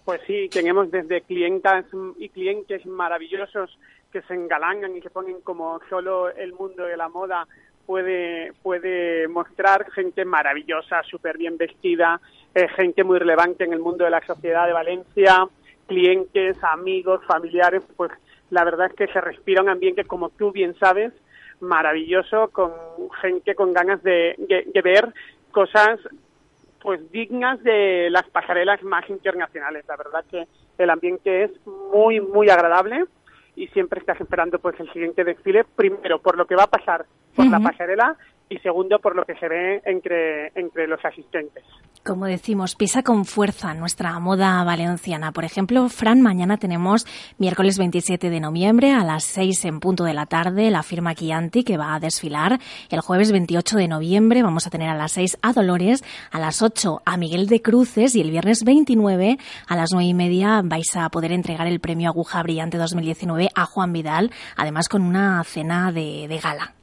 Pues 0.05 0.21
sí, 0.27 0.49
tenemos 0.51 0.91
desde 0.91 1.21
clientas 1.21 1.85
y 2.19 2.29
clientes 2.29 2.85
maravillosos 2.87 3.79
que 4.13 4.23
se 4.23 4.35
engalanan 4.35 4.97
y 4.97 5.01
que 5.01 5.11
ponen 5.11 5.41
como 5.43 5.81
solo 5.89 6.29
el 6.31 6.53
mundo 6.53 6.85
de 6.85 6.97
la 6.97 7.09
moda 7.09 7.47
puede, 7.87 8.53
puede 8.63 9.29
mostrar 9.29 9.91
gente 9.93 10.25
maravillosa, 10.25 11.03
súper 11.05 11.39
bien 11.39 11.57
vestida, 11.57 12.21
eh, 12.55 12.69
gente 12.69 13.05
muy 13.05 13.19
relevante 13.19 13.65
en 13.65 13.73
el 13.73 13.81
mundo 13.81 14.05
de 14.05 14.11
la 14.11 14.25
sociedad 14.27 14.67
de 14.67 14.73
Valencia, 14.73 15.47
clientes, 15.87 16.57
amigos, 16.63 17.25
familiares, 17.27 17.83
pues 17.97 18.11
la 18.51 18.65
verdad 18.65 18.89
es 18.89 18.95
que 18.95 19.13
se 19.13 19.21
respira 19.21 19.63
un 19.63 19.69
ambiente, 19.69 20.05
como 20.05 20.31
tú 20.31 20.53
bien 20.53 20.75
sabes, 20.79 21.13
maravilloso, 21.61 22.49
con 22.49 22.73
gente 23.21 23.55
con 23.55 23.73
ganas 23.73 24.03
de, 24.03 24.35
de, 24.39 24.65
de 24.73 24.83
ver 24.83 25.13
cosas 25.53 26.01
pues 26.83 27.11
dignas 27.13 27.63
de 27.63 28.09
las 28.11 28.29
pasarelas 28.31 28.83
más 28.83 29.09
internacionales. 29.09 29.85
La 29.89 29.97
verdad 29.97 30.25
que 30.31 30.47
el 30.79 30.91
ambiente 30.91 31.45
es 31.45 31.51
muy, 31.67 32.21
muy 32.21 32.51
agradable 32.51 33.05
y 33.55 33.69
siempre 33.69 34.01
estás 34.01 34.21
esperando 34.21 34.59
pues 34.59 34.79
el 34.81 34.93
siguiente 34.93 35.25
desfile, 35.25 35.65
primero 35.65 36.21
por 36.21 36.37
lo 36.37 36.47
que 36.47 36.57
va 36.57 36.65
a 36.65 36.71
pasar 36.71 37.07
por 37.37 37.47
la 37.47 37.61
pasarela 37.61 38.17
y 38.53 38.59
segundo 38.59 38.99
por 38.99 39.17
lo 39.17 39.25
que 39.25 39.35
se 39.37 39.49
ve 39.49 39.83
entre, 39.87 40.53
entre 40.55 40.87
los 40.87 41.03
asistentes. 41.05 41.65
Como 42.05 42.27
decimos, 42.27 42.75
pisa 42.75 43.03
con 43.03 43.25
fuerza 43.25 43.75
nuestra 43.75 44.19
moda 44.19 44.63
valenciana. 44.65 45.33
Por 45.33 45.45
ejemplo, 45.45 45.89
Fran, 45.89 46.21
mañana 46.21 46.59
tenemos 46.59 47.07
miércoles 47.39 47.79
27 47.79 48.29
de 48.29 48.41
noviembre 48.41 48.91
a 48.93 49.05
las 49.05 49.25
6 49.25 49.65
en 49.65 49.81
punto 49.81 50.05
de 50.05 50.13
la 50.13 50.27
tarde 50.27 50.71
la 50.71 50.83
firma 50.83 51.15
Chianti 51.15 51.65
que 51.65 51.79
va 51.79 51.95
a 51.95 52.01
desfilar. 52.01 52.59
El 52.91 53.01
jueves 53.01 53.33
28 53.33 53.77
de 53.77 53.89
noviembre 53.89 54.43
vamos 54.43 54.67
a 54.67 54.71
tener 54.71 54.91
a 54.91 54.97
las 54.97 55.13
6 55.13 55.39
a 55.41 55.53
Dolores, 55.53 56.03
a 56.31 56.39
las 56.39 56.61
8 56.61 57.03
a 57.05 57.17
Miguel 57.17 57.47
de 57.47 57.63
Cruces 57.63 58.15
y 58.17 58.21
el 58.21 58.31
viernes 58.31 58.65
29 58.65 59.39
a 59.69 59.77
las 59.77 59.91
9 59.93 60.05
y 60.05 60.15
media 60.15 60.61
vais 60.63 60.95
a 60.97 61.09
poder 61.09 61.33
entregar 61.33 61.67
el 61.69 61.81
premio 61.81 62.09
Aguja 62.11 62.43
Brillante 62.43 62.77
2019 62.79 63.49
a 63.55 63.65
Juan 63.65 63.93
Vidal, 63.93 64.31
además 64.57 64.89
con 64.89 65.03
una 65.03 65.43
cena 65.45 65.93
de, 65.93 66.27
de 66.29 66.39
gala. 66.39 66.75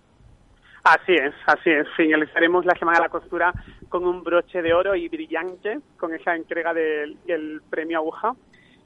Así 0.83 1.13
es, 1.13 1.33
así 1.45 1.69
es. 1.69 1.87
Finalizaremos 1.95 2.65
la 2.65 2.73
Semana 2.75 2.99
de 2.99 3.03
la 3.03 3.09
Costura 3.09 3.53
con 3.89 4.05
un 4.05 4.23
broche 4.23 4.61
de 4.61 4.73
oro 4.73 4.95
y 4.95 5.09
brillante, 5.09 5.79
con 5.97 6.13
esa 6.13 6.35
entrega 6.35 6.73
del, 6.73 7.61
premio 7.69 7.97
Aguja, 7.97 8.33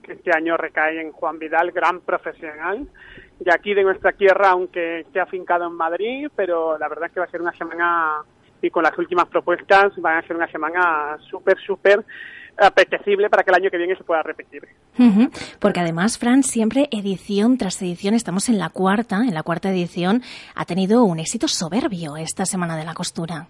que 0.02 0.14
este 0.14 0.32
año 0.36 0.58
recae 0.58 1.00
en 1.00 1.12
Juan 1.12 1.40
Vidal, 1.40 1.72
gran 1.72 2.02
profesional, 2.02 2.88
de 3.40 3.54
aquí 3.54 3.74
de 3.74 3.84
nuestra 3.84 4.12
tierra, 4.12 4.50
aunque 4.50 5.02
esté 5.02 5.20
afincado 5.20 5.68
en 5.68 5.74
Madrid, 5.74 6.30
pero 6.36 6.78
la 6.78 6.90
verdad 6.90 7.06
es 7.06 7.12
que 7.14 7.20
va 7.20 7.26
a 7.26 7.30
ser 7.30 7.42
una 7.42 7.54
semana, 7.54 8.24
y 8.62 8.70
con 8.70 8.84
las 8.84 8.98
últimas 8.98 9.28
propuestas, 9.28 9.94
va 10.04 10.18
a 10.18 10.22
ser 10.24 10.36
una 10.36 10.52
semana 10.52 11.18
súper, 11.30 11.58
súper 11.60 12.04
apetecible 12.58 13.30
para 13.30 13.44
que 13.44 13.52
el 13.52 13.56
año 13.56 13.70
que 13.70 13.78
viene 13.78 13.96
se 13.96 14.04
pueda 14.04 14.24
repetir. 14.24 14.68
Uh 14.98 15.04
-huh. 15.04 15.58
Porque 15.60 15.80
además, 15.80 16.18
Fran, 16.18 16.44
siempre 16.44 16.88
edición 16.92 17.58
tras 17.58 17.82
edición, 17.82 18.14
estamos 18.14 18.50
en 18.50 18.60
la 18.60 18.70
cuarta, 18.70 19.18
en 19.18 19.34
la 19.34 19.44
cuarta 19.44 19.70
edición, 19.70 20.22
ha 20.56 20.66
tenido 20.66 21.04
un 21.04 21.20
éxito 21.20 21.48
soberbio 21.48 22.18
esta 22.18 22.46
Semana 22.46 22.78
de 22.78 22.86
la 22.86 22.94
Costura. 22.94 23.48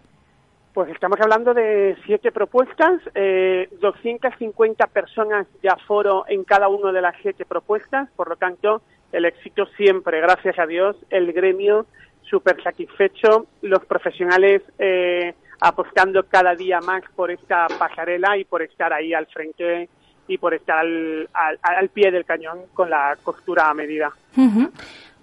Pues 0.74 0.90
estamos 0.90 1.20
hablando 1.22 1.54
de 1.54 1.96
siete 2.06 2.32
propuestas, 2.32 3.00
eh, 3.14 3.70
250 3.80 4.88
personas 4.88 5.46
de 5.62 5.70
aforo 5.70 6.26
en 6.28 6.44
cada 6.44 6.68
una 6.68 6.92
de 6.92 7.02
las 7.02 7.16
siete 7.22 7.46
propuestas, 7.46 8.10
por 8.16 8.28
lo 8.28 8.38
tanto, 8.38 8.82
el 9.12 9.26
éxito 9.26 9.68
siempre, 9.78 10.20
gracias 10.20 10.58
a 10.58 10.66
Dios, 10.66 10.96
el 11.12 11.32
gremio 11.32 11.86
súper 12.24 12.62
satisfecho, 12.64 13.46
los 13.62 13.86
profesionales 13.86 14.64
eh, 14.80 15.36
apostando 15.60 16.24
cada 16.24 16.56
día 16.56 16.80
más 16.82 17.04
por 17.16 17.32
esta 17.32 17.68
pasarela 17.80 18.38
y 18.38 18.44
por 18.44 18.62
estar 18.62 18.92
ahí 18.94 19.14
al 19.14 19.28
frente 19.28 19.90
y 20.28 20.38
por 20.38 20.54
estar 20.54 20.80
al, 20.80 21.30
al, 21.62 21.90
pie 21.90 22.12
del 22.12 22.26
cañón 22.26 22.62
con 22.74 22.90
la 22.90 23.18
costura 23.22 23.70
a 23.70 23.74
medida. 23.74 24.12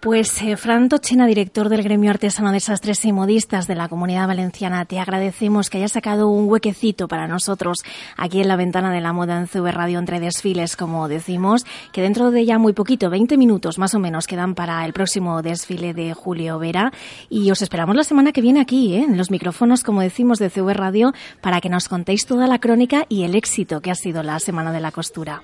Pues 0.01 0.41
eh, 0.41 0.57
Fran 0.57 0.89
director 0.89 1.69
del 1.69 1.83
Gremio 1.83 2.11
Artesano 2.11 2.53
de 2.53 2.61
Sastres 2.61 3.05
y 3.05 3.13
Modistas 3.13 3.67
de 3.67 3.75
la 3.75 3.91
Comunidad 3.91 4.29
Valenciana, 4.29 4.87
te 4.87 4.99
agradecemos 4.99 5.69
que 5.69 5.77
hayas 5.77 5.93
sacado 5.93 6.31
un 6.31 6.49
huequecito 6.49 7.07
para 7.07 7.29
nosotros 7.29 7.81
aquí 8.17 8.41
en 8.41 8.49
la 8.49 8.57
ventana 8.57 8.91
de 8.91 9.03
la 9.03 9.13
moda 9.13 9.39
en 9.39 9.47
CV 9.47 9.71
Radio 9.73 9.99
entre 9.99 10.19
desfiles, 10.19 10.75
como 10.75 11.07
decimos, 11.07 11.67
que 11.93 12.01
dentro 12.01 12.31
de 12.31 12.47
ya 12.47 12.57
muy 12.57 12.73
poquito, 12.73 13.11
20 13.11 13.37
minutos 13.37 13.77
más 13.77 13.95
o 13.95 13.99
menos, 13.99 14.27
quedan 14.27 14.55
para 14.55 14.87
el 14.87 14.95
próximo 14.95 15.43
desfile 15.43 15.93
de 15.93 16.15
Julio 16.15 16.59
Vera 16.59 16.95
y 17.29 17.51
os 17.51 17.61
esperamos 17.61 17.95
la 17.95 18.05
semana 18.05 18.33
que 18.33 18.41
viene 18.41 18.63
aquí, 18.63 18.95
¿eh? 18.95 19.05
en 19.05 19.19
los 19.19 19.31
micrófonos, 19.31 19.85
como 19.85 20.01
decimos, 20.01 20.39
de 20.39 20.49
CV 20.49 20.73
Radio, 20.73 21.13
para 21.43 21.61
que 21.61 21.69
nos 21.69 21.91
contéis 21.91 22.25
toda 22.25 22.47
la 22.47 22.59
crónica 22.59 23.05
y 23.11 23.25
el 23.25 23.35
éxito 23.35 23.83
que 23.83 23.91
ha 23.91 23.95
sido 23.95 24.23
la 24.23 24.41
Semana 24.41 24.73
de 24.73 24.81
la 24.81 24.93
Costura. 24.93 25.43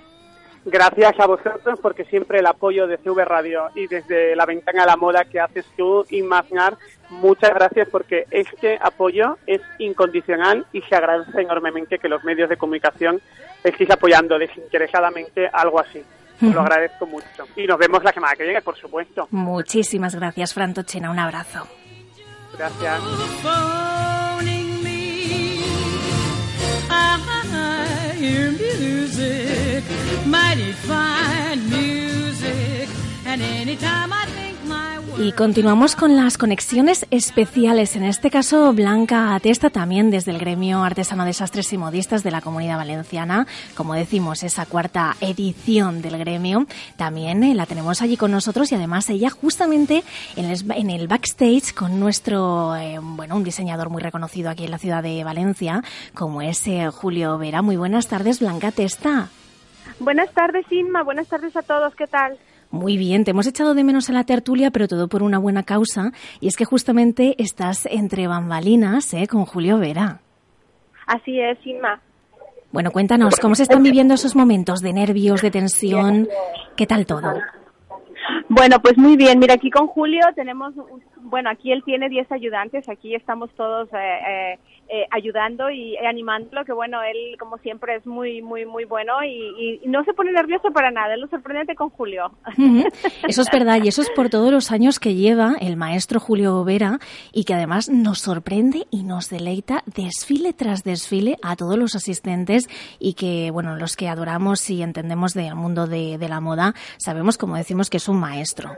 Gracias 0.68 1.14
a 1.20 1.26
vosotros 1.26 1.78
porque 1.80 2.04
siempre 2.06 2.40
el 2.40 2.46
apoyo 2.46 2.88
de 2.88 2.98
CV 2.98 3.24
Radio 3.24 3.70
y 3.76 3.86
desde 3.86 4.34
la 4.34 4.44
ventana 4.46 4.82
a 4.82 4.86
la 4.86 4.96
moda 4.96 5.24
que 5.24 5.38
haces 5.38 5.64
tú, 5.76 6.04
Imagnar, 6.10 6.76
muchas 7.08 7.50
gracias 7.54 7.88
porque 7.88 8.24
este 8.32 8.76
apoyo 8.82 9.38
es 9.46 9.60
incondicional 9.78 10.66
y 10.72 10.82
se 10.82 10.96
agradece 10.96 11.40
enormemente 11.40 12.00
que 12.00 12.08
los 12.08 12.24
medios 12.24 12.48
de 12.48 12.56
comunicación 12.56 13.20
estéis 13.62 13.90
apoyando 13.90 14.40
desinteresadamente 14.40 15.48
algo 15.52 15.78
así. 15.78 16.02
Lo 16.40 16.60
agradezco 16.62 17.06
mucho. 17.06 17.46
Y 17.54 17.64
nos 17.64 17.78
vemos 17.78 18.02
la 18.02 18.12
semana 18.12 18.34
que 18.34 18.42
viene, 18.42 18.60
por 18.60 18.76
supuesto. 18.76 19.28
Muchísimas 19.30 20.16
gracias, 20.16 20.52
Fran 20.52 20.74
Tochena. 20.74 21.12
Un 21.12 21.20
abrazo. 21.20 21.66
Gracias. 22.58 24.15
hear 28.16 28.50
music, 28.50 29.84
mighty 30.26 30.72
fine 30.72 31.68
music, 31.68 32.88
and 33.26 33.42
anytime 33.42 34.12
I 34.12 34.35
Y 35.18 35.32
continuamos 35.32 35.96
con 35.96 36.14
las 36.14 36.36
conexiones 36.36 37.06
especiales, 37.10 37.96
en 37.96 38.02
este 38.04 38.30
caso 38.30 38.74
Blanca 38.74 39.34
Atesta 39.34 39.70
también 39.70 40.10
desde 40.10 40.30
el 40.30 40.38
gremio 40.38 40.84
artesano 40.84 41.24
de 41.24 41.32
sastres 41.32 41.72
y 41.72 41.78
modistas 41.78 42.22
de 42.22 42.30
la 42.30 42.42
Comunidad 42.42 42.76
Valenciana, 42.76 43.46
como 43.74 43.94
decimos, 43.94 44.42
esa 44.42 44.66
cuarta 44.66 45.16
edición 45.22 46.02
del 46.02 46.18
gremio, 46.18 46.66
también 46.98 47.42
eh, 47.44 47.54
la 47.54 47.64
tenemos 47.64 48.02
allí 48.02 48.18
con 48.18 48.30
nosotros 48.30 48.70
y 48.72 48.74
además 48.74 49.08
ella 49.08 49.30
justamente 49.30 50.04
en 50.36 50.90
el, 50.90 51.08
backstage 51.08 51.72
con 51.72 51.98
nuestro, 51.98 52.76
eh, 52.76 52.98
bueno, 53.00 53.36
un 53.36 53.44
diseñador 53.44 53.88
muy 53.88 54.02
reconocido 54.02 54.50
aquí 54.50 54.64
en 54.64 54.70
la 54.70 54.78
ciudad 54.78 55.02
de 55.02 55.24
Valencia, 55.24 55.82
como 56.14 56.42
es 56.42 56.66
eh, 56.66 56.90
Julio 56.90 57.38
Vera. 57.38 57.62
Muy 57.62 57.76
buenas 57.76 58.08
tardes, 58.08 58.40
Blanca 58.40 58.68
Atesta. 58.68 59.30
Buenas 59.98 60.30
tardes, 60.32 60.70
Inma. 60.70 61.02
Buenas 61.02 61.28
tardes 61.28 61.56
a 61.56 61.62
todos. 61.62 61.94
¿Qué 61.94 62.06
tal? 62.06 62.38
Muy 62.70 62.96
bien, 62.96 63.24
te 63.24 63.30
hemos 63.30 63.46
echado 63.46 63.74
de 63.74 63.84
menos 63.84 64.10
a 64.10 64.12
la 64.12 64.24
tertulia, 64.24 64.70
pero 64.70 64.88
todo 64.88 65.08
por 65.08 65.22
una 65.22 65.38
buena 65.38 65.62
causa, 65.62 66.12
y 66.40 66.48
es 66.48 66.56
que 66.56 66.64
justamente 66.64 67.34
estás 67.38 67.86
entre 67.86 68.26
bambalinas 68.26 69.14
¿eh? 69.14 69.26
con 69.28 69.44
Julio 69.44 69.78
Vera. 69.78 70.20
Así 71.06 71.40
es, 71.40 71.58
Inma. 71.64 72.00
Bueno, 72.72 72.90
cuéntanos, 72.90 73.36
¿cómo 73.40 73.54
se 73.54 73.62
están 73.62 73.82
viviendo 73.82 74.14
esos 74.14 74.34
momentos 74.34 74.80
de 74.80 74.92
nervios, 74.92 75.40
de 75.40 75.50
tensión? 75.50 76.28
¿Qué 76.76 76.86
tal 76.86 77.06
todo? 77.06 77.32
Bueno, 78.48 78.80
pues 78.80 78.98
muy 78.98 79.16
bien. 79.16 79.38
Mira, 79.38 79.54
aquí 79.54 79.70
con 79.70 79.86
Julio 79.86 80.20
tenemos, 80.34 80.74
bueno, 81.22 81.48
aquí 81.50 81.72
él 81.72 81.82
tiene 81.84 82.08
10 82.08 82.30
ayudantes, 82.32 82.88
aquí 82.88 83.14
estamos 83.14 83.50
todos 83.54 83.88
eh, 83.92 83.98
eh, 84.28 84.58
eh, 84.88 85.06
ayudando 85.10 85.70
y 85.70 85.96
animándolo, 85.96 86.64
que 86.64 86.72
bueno, 86.72 87.02
él 87.02 87.36
como 87.38 87.58
siempre 87.58 87.96
es 87.96 88.06
muy, 88.06 88.40
muy, 88.40 88.66
muy 88.66 88.84
bueno 88.84 89.14
y, 89.24 89.80
no 89.86 90.04
se 90.04 90.14
pone 90.14 90.32
nervioso 90.32 90.70
para 90.72 90.90
nada, 90.90 91.14
es 91.14 91.20
lo 91.20 91.28
sorprendente 91.28 91.74
con 91.74 91.90
Julio. 91.90 92.30
Eso 93.28 93.42
es 93.42 93.50
verdad 93.52 93.78
y 93.82 93.88
eso 93.88 94.02
es 94.02 94.10
por 94.10 94.30
todos 94.30 94.52
los 94.52 94.70
años 94.70 94.98
que 95.00 95.14
lleva 95.14 95.56
el 95.60 95.76
maestro 95.76 96.20
Julio 96.20 96.62
Vera 96.64 96.98
y 97.32 97.44
que 97.44 97.54
además 97.54 97.88
nos 97.88 98.20
sorprende 98.20 98.86
y 98.90 99.02
nos 99.02 99.28
deleita 99.30 99.82
desfile 99.86 100.52
tras 100.52 100.84
desfile 100.84 101.36
a 101.42 101.56
todos 101.56 101.78
los 101.78 101.94
asistentes 101.94 102.68
y 102.98 103.14
que, 103.14 103.50
bueno, 103.50 103.76
los 103.76 103.96
que 103.96 104.08
adoramos 104.08 104.68
y 104.70 104.82
entendemos 104.82 105.34
del 105.34 105.54
mundo 105.54 105.86
de, 105.86 106.18
de 106.18 106.28
la 106.28 106.40
moda, 106.40 106.74
sabemos, 106.98 107.38
como 107.38 107.56
decimos, 107.56 107.90
que 107.90 107.96
es 107.96 108.08
un 108.08 108.20
maestro. 108.20 108.70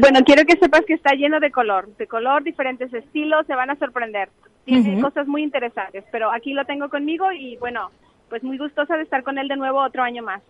Bueno, 0.00 0.20
quiero 0.24 0.44
que 0.44 0.56
sepas 0.58 0.82
que 0.86 0.94
está 0.94 1.14
lleno 1.14 1.40
de 1.40 1.50
color, 1.50 1.88
de 1.96 2.06
color, 2.06 2.42
diferentes 2.42 2.92
estilos, 2.92 3.46
se 3.46 3.54
van 3.54 3.70
a 3.70 3.76
sorprender. 3.76 4.28
Tiene 4.64 5.00
cosas 5.00 5.26
muy 5.26 5.42
interesantes, 5.42 6.04
pero 6.12 6.30
aquí 6.30 6.52
lo 6.52 6.64
tengo 6.66 6.88
conmigo 6.90 7.32
y 7.32 7.56
bueno, 7.56 7.90
pues 8.28 8.42
muy 8.42 8.58
gustosa 8.58 8.96
de 8.96 9.04
estar 9.04 9.22
con 9.22 9.38
él 9.38 9.48
de 9.48 9.56
nuevo 9.56 9.82
otro 9.82 10.02
año 10.02 10.22
más. 10.22 10.42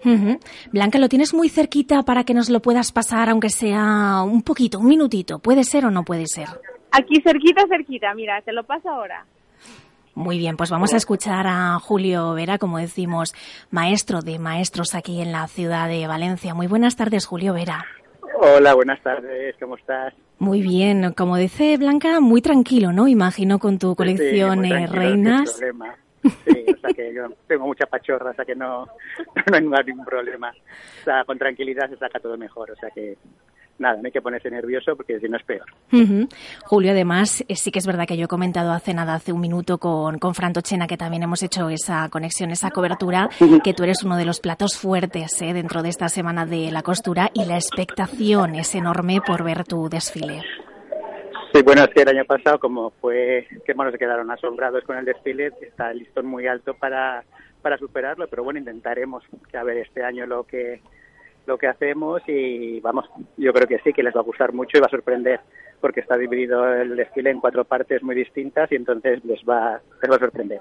Blanca, 0.72 0.98
lo 0.98 1.08
tienes 1.08 1.32
muy 1.32 1.48
cerquita 1.48 2.02
para 2.02 2.24
que 2.24 2.34
nos 2.34 2.50
lo 2.50 2.60
puedas 2.60 2.90
pasar, 2.90 3.28
aunque 3.28 3.48
sea 3.48 4.22
un 4.24 4.42
poquito, 4.42 4.80
un 4.80 4.88
minutito. 4.88 5.38
¿Puede 5.38 5.62
ser 5.62 5.86
o 5.86 5.90
no 5.90 6.02
puede 6.02 6.26
ser? 6.26 6.48
Aquí 6.90 7.20
cerquita, 7.22 7.64
cerquita. 7.68 8.12
Mira, 8.14 8.40
te 8.42 8.52
lo 8.52 8.64
paso 8.64 8.88
ahora. 8.90 9.24
Muy 10.14 10.38
bien, 10.38 10.56
pues 10.56 10.70
vamos 10.70 10.92
a 10.94 10.96
escuchar 10.96 11.46
a 11.46 11.78
Julio 11.78 12.34
Vera, 12.34 12.58
como 12.58 12.78
decimos, 12.78 13.34
maestro 13.70 14.20
de 14.20 14.40
maestros 14.40 14.96
aquí 14.96 15.22
en 15.22 15.30
la 15.30 15.46
ciudad 15.46 15.88
de 15.88 16.08
Valencia. 16.08 16.54
Muy 16.54 16.66
buenas 16.66 16.96
tardes, 16.96 17.24
Julio 17.24 17.54
Vera. 17.54 17.84
Hola, 18.40 18.72
buenas 18.74 19.02
tardes, 19.02 19.56
¿cómo 19.58 19.76
estás? 19.76 20.14
Muy 20.38 20.62
bien, 20.62 21.12
como 21.14 21.36
dice 21.36 21.76
Blanca, 21.76 22.20
muy 22.20 22.40
tranquilo, 22.40 22.92
¿no? 22.92 23.08
Imagino 23.08 23.58
con 23.58 23.80
tu 23.80 23.96
colección 23.96 24.62
sí, 24.62 24.72
eh, 24.72 24.86
reinas. 24.86 25.56
Sí, 25.56 26.64
o 26.72 26.80
sea 26.80 26.90
que 26.94 27.12
yo 27.12 27.30
tengo 27.48 27.66
mucha 27.66 27.86
pachorra, 27.86 28.30
o 28.30 28.34
sea 28.34 28.44
que 28.44 28.54
no, 28.54 28.86
no 29.62 29.76
hay 29.76 29.84
ningún 29.84 30.04
problema. 30.04 30.52
O 31.00 31.04
sea, 31.04 31.24
con 31.24 31.36
tranquilidad 31.36 31.90
se 31.90 31.96
saca 31.96 32.20
todo 32.20 32.38
mejor, 32.38 32.70
o 32.70 32.76
sea 32.76 32.90
que 32.90 33.16
nada, 33.78 33.96
no 33.96 34.06
hay 34.06 34.12
que 34.12 34.20
ponerse 34.20 34.50
nervioso 34.50 34.96
porque 34.96 35.18
si 35.20 35.28
no 35.28 35.36
es 35.36 35.44
peor. 35.44 35.66
Julio, 36.64 36.92
además, 36.92 37.44
eh, 37.48 37.56
sí 37.56 37.70
que 37.70 37.78
es 37.78 37.86
verdad 37.86 38.06
que 38.06 38.16
yo 38.16 38.24
he 38.24 38.28
comentado 38.28 38.72
hace 38.72 38.94
nada, 38.94 39.14
hace 39.14 39.32
un 39.32 39.40
minuto 39.40 39.78
con, 39.78 40.18
con 40.18 40.34
Fran 40.34 40.52
Tochena, 40.52 40.86
que 40.86 40.96
también 40.96 41.22
hemos 41.22 41.42
hecho 41.42 41.68
esa 41.68 42.08
conexión, 42.08 42.50
esa 42.50 42.70
cobertura, 42.70 43.28
que 43.62 43.74
tú 43.74 43.84
eres 43.84 44.02
uno 44.02 44.16
de 44.16 44.24
los 44.24 44.40
platos 44.40 44.76
fuertes 44.76 45.40
eh, 45.42 45.52
dentro 45.52 45.82
de 45.82 45.88
esta 45.88 46.08
semana 46.08 46.46
de 46.46 46.70
la 46.70 46.82
costura 46.82 47.30
y 47.34 47.44
la 47.44 47.56
expectación 47.56 48.54
es 48.54 48.74
enorme 48.74 49.20
por 49.26 49.44
ver 49.44 49.64
tu 49.64 49.88
desfile. 49.88 50.42
Sí, 51.52 51.62
bueno, 51.62 51.84
es 51.84 51.90
que 51.90 52.02
el 52.02 52.08
año 52.08 52.24
pasado, 52.24 52.58
como 52.58 52.90
fue 53.00 53.46
que 53.64 53.72
bueno, 53.72 53.90
se 53.90 53.98
quedaron 53.98 54.30
asombrados 54.30 54.84
con 54.84 54.98
el 54.98 55.04
desfile, 55.04 55.50
está 55.62 55.90
el 55.90 56.00
listón 56.00 56.26
muy 56.26 56.46
alto 56.46 56.74
para, 56.74 57.24
para 57.62 57.78
superarlo, 57.78 58.26
pero 58.28 58.44
bueno, 58.44 58.58
intentaremos 58.58 59.24
que 59.50 59.56
a 59.56 59.62
ver 59.62 59.78
este 59.78 60.04
año 60.04 60.26
lo 60.26 60.44
que 60.44 60.82
lo 61.48 61.58
que 61.58 61.66
hacemos 61.66 62.22
y 62.28 62.78
vamos, 62.80 63.06
yo 63.36 63.52
creo 63.52 63.66
que 63.66 63.78
sí, 63.78 63.92
que 63.92 64.02
les 64.02 64.14
va 64.14 64.20
a 64.20 64.24
gustar 64.24 64.52
mucho 64.52 64.78
y 64.78 64.80
va 64.80 64.86
a 64.86 64.90
sorprender 64.90 65.40
porque 65.80 66.00
está 66.00 66.16
dividido 66.16 66.72
el 66.72 66.96
desfile 66.96 67.30
en 67.30 67.40
cuatro 67.40 67.64
partes 67.64 68.02
muy 68.02 68.14
distintas 68.14 68.70
y 68.70 68.76
entonces 68.76 69.24
les 69.24 69.40
va, 69.40 69.80
les 70.02 70.10
va 70.10 70.16
a 70.16 70.18
sorprender. 70.18 70.60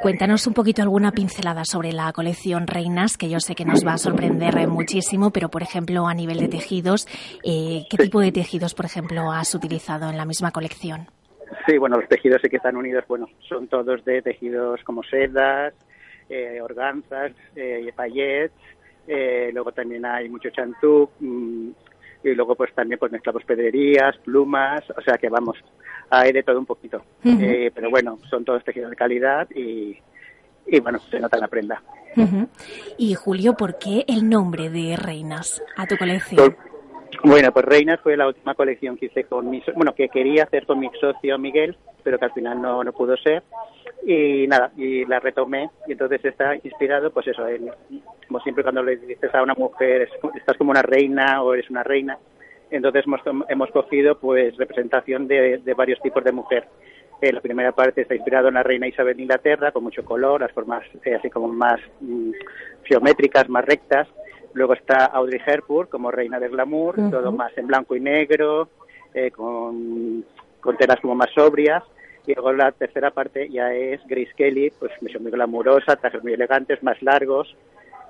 Cuéntanos 0.00 0.46
un 0.46 0.54
poquito 0.54 0.82
alguna 0.82 1.12
pincelada 1.12 1.64
sobre 1.64 1.92
la 1.92 2.12
colección 2.12 2.66
Reinas, 2.66 3.16
que 3.16 3.28
yo 3.28 3.40
sé 3.40 3.54
que 3.54 3.64
nos 3.64 3.86
va 3.86 3.94
a 3.94 3.98
sorprender 3.98 4.66
muchísimo, 4.68 5.30
pero 5.30 5.48
por 5.48 5.62
ejemplo 5.62 6.06
a 6.06 6.14
nivel 6.14 6.38
de 6.38 6.48
tejidos, 6.48 7.06
eh, 7.44 7.84
¿qué 7.88 7.96
tipo 7.96 8.20
de 8.20 8.32
tejidos, 8.32 8.74
por 8.74 8.84
ejemplo, 8.84 9.32
has 9.32 9.54
utilizado 9.54 10.10
en 10.10 10.16
la 10.16 10.24
misma 10.24 10.50
colección? 10.50 11.06
Sí, 11.66 11.78
bueno, 11.78 11.96
los 11.96 12.08
tejidos 12.08 12.40
sí 12.42 12.48
que 12.48 12.56
están 12.56 12.76
unidos, 12.76 13.04
bueno, 13.08 13.28
son 13.48 13.68
todos 13.68 14.04
de 14.04 14.22
tejidos 14.22 14.82
como 14.84 15.02
sedas, 15.02 15.72
eh, 16.28 16.60
organzas, 16.60 17.32
eh, 17.54 17.92
payets, 17.94 18.54
eh, 19.06 19.50
luego 19.52 19.72
también 19.72 20.04
hay 20.06 20.28
mucho 20.28 20.50
chantú, 20.50 21.10
mm, 21.20 21.68
y 22.24 22.34
luego 22.34 22.54
pues 22.54 22.72
también 22.74 22.98
pues 22.98 23.12
mezclamos 23.12 23.44
pedrerías, 23.44 24.16
plumas, 24.18 24.82
o 24.96 25.00
sea 25.02 25.18
que 25.18 25.28
vamos, 25.28 25.56
hay 26.10 26.32
de 26.32 26.42
todo 26.42 26.58
un 26.58 26.66
poquito. 26.66 27.02
eh, 27.24 27.70
pero 27.74 27.90
bueno, 27.90 28.18
son 28.30 28.44
todos 28.44 28.64
tejidos 28.64 28.90
de 28.90 28.96
calidad 28.96 29.48
y, 29.54 29.96
y 30.66 30.80
bueno, 30.80 30.98
se 31.10 31.20
nota 31.20 31.36
en 31.36 31.40
la 31.42 31.48
prenda. 31.48 31.82
Y 32.96 33.14
Julio, 33.14 33.54
¿por 33.54 33.76
qué 33.78 34.04
el 34.06 34.28
nombre 34.28 34.70
de 34.70 34.96
Reinas 34.96 35.62
a 35.76 35.86
tu 35.86 35.96
colección? 35.96 36.56
Bueno, 37.24 37.52
pues 37.52 37.64
Reinas 37.64 38.00
fue 38.00 38.16
la 38.16 38.26
última 38.26 38.54
colección 38.54 38.96
que 38.96 39.06
hice 39.06 39.24
con 39.24 39.48
mi, 39.50 39.62
bueno, 39.74 39.94
que 39.94 40.08
quería 40.08 40.44
hacer 40.44 40.66
con 40.66 40.78
mi 40.78 40.90
socio 41.00 41.38
Miguel, 41.38 41.76
pero 42.02 42.18
que 42.18 42.24
al 42.26 42.32
final 42.32 42.60
no, 42.60 42.84
no 42.84 42.92
pudo 42.92 43.16
ser. 43.16 43.42
Y 44.02 44.46
nada, 44.46 44.70
y 44.76 45.06
la 45.06 45.18
retomé 45.18 45.70
y 45.86 45.92
entonces 45.92 46.22
está 46.24 46.54
inspirado, 46.56 47.10
pues 47.10 47.26
eso, 47.28 47.48
en, 47.48 47.70
como 48.26 48.40
siempre 48.40 48.62
cuando 48.62 48.82
le 48.82 48.96
dices 48.96 49.34
a 49.34 49.42
una 49.42 49.54
mujer, 49.54 50.08
estás 50.34 50.58
como 50.58 50.72
una 50.72 50.82
reina 50.82 51.42
o 51.42 51.54
eres 51.54 51.70
una 51.70 51.82
reina, 51.82 52.18
entonces 52.70 53.04
hemos, 53.06 53.20
hemos 53.48 53.70
cogido 53.70 54.18
pues 54.18 54.56
representación 54.56 55.26
de, 55.26 55.58
de 55.58 55.74
varios 55.74 56.00
tipos 56.02 56.22
de 56.22 56.32
mujer. 56.32 56.66
Eh, 57.20 57.32
la 57.32 57.40
primera 57.40 57.72
parte 57.72 58.02
está 58.02 58.14
inspirado 58.14 58.48
en 58.48 58.54
la 58.54 58.62
reina 58.62 58.86
Isabel 58.86 59.16
de 59.16 59.22
Inglaterra, 59.22 59.72
con 59.72 59.84
mucho 59.84 60.04
color, 60.04 60.40
las 60.40 60.52
formas 60.52 60.84
eh, 61.04 61.14
así 61.14 61.30
como 61.30 61.48
más 61.48 61.80
mm, 62.00 62.32
geométricas, 62.84 63.48
más 63.48 63.64
rectas. 63.64 64.08
Luego 64.52 64.74
está 64.74 65.06
Audrey 65.06 65.40
Hepburn 65.44 65.88
como 65.88 66.10
reina 66.10 66.38
del 66.38 66.50
glamour, 66.50 66.98
uh 66.98 67.02
-huh. 67.02 67.10
todo 67.10 67.32
más 67.32 67.56
en 67.56 67.66
blanco 67.66 67.96
y 67.96 68.00
negro, 68.00 68.68
eh, 69.14 69.30
con, 69.30 70.24
con 70.60 70.76
telas 70.76 71.00
como 71.00 71.14
más 71.14 71.30
sobrias. 71.34 71.82
Y 72.26 72.34
luego 72.34 72.52
la 72.52 72.72
tercera 72.72 73.10
parte 73.10 73.48
ya 73.50 73.74
es 73.74 74.00
Grace 74.06 74.32
Kelly, 74.36 74.72
pues 74.78 74.92
muy 75.20 75.30
glamurosa, 75.30 75.96
trajes 75.96 76.22
muy 76.22 76.32
elegantes, 76.32 76.82
más 76.82 77.00
largos, 77.02 77.54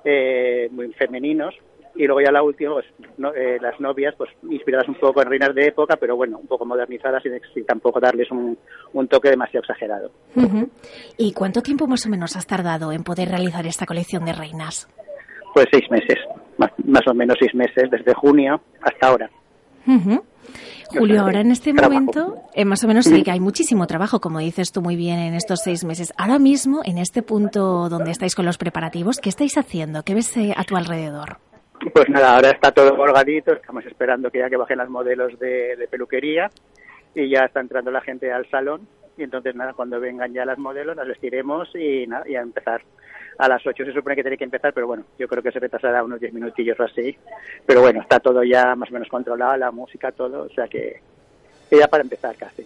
eh, 0.05 0.69
muy 0.71 0.91
femeninos. 0.93 1.53
Y 1.97 2.05
luego 2.05 2.19
ya 2.21 2.31
la 2.31 2.43
última, 2.43 2.73
pues, 2.73 2.85
no, 3.17 3.33
eh, 3.33 3.57
las 3.61 3.79
novias, 3.79 4.13
pues 4.17 4.29
inspiradas 4.49 4.87
un 4.89 4.95
poco 4.95 5.21
en 5.21 5.29
reinas 5.29 5.55
de 5.55 5.67
época, 5.67 5.95
pero 5.95 6.17
bueno, 6.17 6.37
un 6.37 6.47
poco 6.47 6.65
modernizadas 6.65 7.23
sin 7.23 7.65
tampoco 7.65 8.01
darles 8.01 8.29
un, 8.31 8.57
un, 8.91 9.07
toque 9.07 9.29
demasiado 9.29 9.61
exagerado. 9.61 10.11
Uh 10.35 10.41
-huh. 10.41 10.69
¿Y 11.17 11.31
cuánto 11.33 11.61
tiempo 11.61 11.87
más 11.87 12.05
o 12.05 12.09
menos 12.09 12.35
has 12.35 12.45
tardado 12.45 12.91
en 12.91 13.03
poder 13.03 13.29
realizar 13.29 13.65
esta 13.65 13.85
colección 13.85 14.25
de 14.25 14.33
reinas? 14.33 14.89
Pues 15.53 15.67
seis 15.71 15.89
meses, 15.89 16.17
más, 16.57 16.71
más 16.83 17.07
o 17.07 17.13
menos 17.13 17.37
seis 17.39 17.55
meses, 17.55 17.89
desde 17.89 18.13
junio 18.13 18.59
hasta 18.81 19.07
ahora. 19.07 19.29
Uh 19.87 19.91
-huh. 19.91 20.23
Julio, 20.89 21.21
ahora 21.21 21.41
en 21.41 21.51
este 21.51 21.73
momento, 21.73 22.37
eh, 22.53 22.65
más 22.65 22.83
o 22.83 22.87
menos 22.87 23.05
sí 23.05 23.23
que 23.23 23.31
hay 23.31 23.39
muchísimo 23.39 23.87
trabajo, 23.87 24.19
como 24.19 24.39
dices 24.39 24.71
tú 24.71 24.81
muy 24.81 24.95
bien, 24.95 25.19
en 25.19 25.33
estos 25.33 25.61
seis 25.63 25.83
meses. 25.83 26.13
Ahora 26.17 26.39
mismo, 26.39 26.81
en 26.85 26.97
este 26.97 27.21
punto 27.21 27.89
donde 27.89 28.11
estáis 28.11 28.35
con 28.35 28.45
los 28.45 28.57
preparativos, 28.57 29.19
¿qué 29.19 29.29
estáis 29.29 29.57
haciendo? 29.57 30.03
¿Qué 30.03 30.13
ves 30.13 30.35
eh, 30.37 30.53
a 30.55 30.63
tu 30.63 30.75
alrededor? 30.75 31.37
Pues 31.93 32.09
nada, 32.09 32.35
ahora 32.35 32.51
está 32.51 32.71
todo 32.71 32.95
colgadito, 32.95 33.53
estamos 33.53 33.85
esperando 33.85 34.31
que 34.31 34.39
ya 34.39 34.49
que 34.49 34.57
bajen 34.57 34.77
las 34.77 34.89
modelos 34.89 35.37
de, 35.39 35.87
peluquería 35.89 36.49
y 37.13 37.29
ya 37.29 37.45
está 37.45 37.59
entrando 37.59 37.91
la 37.91 38.01
gente 38.01 38.31
al 38.31 38.49
salón 38.49 38.87
y 39.17 39.23
entonces 39.23 39.55
nada, 39.55 39.73
cuando 39.73 39.99
vengan 39.99 40.33
ya 40.33 40.45
las 40.45 40.57
modelos 40.57 40.95
las 40.95 41.07
vestiremos 41.07 41.69
y 41.75 42.07
nada, 42.07 42.27
y 42.27 42.35
a 42.35 42.41
empezar. 42.41 42.81
A 43.37 43.47
las 43.47 43.65
8 43.65 43.85
se 43.85 43.93
supone 43.93 44.15
que 44.15 44.23
tiene 44.23 44.37
que 44.37 44.43
empezar, 44.43 44.73
pero 44.73 44.87
bueno, 44.87 45.03
yo 45.19 45.27
creo 45.27 45.43
que 45.43 45.51
se 45.51 45.59
retrasará 45.59 46.03
unos 46.03 46.19
10 46.19 46.33
minutillos 46.33 46.79
o 46.79 46.83
así. 46.83 47.17
Pero 47.65 47.81
bueno, 47.81 48.01
está 48.01 48.19
todo 48.19 48.43
ya 48.43 48.75
más 48.75 48.89
o 48.89 48.93
menos 48.93 49.09
controlado, 49.09 49.57
la 49.57 49.71
música, 49.71 50.11
todo, 50.11 50.43
o 50.43 50.49
sea 50.49 50.67
que 50.67 51.01
ya 51.71 51.87
para 51.87 52.03
empezar 52.03 52.35
casi. 52.35 52.65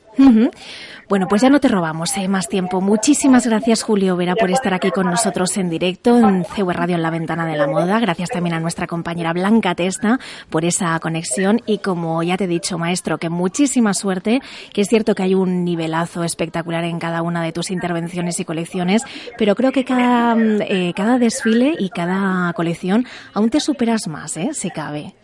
Bueno, 1.10 1.28
pues 1.28 1.41
ya 1.41 1.50
no 1.50 1.60
te 1.60 1.68
robamos 1.70 2.16
¿eh? 2.18 2.28
más 2.28 2.47
tiempo. 2.47 2.82
Muchísimas 2.82 3.47
gracias, 3.47 3.82
Julio 3.82 4.16
Vera, 4.16 4.36
por 4.36 4.52
estar 4.52 4.76
aquí 4.76 4.91
con 4.91 5.08
nosotros 5.08 5.58
en 5.58 5.68
directo 5.68 6.20
en 6.20 6.43
CW 6.43 6.70
Radio 6.70 6.95
en 6.97 7.02
la 7.02 7.10
Ventana 7.10 7.47
de 7.47 7.58
la 7.58 7.66
Moda. 7.66 8.00
Gracias 8.00 8.30
también 8.30 8.54
a 8.54 8.60
nuestra 8.60 8.86
compañera 8.86 9.34
Blanca 9.34 9.74
Testa 9.74 10.20
por 10.52 10.66
esa 10.66 11.00
conexión. 11.00 11.62
Y 11.66 11.80
como 11.80 12.22
ya 12.22 12.38
te 12.38 12.43
he 12.43 12.47
dicho, 12.47 12.78
maestro, 12.78 13.18
que 13.18 13.30
muchísima 13.30 13.95
suerte, 13.95 14.39
que 14.72 14.82
es 14.82 14.88
cierto 14.88 15.16
que 15.16 15.24
hay 15.24 15.34
un 15.34 15.64
nivelazo 15.64 16.24
espectacular 16.24 16.84
en 16.84 17.00
cada 17.00 17.24
una 17.24 17.41
de 17.41 17.54
tus 17.54 17.72
intervenciones 17.72 18.39
y 18.39 18.45
colecciones, 18.45 19.02
pero 19.36 19.56
creo 19.56 19.72
que 19.72 19.86
cada, 19.86 20.36
eh, 20.38 20.93
cada 20.95 21.18
desfile 21.18 21.74
y 21.80 21.89
cada 21.89 22.54
colección 22.54 23.08
aún 23.34 23.50
te 23.50 23.60
superas 23.60 24.08
más, 24.08 24.38
¿eh? 24.38 24.52
si 24.54 24.70
cabe. 24.70 25.16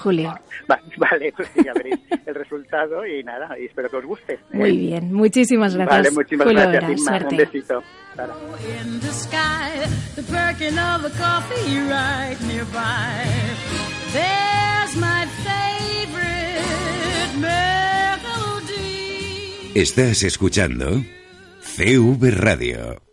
Julio. 0.00 0.34
Vale, 0.96 1.32
pues 1.36 1.48
ya 1.64 1.72
veréis 1.72 1.98
el 2.26 2.34
resultado 2.34 3.06
y 3.06 3.22
nada, 3.22 3.58
y 3.58 3.66
espero 3.66 3.88
que 3.88 3.96
os 3.96 4.04
guste. 4.04 4.38
Muy 4.52 4.76
bien, 4.76 5.12
muchísimas 5.12 5.74
gracias. 5.74 5.98
Vale, 5.98 6.10
muchísimas 6.10 6.46
Julio 6.46 6.70
gracias, 6.70 7.04
Vera, 7.04 7.28
Un 7.28 7.36
besito. 7.36 7.82
Estás 19.74 20.24
escuchando 20.24 21.04
CV 21.60 22.30
Radio. 22.32 23.09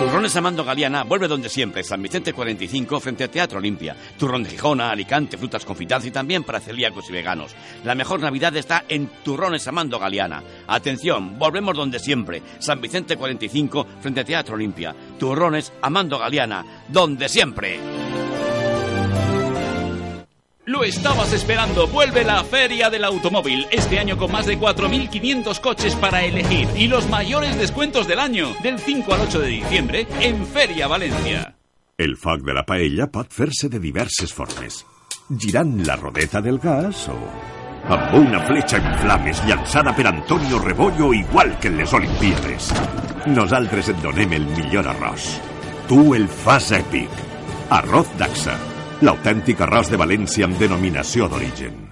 Turrones 0.00 0.34
Amando 0.34 0.64
Galeana 0.64 1.04
vuelve 1.04 1.28
donde 1.28 1.50
siempre, 1.50 1.84
San 1.84 2.00
Vicente 2.00 2.32
45 2.32 3.00
frente 3.00 3.24
a 3.24 3.28
Teatro 3.28 3.58
Olimpia. 3.58 3.94
Turrón 4.18 4.42
de 4.42 4.48
Gijona, 4.48 4.90
Alicante, 4.90 5.36
frutas 5.36 5.66
confitadas 5.66 6.06
y 6.06 6.10
también 6.10 6.42
para 6.42 6.58
celíacos 6.58 7.10
y 7.10 7.12
veganos. 7.12 7.54
La 7.84 7.94
mejor 7.94 8.18
Navidad 8.20 8.56
está 8.56 8.84
en 8.88 9.08
Turrones 9.22 9.68
Amando 9.68 9.98
Galeana. 9.98 10.42
Atención, 10.68 11.38
volvemos 11.38 11.76
donde 11.76 11.98
siempre, 11.98 12.40
San 12.60 12.80
Vicente 12.80 13.18
45 13.18 13.86
frente 14.00 14.20
a 14.20 14.24
Teatro 14.24 14.54
Olimpia. 14.54 14.96
Turrones 15.18 15.70
Amando 15.82 16.18
Galeana, 16.18 16.64
donde 16.88 17.28
siempre. 17.28 17.78
Lo 20.70 20.84
estabas 20.84 21.32
esperando. 21.32 21.88
Vuelve 21.88 22.22
la 22.22 22.44
Feria 22.44 22.90
del 22.90 23.02
Automóvil. 23.02 23.66
Este 23.72 23.98
año 23.98 24.16
con 24.16 24.30
más 24.30 24.46
de 24.46 24.56
4.500 24.56 25.60
coches 25.60 25.96
para 25.96 26.22
elegir. 26.24 26.68
Y 26.76 26.86
los 26.86 27.08
mayores 27.08 27.58
descuentos 27.58 28.06
del 28.06 28.20
año. 28.20 28.54
Del 28.62 28.78
5 28.78 29.12
al 29.12 29.20
8 29.22 29.40
de 29.40 29.48
diciembre 29.48 30.06
en 30.20 30.46
Feria 30.46 30.86
Valencia. 30.86 31.56
El 31.98 32.16
foc 32.16 32.42
de 32.42 32.54
la 32.54 32.62
paella 32.64 33.10
pot 33.10 33.34
fer-se 33.34 33.68
de 33.68 33.82
diverses 33.82 34.32
formes. 34.32 34.86
Girant 35.36 35.74
la 35.88 35.98
rodeta 35.98 36.40
del 36.40 36.62
gas 36.62 37.08
o 37.10 37.18
amb 37.90 38.14
una 38.14 38.46
fletxa 38.46 38.78
en 38.78 38.94
flames 39.02 39.42
llançada 39.50 39.90
per 39.96 40.06
Antonio 40.06 40.62
Rebollo 40.62 41.12
igual 41.12 41.58
que 41.58 41.66
en 41.66 41.82
les 41.82 41.92
Olimpíades. 41.98 42.70
Nosaltres 43.26 43.90
et 43.90 44.02
donem 44.06 44.38
el 44.38 44.46
millor 44.54 44.86
arròs. 44.94 45.32
Tu 45.90 46.12
el 46.14 46.30
fas 46.30 46.70
èpic. 46.78 47.24
Arroz 47.70 48.18
Daxa 48.18 48.69
la 49.00 49.12
auténtica 49.12 49.64
arroz 49.64 49.90
de 49.90 49.96
Valencia 49.96 50.44
en 50.44 50.58
denominación 50.58 51.30
de 51.30 51.36
origen. 51.36 51.90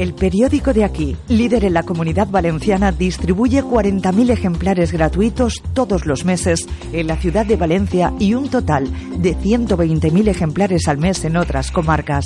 El 0.00 0.14
periódico 0.14 0.72
de 0.72 0.82
aquí, 0.82 1.14
líder 1.28 1.66
en 1.66 1.74
la 1.74 1.82
comunidad 1.82 2.26
valenciana, 2.26 2.90
distribuye 2.90 3.62
40.000 3.62 4.30
ejemplares 4.30 4.92
gratuitos 4.92 5.62
todos 5.74 6.06
los 6.06 6.24
meses 6.24 6.66
en 6.94 7.06
la 7.06 7.16
ciudad 7.16 7.44
de 7.44 7.56
Valencia 7.56 8.14
y 8.18 8.32
un 8.32 8.48
total 8.48 8.88
de 9.20 9.36
120.000 9.36 10.28
ejemplares 10.28 10.88
al 10.88 10.96
mes 10.96 11.22
en 11.26 11.36
otras 11.36 11.70
comarcas. 11.70 12.24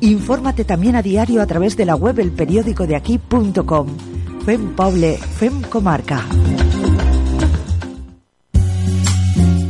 Infórmate 0.00 0.64
también 0.64 0.94
a 0.94 1.02
diario 1.02 1.42
a 1.42 1.46
través 1.46 1.76
de 1.76 1.86
la 1.86 1.96
web 1.96 2.20
elperiódicodeaquí.com. 2.20 3.88
Fem 4.44 4.76
Poble, 4.76 5.16
Fem 5.16 5.62
Comarca. 5.62 6.24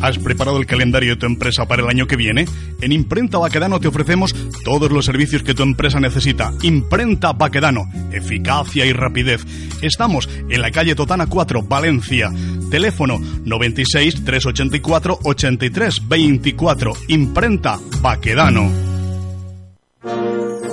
¿Has 0.07 0.19
preparado 0.21 0.59
el 0.59 0.67
calendario 0.67 1.11
de 1.11 1.17
tu 1.17 1.27
empresa 1.27 1.67
para 1.67 1.83
el 1.83 1.89
año 1.89 2.07
que 2.07 2.15
viene? 2.15 2.45
En 2.81 2.93
Imprenta 2.93 3.39
Baquedano 3.39 3.81
te 3.81 3.89
ofrecemos 3.89 4.33
todos 4.65 4.93
los 4.93 5.05
servicios 5.05 5.43
que 5.43 5.53
tu 5.53 5.65
empresa 5.65 5.99
necesita. 5.99 6.53
Imprenta 6.63 7.33
Baquedano, 7.33 7.91
eficacia 8.13 8.87
y 8.87 8.93
rapidez. 8.93 9.45
Estamos 9.83 10.29
en 10.49 10.63
la 10.63 10.71
calle 10.71 10.95
Totana 10.95 11.27
4, 11.27 11.63
Valencia. 11.63 12.31
Teléfono 12.71 13.21
96 13.45 14.25
384 14.25 15.19
83 15.25 16.09
24. 16.09 16.93
Imprenta 17.09 17.81
Baquedano. 18.01 18.96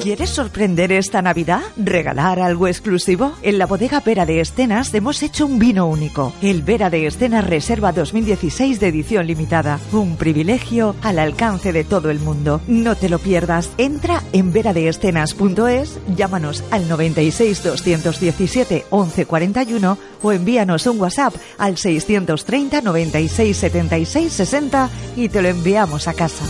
¿Quieres 0.04 0.32
sorprender 0.32 0.92
esta 0.92 1.22
Navidad? 1.22 1.62
¿Regalar 1.78 2.42
algo 2.42 2.68
exclusivo? 2.68 3.32
En 3.42 3.58
la 3.58 3.66
bodega 3.66 4.02
Vera 4.02 4.26
de 4.26 4.42
Escenas 4.42 4.94
hemos 4.94 5.24
hecho 5.24 5.46
un 5.46 5.60
vino 5.60 5.88
único. 5.88 6.34
El 6.42 6.62
Vera 6.62 6.90
de 6.90 7.08
Escenas 7.08 7.48
Reserva 7.48 7.94
2016 7.94 8.82
de 8.82 8.88
edición 8.90 9.28
limitada. 9.28 9.80
Un 9.94 10.18
privilegio 10.18 10.94
al 11.04 11.20
alcance 11.20 11.72
de 11.72 11.86
todo 11.86 12.10
el 12.10 12.20
mundo. 12.20 12.60
No 12.68 12.96
te 12.96 13.08
lo 13.08 13.18
pierdas. 13.18 13.72
Entra 13.78 14.22
en 14.34 14.52
veradeescenas.es, 14.52 15.98
llámanos 16.18 16.66
al 16.70 16.90
96 16.90 17.64
217 17.64 18.84
1141 18.92 19.98
o 20.22 20.32
envíanos 20.34 20.86
un 20.86 21.00
WhatsApp 21.00 21.34
al 21.58 21.78
630 21.78 22.82
96 22.82 23.56
76 23.56 24.34
60 24.34 24.90
y 25.16 25.30
te 25.30 25.42
lo 25.42 25.48
enviamos 25.48 26.10
a 26.10 26.14
casa. 26.14 26.44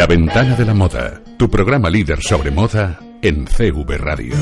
La 0.00 0.06
Ventana 0.06 0.56
de 0.56 0.64
la 0.64 0.72
Moda, 0.72 1.20
tu 1.36 1.50
programa 1.50 1.90
líder 1.90 2.22
sobre 2.22 2.50
moda 2.50 2.98
en 3.20 3.46
CV 3.46 3.98
Radio. 3.98 4.34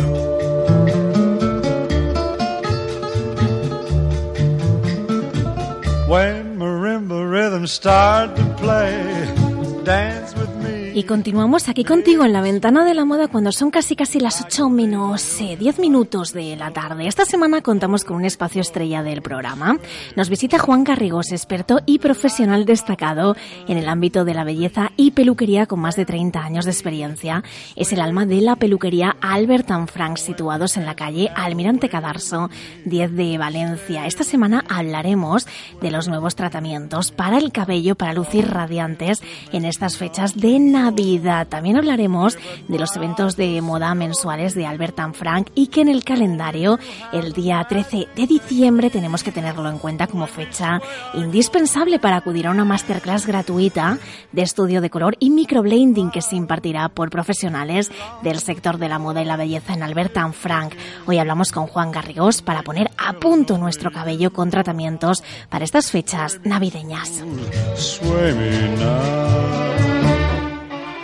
Y 10.99 11.05
continuamos 11.05 11.69
aquí 11.69 11.85
contigo 11.85 12.25
en 12.25 12.33
la 12.33 12.41
ventana 12.41 12.85
de 12.85 12.93
la 12.93 13.05
moda 13.05 13.29
cuando 13.29 13.53
son 13.53 13.71
casi 13.71 13.95
casi 13.95 14.19
las 14.19 14.43
8 14.43 14.69
menos 14.69 15.39
10 15.39 15.61
eh, 15.61 15.81
minutos 15.81 16.33
de 16.33 16.57
la 16.57 16.73
tarde. 16.73 17.07
Esta 17.07 17.25
semana 17.25 17.63
contamos 17.63 18.03
con 18.03 18.17
un 18.17 18.25
espacio 18.25 18.61
estrella 18.61 19.05
del 19.05 19.23
programa. 19.23 19.79
Nos 20.17 20.29
visita 20.29 20.59
Juan 20.59 20.83
Carrigos, 20.83 21.31
experto 21.31 21.79
y 21.87 22.01
profesional 22.01 22.65
destacado 22.65 23.37
en 23.69 23.79
el 23.79 23.89
ámbito 23.89 24.25
de 24.25 24.35
la 24.35 24.43
belleza 24.43 24.91
y 24.97 25.13
peluquería 25.13 25.67
con 25.67 25.79
más 25.79 25.95
de 25.95 26.05
30 26.05 26.41
años 26.41 26.65
de 26.65 26.73
experiencia. 26.73 27.45
Es 27.77 27.93
el 27.93 28.01
alma 28.01 28.27
de 28.27 28.41
la 28.41 28.57
peluquería 28.57 29.17
Albert 29.21 29.69
Frank, 29.87 30.17
situados 30.17 30.77
en 30.77 30.85
la 30.85 30.97
calle 30.97 31.31
Almirante 31.37 31.89
Cadarso 31.89 32.51
10 32.87 33.15
de 33.15 33.39
Valencia. 33.39 34.07
Esta 34.07 34.25
semana 34.25 34.65
hablaremos 34.69 35.47
de 35.81 35.93
los 35.93 36.09
nuevos 36.09 36.35
tratamientos 36.35 37.13
para 37.13 37.39
el 37.39 37.53
cabello 37.53 37.95
para 37.95 38.15
lucir 38.15 38.49
radiantes 38.49 39.23
en 39.53 39.65
estas 39.65 39.97
fechas 39.97 40.35
de 40.35 40.59
Navidad 40.59 40.88
vida. 40.91 41.45
También 41.45 41.77
hablaremos 41.77 42.39
de 42.69 42.79
los 42.79 42.95
eventos 42.97 43.37
de 43.37 43.61
moda 43.63 43.95
mensuales 43.95 44.55
de 44.55 44.67
Albert 44.67 44.99
Frank 45.15 45.49
y 45.55 45.69
que 45.69 45.83
en 45.83 45.89
el 45.89 46.05
calendario 46.05 46.79
el 47.13 47.33
día 47.33 47.65
13 47.69 48.09
de 48.15 48.27
diciembre 48.27 48.91
tenemos 48.91 49.23
que 49.23 49.33
tenerlo 49.33 49.69
en 49.69 49.79
cuenta 49.79 50.07
como 50.07 50.27
fecha 50.27 50.81
indispensable 51.15 51.99
para 51.99 52.17
acudir 52.17 52.47
a 52.47 52.51
una 52.51 52.65
masterclass 52.65 53.27
gratuita 53.27 53.99
de 54.33 54.43
estudio 54.43 54.81
de 54.81 54.91
color 54.91 55.17
y 55.19 55.31
microblending 55.31 56.11
que 56.11 56.23
se 56.23 56.37
impartirá 56.37 56.89
por 56.89 57.11
profesionales 57.11 57.91
del 58.23 58.41
sector 58.41 58.79
de 58.79 58.89
la 58.89 58.99
moda 58.99 59.23
y 59.23 59.25
la 59.25 59.37
belleza 59.37 59.75
en 59.75 59.83
Albert 59.83 60.17
Frank. 60.33 60.75
Hoy 61.07 61.19
hablamos 61.19 61.53
con 61.53 61.67
Juan 61.67 61.93
Garrigós 61.93 62.43
para 62.43 62.63
poner 62.63 62.91
a 62.97 63.13
punto 63.15 63.59
nuestro 63.59 63.91
cabello 63.91 64.33
con 64.33 64.51
tratamientos 64.51 65.23
para 65.49 65.65
estas 65.65 65.91
fechas 65.91 66.41
navideñas. 66.45 67.23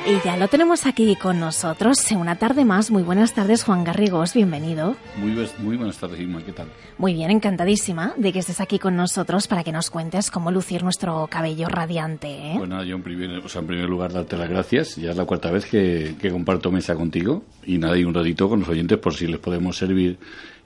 Y 0.07 0.23
ya 0.23 0.37
lo 0.37 0.49
tenemos 0.49 0.85
aquí 0.85 1.17
con 1.17 1.41
nosotros 1.41 2.11
en 2.13 2.19
una 2.19 2.37
tarde 2.37 2.67
más. 2.67 2.91
Muy 2.91 3.03
buenas 3.03 3.33
tardes, 3.33 3.65
Juan 3.65 3.85
Garrigos, 3.85 4.35
bienvenido. 4.35 4.97
Muy, 5.17 5.31
muy 5.61 5.77
buenas 5.79 5.97
tardes, 5.97 6.21
Irma, 6.21 6.43
¿qué 6.45 6.53
tal? 6.53 6.69
Muy 6.99 7.15
bien, 7.15 7.31
encantadísima 7.31 8.13
de 8.19 8.31
que 8.31 8.41
estés 8.41 8.61
aquí 8.61 8.79
con 8.79 8.97
nosotros 8.97 9.47
para 9.47 9.65
que 9.65 9.73
nos 9.73 9.89
cuentes 9.89 10.31
cómo 10.31 10.51
lucir 10.51 10.83
nuestro 10.83 11.27
cabello 11.31 11.69
radiante. 11.69 12.29
¿eh? 12.29 12.55
Bueno, 12.59 12.85
yo 12.85 12.97
en 12.97 13.03
primer, 13.03 13.31
o 13.39 13.49
sea, 13.49 13.63
en 13.63 13.67
primer 13.67 13.89
lugar 13.89 14.13
darte 14.13 14.37
las 14.37 14.51
gracias. 14.51 14.97
Ya 14.97 15.13
es 15.13 15.17
la 15.17 15.25
cuarta 15.25 15.51
vez 15.51 15.65
que, 15.65 16.17
que 16.21 16.31
comparto 16.31 16.71
mesa 16.71 16.95
contigo 16.95 17.43
y 17.65 17.79
nada, 17.79 17.97
y 17.97 18.05
un 18.05 18.13
ratito 18.13 18.47
con 18.51 18.61
los 18.61 18.69
oyentes 18.69 18.99
por 18.99 19.15
si 19.15 19.27
les 19.27 19.41
podemos 19.41 19.79
servir 19.79 20.19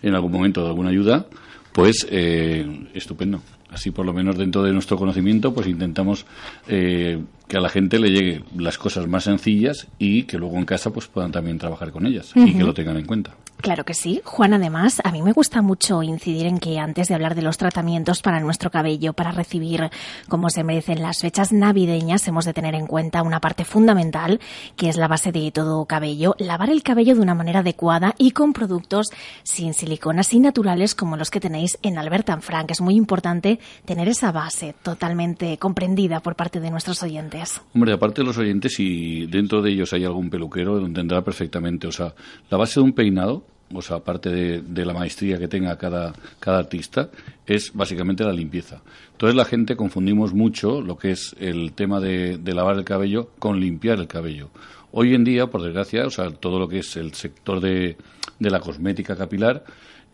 en 0.02 0.16
algún 0.16 0.32
momento 0.32 0.62
de 0.62 0.68
alguna 0.68 0.90
ayuda. 0.90 1.26
Pues 1.72 2.08
eh, 2.10 2.88
estupendo. 2.92 3.40
Así 3.70 3.90
por 3.90 4.06
lo 4.06 4.12
menos 4.12 4.38
dentro 4.38 4.62
de 4.62 4.72
nuestro 4.72 4.96
conocimiento 4.96 5.52
pues 5.52 5.66
intentamos 5.66 6.24
eh, 6.68 7.22
que 7.46 7.56
a 7.56 7.60
la 7.60 7.68
gente 7.68 7.98
le 7.98 8.10
llegue 8.10 8.44
las 8.56 8.78
cosas 8.78 9.06
más 9.06 9.24
sencillas 9.24 9.88
y 9.98 10.24
que 10.24 10.38
luego 10.38 10.56
en 10.56 10.64
casa 10.64 10.90
pues 10.92 11.06
puedan 11.06 11.32
también 11.32 11.58
trabajar 11.58 11.90
con 11.90 12.06
ellas 12.06 12.32
y 12.34 12.54
que 12.54 12.64
lo 12.64 12.74
tengan 12.74 12.96
en 12.96 13.06
cuenta. 13.06 13.34
Claro 13.60 13.84
que 13.84 13.94
sí. 13.94 14.20
Juan, 14.24 14.54
además, 14.54 15.00
a 15.02 15.10
mí 15.10 15.20
me 15.20 15.32
gusta 15.32 15.62
mucho 15.62 16.02
incidir 16.02 16.46
en 16.46 16.58
que 16.58 16.78
antes 16.78 17.08
de 17.08 17.14
hablar 17.14 17.34
de 17.34 17.42
los 17.42 17.58
tratamientos 17.58 18.22
para 18.22 18.38
nuestro 18.38 18.70
cabello, 18.70 19.14
para 19.14 19.32
recibir 19.32 19.90
como 20.28 20.48
se 20.48 20.62
merecen 20.62 21.02
las 21.02 21.20
fechas 21.20 21.52
navideñas, 21.52 22.26
hemos 22.28 22.44
de 22.44 22.54
tener 22.54 22.76
en 22.76 22.86
cuenta 22.86 23.22
una 23.22 23.40
parte 23.40 23.64
fundamental, 23.64 24.40
que 24.76 24.88
es 24.88 24.96
la 24.96 25.08
base 25.08 25.32
de 25.32 25.50
todo 25.50 25.84
cabello, 25.86 26.36
lavar 26.38 26.70
el 26.70 26.84
cabello 26.84 27.16
de 27.16 27.20
una 27.20 27.34
manera 27.34 27.60
adecuada 27.60 28.14
y 28.16 28.30
con 28.30 28.52
productos 28.52 29.08
sin 29.42 29.74
siliconas 29.74 30.32
y 30.32 30.38
naturales 30.38 30.94
como 30.94 31.16
los 31.16 31.30
que 31.30 31.40
tenéis 31.40 31.78
en 31.82 31.98
Albert 31.98 32.28
Frank. 32.40 32.70
Es 32.70 32.80
muy 32.80 32.94
importante 32.94 33.58
tener 33.84 34.08
esa 34.08 34.30
base 34.30 34.74
totalmente 34.82 35.58
comprendida 35.58 36.20
por 36.20 36.36
parte 36.36 36.60
de 36.60 36.70
nuestros 36.70 37.02
oyentes. 37.02 37.60
Hombre, 37.74 37.92
aparte 37.92 38.20
de 38.20 38.26
los 38.26 38.38
oyentes, 38.38 38.74
si 38.74 39.26
dentro 39.26 39.62
de 39.62 39.72
ellos 39.72 39.92
hay 39.92 40.04
algún 40.04 40.30
peluquero, 40.30 40.78
lo 40.78 40.86
entenderá 40.86 41.22
perfectamente. 41.22 41.88
O 41.88 41.92
sea, 41.92 42.14
la 42.50 42.56
base 42.56 42.78
de 42.78 42.84
un 42.84 42.92
peinado 42.92 43.47
o 43.72 43.82
sea, 43.82 43.96
aparte 43.96 44.30
de, 44.30 44.84
la 44.84 44.94
maestría 44.94 45.38
que 45.38 45.48
tenga 45.48 45.76
cada, 45.76 46.12
cada 46.40 46.58
artista, 46.58 47.10
es 47.46 47.72
básicamente 47.72 48.24
la 48.24 48.32
limpieza. 48.32 48.80
Entonces 49.12 49.36
la 49.36 49.44
gente 49.44 49.76
confundimos 49.76 50.32
mucho 50.32 50.80
lo 50.80 50.96
que 50.96 51.10
es 51.10 51.34
el 51.38 51.72
tema 51.72 52.00
de, 52.00 52.38
lavar 52.44 52.76
el 52.76 52.84
cabello 52.84 53.30
con 53.38 53.60
limpiar 53.60 53.98
el 53.98 54.06
cabello. 54.06 54.50
Hoy 54.92 55.14
en 55.14 55.24
día, 55.24 55.48
por 55.48 55.62
desgracia, 55.62 56.06
o 56.06 56.10
sea, 56.10 56.30
todo 56.30 56.58
lo 56.58 56.68
que 56.68 56.78
es 56.78 56.96
el 56.96 57.12
sector 57.14 57.60
de, 57.60 57.96
de 58.38 58.50
la 58.50 58.60
cosmética 58.60 59.16
capilar, 59.16 59.64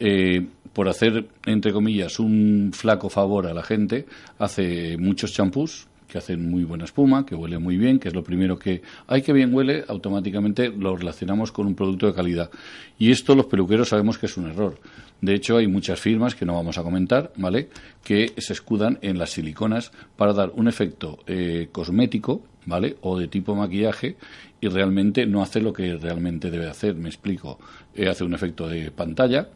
eh, 0.01 0.45
por 0.73 0.89
hacer, 0.89 1.29
entre 1.47 1.73
comillas, 1.73 2.19
un 2.19 2.73
flaco 2.75 3.09
favor 3.09 3.47
a 3.47 3.55
la 3.55 3.63
gente, 3.63 4.07
hace 4.39 4.97
muchos 4.99 5.33
champús, 5.33 5.87
que 6.15 6.19
hacen 6.19 6.49
muy 6.49 6.63
buena 6.63 6.85
espuma, 6.85 7.27
que 7.27 7.35
huele 7.35 7.59
muy 7.59 7.77
bien, 7.77 7.99
que 7.99 8.07
es 8.07 8.15
lo 8.15 8.23
primero 8.23 8.57
que 8.57 8.83
hay 9.09 9.21
que 9.21 9.33
bien 9.33 9.53
huele, 9.53 9.85
automáticamente 9.89 10.69
lo 10.69 10.97
relacionamos 10.97 11.51
con 11.51 11.67
un 11.67 11.75
producto 11.75 12.07
de 12.07 12.15
calidad. 12.15 12.51
Y 13.01 13.11
esto 13.11 13.35
los 13.35 13.47
peluqueros 13.47 13.89
sabemos 13.89 14.17
que 14.17 14.27
es 14.27 14.37
un 14.37 14.49
error. 14.49 14.79
De 15.21 15.35
hecho, 15.35 15.57
hay 15.57 15.67
muchas 15.67 15.99
firmas 15.99 16.37
que 16.37 16.45
no 16.45 16.55
vamos 16.55 16.79
a 16.79 16.85
comentar, 16.85 17.33
¿vale? 17.35 17.69
Que 18.05 18.33
se 18.39 18.53
escudan 18.53 19.01
en 19.03 19.19
las 19.19 19.31
siliconas 19.31 19.91
para 20.17 20.33
dar 20.33 20.53
un 20.55 20.69
efecto 20.69 21.19
eh, 21.27 21.67
cosmético, 21.73 22.43
¿vale? 22.65 22.95
O 23.01 23.19
de 23.19 23.27
tipo 23.27 23.57
maquillaje 23.57 24.15
y 24.61 24.69
realmente 24.69 25.27
no 25.27 25.43
hace 25.43 25.61
lo 25.61 25.73
que 25.73 25.97
realmente 25.97 26.49
debe 26.49 26.69
hacer. 26.69 26.95
Me 26.95 27.09
explico. 27.09 27.59
Eh, 27.93 28.09
hace 28.09 28.23
un 28.23 28.35
efecto 28.35 28.69
de 28.69 28.93
pantalla, 28.93 29.49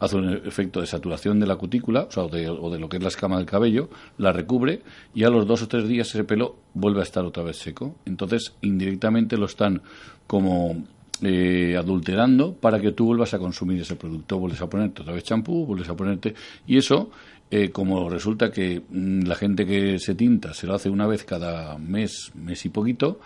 hace 0.00 0.16
un 0.16 0.30
efecto 0.46 0.80
de 0.80 0.86
saturación 0.86 1.40
de 1.40 1.46
la 1.46 1.56
cutícula, 1.56 2.02
o, 2.02 2.10
sea, 2.10 2.24
de, 2.24 2.48
o 2.48 2.70
de 2.70 2.78
lo 2.78 2.88
que 2.88 2.98
es 2.98 3.02
la 3.02 3.08
escama 3.08 3.38
del 3.38 3.46
cabello, 3.46 3.88
la 4.18 4.32
recubre 4.32 4.82
y 5.14 5.24
a 5.24 5.30
los 5.30 5.46
dos 5.46 5.62
o 5.62 5.68
tres 5.68 5.88
días 5.88 6.08
ese 6.08 6.24
pelo 6.24 6.56
vuelve 6.74 7.00
a 7.00 7.04
estar 7.04 7.24
otra 7.24 7.42
vez 7.42 7.56
seco. 7.56 7.96
Entonces, 8.04 8.54
indirectamente 8.62 9.36
lo 9.36 9.46
están 9.46 9.82
como 10.26 10.84
eh, 11.22 11.76
adulterando 11.78 12.52
para 12.52 12.78
que 12.78 12.92
tú 12.92 13.06
vuelvas 13.06 13.32
a 13.32 13.38
consumir 13.38 13.80
ese 13.80 13.96
producto. 13.96 14.38
Vuelves 14.38 14.60
a 14.60 14.68
ponerte 14.68 15.02
otra 15.02 15.14
vez 15.14 15.24
champú, 15.24 15.64
vuelves 15.64 15.88
a 15.88 15.96
ponerte. 15.96 16.34
Y 16.66 16.76
eso, 16.76 17.10
eh, 17.50 17.70
como 17.70 18.10
resulta 18.10 18.50
que 18.50 18.82
mm, 18.88 19.22
la 19.22 19.34
gente 19.34 19.64
que 19.64 19.98
se 19.98 20.14
tinta 20.14 20.52
se 20.52 20.66
lo 20.66 20.74
hace 20.74 20.90
una 20.90 21.06
vez 21.06 21.24
cada 21.24 21.78
mes, 21.78 22.32
mes 22.34 22.66
y 22.66 22.68
poquito, 22.68 23.20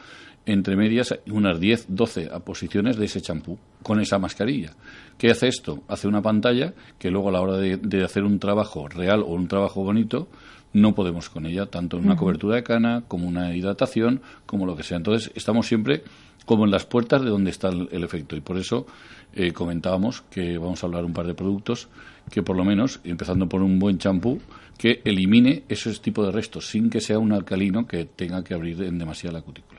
entre 0.46 0.76
medias 0.76 1.14
unas 1.30 1.60
10, 1.60 1.86
12 1.88 2.30
aposiciones 2.32 2.96
de 2.96 3.06
ese 3.06 3.20
champú 3.20 3.58
con 3.82 4.00
esa 4.00 4.18
mascarilla. 4.18 4.72
¿Qué 5.18 5.30
hace 5.30 5.48
esto? 5.48 5.82
Hace 5.88 6.08
una 6.08 6.22
pantalla 6.22 6.72
que 6.98 7.10
luego 7.10 7.28
a 7.28 7.32
la 7.32 7.40
hora 7.40 7.56
de, 7.56 8.04
hacer 8.04 8.24
un 8.24 8.38
trabajo 8.38 8.88
real 8.88 9.22
o 9.22 9.26
un 9.26 9.48
trabajo 9.48 9.82
bonito 9.82 10.28
no 10.72 10.94
podemos 10.94 11.28
con 11.28 11.46
ella, 11.46 11.66
tanto 11.66 11.98
en 11.98 12.04
una 12.04 12.16
cobertura 12.16 12.56
de 12.56 12.62
cana 12.62 13.02
como 13.08 13.26
una 13.26 13.54
hidratación, 13.56 14.22
como 14.46 14.66
lo 14.66 14.76
que 14.76 14.84
sea. 14.84 14.98
Entonces 14.98 15.32
estamos 15.34 15.66
siempre 15.66 16.04
como 16.46 16.64
en 16.64 16.70
las 16.70 16.86
puertas 16.86 17.22
de 17.22 17.30
donde 17.30 17.50
está 17.50 17.68
el, 17.68 18.04
efecto 18.04 18.36
y 18.36 18.40
por 18.40 18.56
eso 18.56 18.86
eh, 19.34 19.52
comentábamos 19.52 20.22
que 20.30 20.58
vamos 20.58 20.82
a 20.82 20.86
hablar 20.86 21.04
un 21.04 21.12
par 21.12 21.26
de 21.26 21.34
productos 21.34 21.88
que 22.30 22.42
por 22.42 22.56
lo 22.56 22.64
menos, 22.64 23.00
empezando 23.04 23.48
por 23.48 23.62
un 23.62 23.78
buen 23.78 23.98
champú, 23.98 24.40
que 24.78 25.02
elimine 25.04 25.64
ese 25.68 25.92
tipo 25.94 26.24
de 26.24 26.32
restos 26.32 26.68
sin 26.68 26.88
que 26.88 27.00
sea 27.00 27.18
un 27.18 27.32
alcalino 27.32 27.86
que 27.86 28.04
tenga 28.06 28.42
que 28.42 28.54
abrir 28.54 28.82
en 28.82 28.98
demasiada 28.98 29.38
la 29.38 29.42
cutícula. 29.42 29.69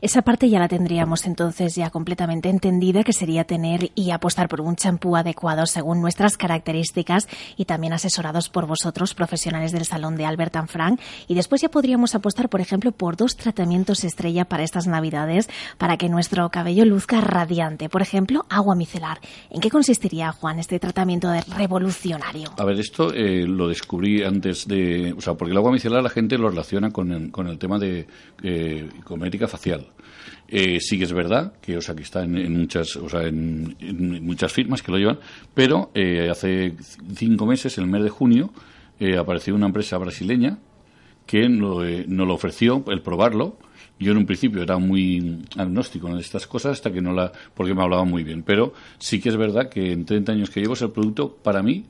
Esa 0.00 0.22
parte 0.22 0.48
ya 0.48 0.58
la 0.58 0.68
tendríamos 0.68 1.26
entonces 1.26 1.74
ya 1.74 1.90
completamente 1.90 2.48
entendida, 2.48 3.04
que 3.04 3.12
sería 3.12 3.44
tener 3.44 3.90
y 3.94 4.10
apostar 4.10 4.48
por 4.48 4.60
un 4.60 4.76
champú 4.76 5.16
adecuado 5.16 5.66
según 5.66 6.00
nuestras 6.00 6.36
características 6.36 7.28
y 7.56 7.64
también 7.64 7.92
asesorados 7.92 8.48
por 8.48 8.66
vosotros, 8.66 9.14
profesionales 9.14 9.72
del 9.72 9.84
salón 9.84 10.16
de 10.16 10.26
Albert 10.26 10.66
Frank. 10.66 11.00
Y 11.28 11.34
después 11.34 11.62
ya 11.62 11.70
podríamos 11.70 12.14
apostar, 12.14 12.48
por 12.48 12.60
ejemplo, 12.60 12.92
por 12.92 13.16
dos 13.16 13.36
tratamientos 13.36 14.04
estrella 14.04 14.44
para 14.44 14.62
estas 14.62 14.86
navidades, 14.86 15.48
para 15.78 15.96
que 15.96 16.08
nuestro 16.08 16.48
cabello 16.50 16.84
luzca 16.84 17.20
radiante. 17.20 17.88
Por 17.88 18.02
ejemplo, 18.02 18.44
agua 18.48 18.74
micelar. 18.74 19.18
¿En 19.50 19.60
qué 19.60 19.70
consistiría, 19.70 20.32
Juan, 20.32 20.58
este 20.58 20.78
tratamiento 20.78 21.32
revolucionario? 21.56 22.50
A 22.58 22.64
ver, 22.64 22.78
esto 22.78 23.12
eh, 23.12 23.46
lo 23.46 23.68
descubrí 23.68 24.22
antes 24.22 24.66
de, 24.66 25.14
o 25.16 25.20
sea, 25.20 25.34
porque 25.34 25.52
el 25.52 25.56
agua 25.56 25.72
micelar 25.72 26.02
la 26.02 26.10
gente 26.10 26.38
lo 26.38 26.50
relaciona 26.50 26.90
con 26.90 27.12
el, 27.12 27.30
con 27.30 27.46
el 27.46 27.58
tema 27.58 27.78
de 27.78 28.06
eh, 28.42 28.88
facial. 29.48 29.86
Eh, 30.48 30.80
sí 30.80 30.98
que 30.98 31.04
es 31.04 31.12
verdad 31.12 31.54
que, 31.60 31.76
o 31.76 31.80
sea, 31.80 31.94
que 31.94 32.02
está 32.02 32.24
en, 32.24 32.58
muchas, 32.58 32.96
o 32.96 33.08
sea, 33.08 33.22
en, 33.22 33.76
muchas 34.24 34.52
firmas 34.52 34.82
que 34.82 34.90
lo 34.90 34.98
llevan, 34.98 35.18
pero 35.54 35.90
eh, 35.94 36.28
hace 36.28 36.74
cinco 37.14 37.46
meses, 37.46 37.78
en 37.78 37.84
el 37.84 37.90
mes 37.90 38.02
de 38.02 38.10
junio, 38.10 38.52
eh, 38.98 39.16
apareció 39.16 39.54
una 39.54 39.66
empresa 39.66 39.96
brasileña 39.98 40.58
que 41.26 41.48
nos 41.48 41.84
lo 42.08 42.34
ofreció 42.34 42.84
el 42.88 43.02
probarlo. 43.02 43.56
Yo 44.00 44.12
en 44.12 44.18
un 44.18 44.26
principio 44.26 44.62
era 44.62 44.78
muy 44.78 45.44
agnóstico 45.56 46.08
en 46.08 46.18
estas 46.18 46.46
cosas 46.46 46.72
hasta 46.72 46.90
que 46.90 47.00
no 47.00 47.12
la, 47.12 47.30
porque 47.54 47.74
me 47.74 47.82
hablaba 47.82 48.04
muy 48.04 48.24
bien. 48.24 48.42
Pero 48.42 48.72
sí 48.98 49.20
que 49.20 49.28
es 49.28 49.36
verdad 49.36 49.68
que 49.68 49.92
en 49.92 50.04
30 50.04 50.32
años 50.32 50.50
que 50.50 50.60
llevo 50.60 50.72
es 50.72 50.82
el 50.82 50.90
producto 50.90 51.36
para 51.36 51.62
mí 51.62 51.84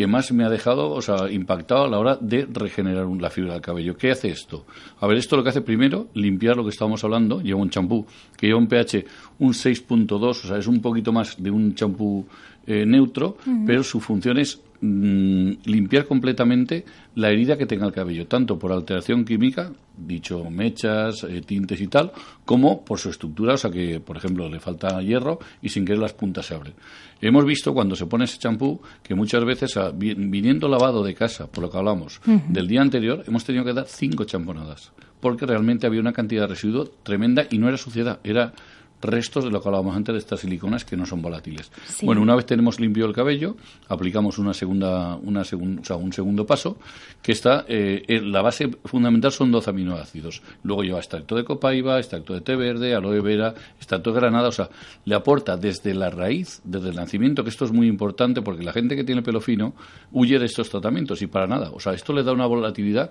que 0.00 0.06
más 0.06 0.32
me 0.32 0.46
ha 0.46 0.48
dejado, 0.48 0.92
o 0.92 1.02
sea, 1.02 1.30
impactado 1.30 1.84
a 1.84 1.88
la 1.88 1.98
hora 1.98 2.16
de 2.18 2.48
regenerar 2.50 3.06
la 3.06 3.28
fibra 3.28 3.52
del 3.52 3.60
cabello. 3.60 3.98
¿Qué 3.98 4.10
hace 4.10 4.30
esto? 4.30 4.64
A 4.98 5.06
ver, 5.06 5.18
esto 5.18 5.36
lo 5.36 5.42
que 5.42 5.50
hace 5.50 5.60
primero, 5.60 6.08
limpiar 6.14 6.56
lo 6.56 6.64
que 6.64 6.70
estábamos 6.70 7.04
hablando, 7.04 7.42
lleva 7.42 7.60
un 7.60 7.68
champú 7.68 8.06
que 8.34 8.46
lleva 8.46 8.58
un 8.58 8.66
pH 8.66 9.04
un 9.40 9.52
6.2, 9.52 10.22
o 10.22 10.32
sea, 10.32 10.56
es 10.56 10.66
un 10.66 10.80
poquito 10.80 11.12
más 11.12 11.36
de 11.36 11.50
un 11.50 11.74
champú 11.74 12.24
eh, 12.66 12.86
neutro, 12.86 13.36
pero 13.66 13.82
su 13.82 14.00
función 14.00 14.38
es 14.38 14.62
mm, 14.80 15.50
limpiar 15.64 16.06
completamente 16.06 16.84
la 17.14 17.30
herida 17.30 17.56
que 17.56 17.66
tenga 17.66 17.86
el 17.86 17.92
cabello, 17.92 18.26
tanto 18.26 18.58
por 18.58 18.72
alteración 18.72 19.24
química, 19.24 19.72
dicho 19.96 20.48
mechas, 20.50 21.24
eh, 21.24 21.42
tintes 21.42 21.80
y 21.80 21.86
tal, 21.88 22.12
como 22.44 22.84
por 22.84 22.98
su 22.98 23.10
estructura, 23.10 23.54
o 23.54 23.56
sea 23.56 23.70
que, 23.70 24.00
por 24.00 24.16
ejemplo, 24.16 24.48
le 24.48 24.60
falta 24.60 25.00
hierro 25.02 25.38
y 25.60 25.68
sin 25.68 25.84
querer 25.84 26.00
las 26.00 26.12
puntas 26.12 26.46
se 26.46 26.54
abren. 26.54 26.74
Hemos 27.20 27.44
visto 27.44 27.74
cuando 27.74 27.94
se 27.96 28.06
pone 28.06 28.24
ese 28.24 28.38
champú 28.38 28.80
que 29.02 29.14
muchas 29.14 29.44
veces, 29.44 29.78
viniendo 29.94 30.68
lavado 30.68 31.02
de 31.02 31.14
casa, 31.14 31.46
por 31.46 31.62
lo 31.62 31.70
que 31.70 31.78
hablamos, 31.78 32.20
del 32.48 32.66
día 32.66 32.80
anterior, 32.80 33.24
hemos 33.26 33.44
tenido 33.44 33.64
que 33.64 33.74
dar 33.74 33.86
cinco 33.86 34.24
champonadas, 34.24 34.92
porque 35.20 35.44
realmente 35.44 35.86
había 35.86 36.00
una 36.00 36.12
cantidad 36.12 36.42
de 36.42 36.48
residuo 36.48 36.86
tremenda 37.02 37.46
y 37.50 37.58
no 37.58 37.68
era 37.68 37.76
suciedad, 37.76 38.20
era 38.24 38.54
restos 39.00 39.44
de 39.44 39.50
lo 39.50 39.60
que 39.60 39.68
hablábamos 39.68 39.96
antes 39.96 40.12
de 40.12 40.18
estas 40.18 40.40
siliconas 40.40 40.84
que 40.84 40.96
no 40.96 41.06
son 41.06 41.22
volátiles. 41.22 41.70
Bueno, 42.02 42.22
una 42.22 42.34
vez 42.34 42.46
tenemos 42.46 42.80
limpio 42.80 43.06
el 43.06 43.12
cabello, 43.12 43.56
aplicamos 43.88 44.38
una 44.38 44.54
segunda, 44.54 45.16
una 45.16 45.42
o 45.42 45.84
sea, 45.84 45.96
un 45.96 46.12
segundo 46.12 46.46
paso, 46.46 46.76
que 47.22 47.32
está, 47.32 47.64
eh, 47.68 48.20
la 48.22 48.42
base 48.42 48.70
fundamental 48.84 49.32
son 49.32 49.50
12 49.50 49.70
aminoácidos. 49.70 50.42
Luego 50.62 50.82
lleva 50.82 50.98
extracto 50.98 51.36
de 51.36 51.44
copaiba, 51.44 51.98
extracto 51.98 52.34
de 52.34 52.40
té 52.40 52.56
verde, 52.56 52.94
aloe 52.94 53.20
vera, 53.20 53.54
extracto 53.76 54.12
de 54.12 54.20
granada, 54.20 54.48
o 54.48 54.52
sea, 54.52 54.68
le 55.04 55.14
aporta 55.14 55.56
desde 55.56 55.94
la 55.94 56.10
raíz, 56.10 56.60
desde 56.64 56.90
el 56.90 56.96
nacimiento, 56.96 57.42
que 57.42 57.50
esto 57.50 57.64
es 57.64 57.72
muy 57.72 57.86
importante 57.86 58.42
porque 58.42 58.62
la 58.62 58.72
gente 58.72 58.96
que 58.96 59.04
tiene 59.04 59.22
pelo 59.22 59.40
fino 59.40 59.74
huye 60.12 60.38
de 60.38 60.46
estos 60.46 60.70
tratamientos 60.70 61.22
y 61.22 61.26
para 61.26 61.46
nada. 61.46 61.70
O 61.72 61.80
sea, 61.80 61.94
esto 61.94 62.12
le 62.12 62.22
da 62.22 62.32
una 62.32 62.46
volatilidad 62.46 63.10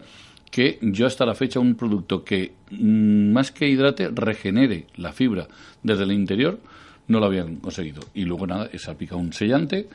que 0.51 0.79
yo 0.81 1.05
hasta 1.05 1.25
la 1.25 1.35
fecha 1.35 1.59
un 1.59 1.75
producto 1.75 2.23
que 2.23 2.53
mm, 2.71 3.31
más 3.31 3.51
que 3.51 3.67
hidrate 3.67 4.09
regenere 4.09 4.87
la 4.95 5.11
fibra 5.11 5.47
desde 5.83 6.03
el 6.03 6.11
interior 6.11 6.59
no 7.07 7.19
lo 7.19 7.25
habían 7.25 7.57
conseguido 7.57 8.01
y 8.13 8.23
luego 8.23 8.47
nada 8.47 8.69
se 8.75 8.91
aplica 8.91 9.15
un 9.15 9.33
sellante 9.33 9.87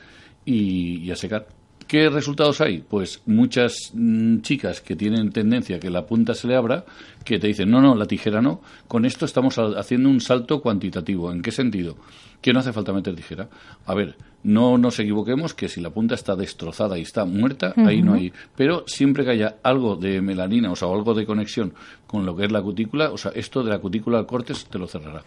y, 0.45 1.09
a 1.11 1.15
secar 1.15 1.47
¿Qué 1.87 2.09
resultados 2.09 2.61
hay? 2.61 2.79
Pues 2.79 3.21
muchas 3.27 3.91
mm, 3.93 4.39
chicas 4.39 4.81
que 4.81 4.95
tienen 4.95 5.31
tendencia 5.31 5.75
a 5.75 5.79
que 5.79 5.91
la 5.91 6.07
punta 6.07 6.33
se 6.33 6.47
le 6.47 6.55
abra, 6.55 6.83
que 7.25 7.39
te 7.39 7.47
dicen, 7.47 7.69
no, 7.69 7.81
no, 7.81 7.95
la 7.95 8.05
tijera 8.05 8.41
no. 8.41 8.61
Con 8.87 9.03
esto 9.03 9.25
estamos 9.25 9.57
haciendo 9.57 10.07
un 10.09 10.21
salto 10.21 10.61
cuantitativo. 10.61 11.31
¿En 11.31 11.41
qué 11.41 11.51
sentido? 11.51 11.97
Que 12.39 12.53
no 12.53 12.59
hace 12.59 12.71
falta 12.71 12.93
meter 12.93 13.15
tijera. 13.15 13.49
A 13.87 13.95
ver, 13.95 14.15
no 14.45 14.77
nos 14.77 14.99
equivoquemos 14.99 15.55
que 15.55 15.67
si 15.67 15.81
la 15.81 15.89
punta 15.89 16.13
está 16.13 16.35
destrozada 16.35 16.99
y 16.99 17.01
está 17.01 17.25
muerta, 17.25 17.73
ahí 17.77 18.03
no 18.03 18.13
hay. 18.13 18.31
Pero 18.55 18.83
siempre 18.85 19.25
que 19.25 19.31
haya 19.31 19.55
algo 19.63 19.95
de 19.95 20.21
melanina, 20.21 20.71
o 20.71 20.75
sea, 20.75 20.87
algo 20.87 21.15
de 21.15 21.25
conexión 21.25 21.73
con 22.05 22.27
lo 22.27 22.35
que 22.35 22.45
es 22.45 22.51
la 22.51 22.61
cutícula, 22.61 23.09
o 23.09 23.17
sea, 23.17 23.31
esto 23.33 23.63
de 23.63 23.71
la 23.71 23.79
cutícula 23.79 24.19
al 24.19 24.27
cortes 24.27 24.65
te 24.65 24.77
lo 24.77 24.87
cerrará. 24.87 25.23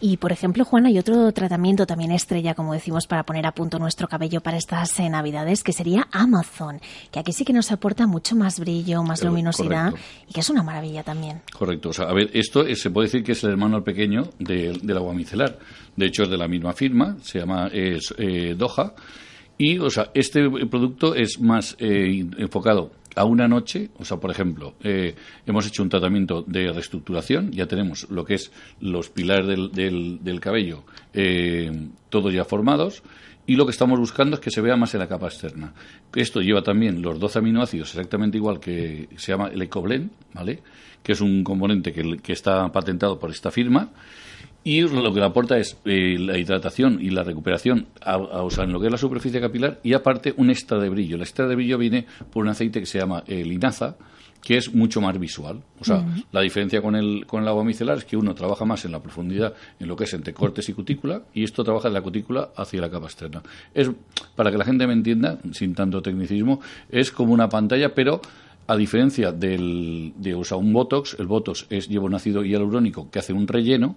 Y, 0.00 0.18
por 0.18 0.30
ejemplo, 0.30 0.64
Juan, 0.64 0.86
hay 0.86 0.98
otro 0.98 1.32
tratamiento 1.32 1.84
también 1.84 2.12
estrella, 2.12 2.54
como 2.54 2.74
decimos, 2.74 3.08
para 3.08 3.24
poner 3.24 3.44
a 3.44 3.52
punto 3.52 3.80
nuestro 3.80 4.06
cabello 4.06 4.40
para 4.40 4.56
estas 4.56 5.00
eh, 5.00 5.10
Navidades, 5.10 5.64
que 5.64 5.72
sería 5.72 6.06
Amazon, 6.12 6.80
que 7.10 7.18
aquí 7.18 7.32
sí 7.32 7.44
que 7.44 7.52
nos 7.52 7.72
aporta 7.72 8.06
mucho 8.06 8.36
más 8.36 8.60
brillo, 8.60 9.02
más 9.02 9.24
luminosidad 9.24 9.92
y 10.28 10.32
que 10.32 10.40
es 10.40 10.50
una 10.50 10.62
maravilla 10.62 10.91
también. 11.02 11.40
Correcto. 11.52 11.88
O 11.88 11.92
sea, 11.92 12.06
a 12.06 12.12
ver, 12.12 12.30
esto 12.34 12.64
se 12.74 12.90
puede 12.90 13.06
decir 13.06 13.22
que 13.22 13.32
es 13.32 13.42
el 13.44 13.50
hermano 13.50 13.82
pequeño 13.82 14.24
del 14.38 14.96
agua 14.96 15.14
micelar. 15.14 15.58
De 15.96 16.06
hecho, 16.06 16.24
es 16.24 16.30
de 16.30 16.36
la 16.36 16.48
misma 16.48 16.72
firma, 16.72 17.16
se 17.22 17.38
llama 17.38 17.68
es, 17.72 18.14
eh, 18.18 18.54
Doha. 18.56 18.94
Y, 19.56 19.78
o 19.78 19.90
sea, 19.90 20.10
este 20.12 20.48
producto 20.68 21.14
es 21.14 21.40
más 21.40 21.76
eh, 21.78 22.24
enfocado 22.38 22.90
a 23.14 23.24
una 23.24 23.48
noche, 23.48 23.90
o 23.98 24.04
sea, 24.04 24.18
por 24.18 24.30
ejemplo, 24.30 24.74
eh, 24.82 25.14
hemos 25.46 25.66
hecho 25.66 25.82
un 25.82 25.88
tratamiento 25.88 26.42
de 26.42 26.72
reestructuración, 26.72 27.52
ya 27.52 27.66
tenemos 27.66 28.08
lo 28.10 28.24
que 28.24 28.34
es 28.34 28.52
los 28.80 29.10
pilares 29.10 29.46
del, 29.46 30.20
del, 30.22 30.40
cabello, 30.40 30.84
eh, 31.12 31.70
todos 32.08 32.32
ya 32.32 32.44
formados, 32.44 33.02
y 33.46 33.56
lo 33.56 33.66
que 33.66 33.72
estamos 33.72 33.98
buscando 33.98 34.36
es 34.36 34.40
que 34.40 34.50
se 34.50 34.60
vea 34.60 34.76
más 34.76 34.94
en 34.94 35.00
la 35.00 35.08
capa 35.08 35.26
externa. 35.26 35.74
Esto 36.14 36.40
lleva 36.40 36.62
también 36.62 37.02
los 37.02 37.18
12 37.18 37.40
aminoácidos 37.40 37.90
exactamente 37.90 38.38
igual 38.38 38.60
que 38.60 39.08
se 39.16 39.32
llama 39.32 39.48
el 39.48 39.60
Ecoblen, 39.62 40.10
¿vale? 40.32 40.62
que 41.02 41.12
es 41.12 41.20
un 41.20 41.42
componente 41.42 41.92
que, 41.92 42.18
que 42.18 42.32
está 42.32 42.70
patentado 42.70 43.18
por 43.18 43.30
esta 43.30 43.50
firma, 43.50 43.90
y 44.64 44.82
lo 44.82 45.12
que 45.12 45.20
le 45.20 45.26
aporta 45.26 45.58
es 45.58 45.76
eh, 45.84 46.16
la 46.18 46.38
hidratación 46.38 46.98
y 47.00 47.10
la 47.10 47.24
recuperación 47.24 47.86
a, 48.00 48.16
en 48.58 48.72
lo 48.72 48.80
que 48.80 48.86
es 48.86 48.92
la 48.92 48.98
superficie 48.98 49.40
capilar 49.40 49.80
y 49.82 49.94
aparte 49.94 50.34
un 50.36 50.50
extra 50.50 50.78
de 50.78 50.88
brillo. 50.88 51.16
El 51.16 51.22
extra 51.22 51.48
de 51.48 51.56
brillo 51.56 51.78
viene 51.78 52.06
por 52.32 52.44
un 52.44 52.50
aceite 52.50 52.80
que 52.80 52.86
se 52.86 52.98
llama 52.98 53.24
eh, 53.26 53.44
linaza, 53.44 53.96
que 54.42 54.56
es 54.56 54.74
mucho 54.74 55.00
más 55.00 55.18
visual. 55.18 55.62
O 55.80 55.84
sea, 55.84 56.04
la 56.32 56.40
diferencia 56.40 56.82
con 56.82 56.96
el, 56.96 57.26
con 57.26 57.42
el 57.42 57.48
agua 57.48 57.64
micelar 57.64 57.98
es 57.98 58.04
que 58.04 58.16
uno 58.16 58.34
trabaja 58.34 58.64
más 58.64 58.84
en 58.84 58.92
la 58.92 59.00
profundidad, 59.00 59.54
en 59.78 59.86
lo 59.86 59.96
que 59.96 60.04
es 60.04 60.14
entre 60.14 60.34
cortes 60.34 60.68
y 60.68 60.72
cutícula, 60.72 61.22
y 61.32 61.44
esto 61.44 61.62
trabaja 61.62 61.88
de 61.88 61.94
la 61.94 62.02
cutícula 62.02 62.50
hacia 62.56 62.80
la 62.80 62.90
capa 62.90 63.06
externa. 63.06 63.42
Es, 63.72 63.90
para 64.34 64.50
que 64.50 64.58
la 64.58 64.64
gente 64.64 64.86
me 64.86 64.94
entienda, 64.94 65.38
sin 65.52 65.74
tanto 65.74 66.02
tecnicismo, 66.02 66.60
es 66.90 67.12
como 67.12 67.32
una 67.32 67.48
pantalla, 67.48 67.94
pero 67.94 68.20
a 68.66 68.76
diferencia 68.76 69.30
del, 69.30 70.12
de 70.16 70.34
usar 70.34 70.58
un 70.58 70.72
Botox, 70.72 71.16
el 71.20 71.26
Botox 71.26 71.66
es, 71.70 71.88
lleva 71.88 72.06
un 72.06 72.14
ácido 72.14 72.44
hialurónico 72.44 73.10
que 73.10 73.20
hace 73.20 73.32
un 73.32 73.46
relleno, 73.46 73.96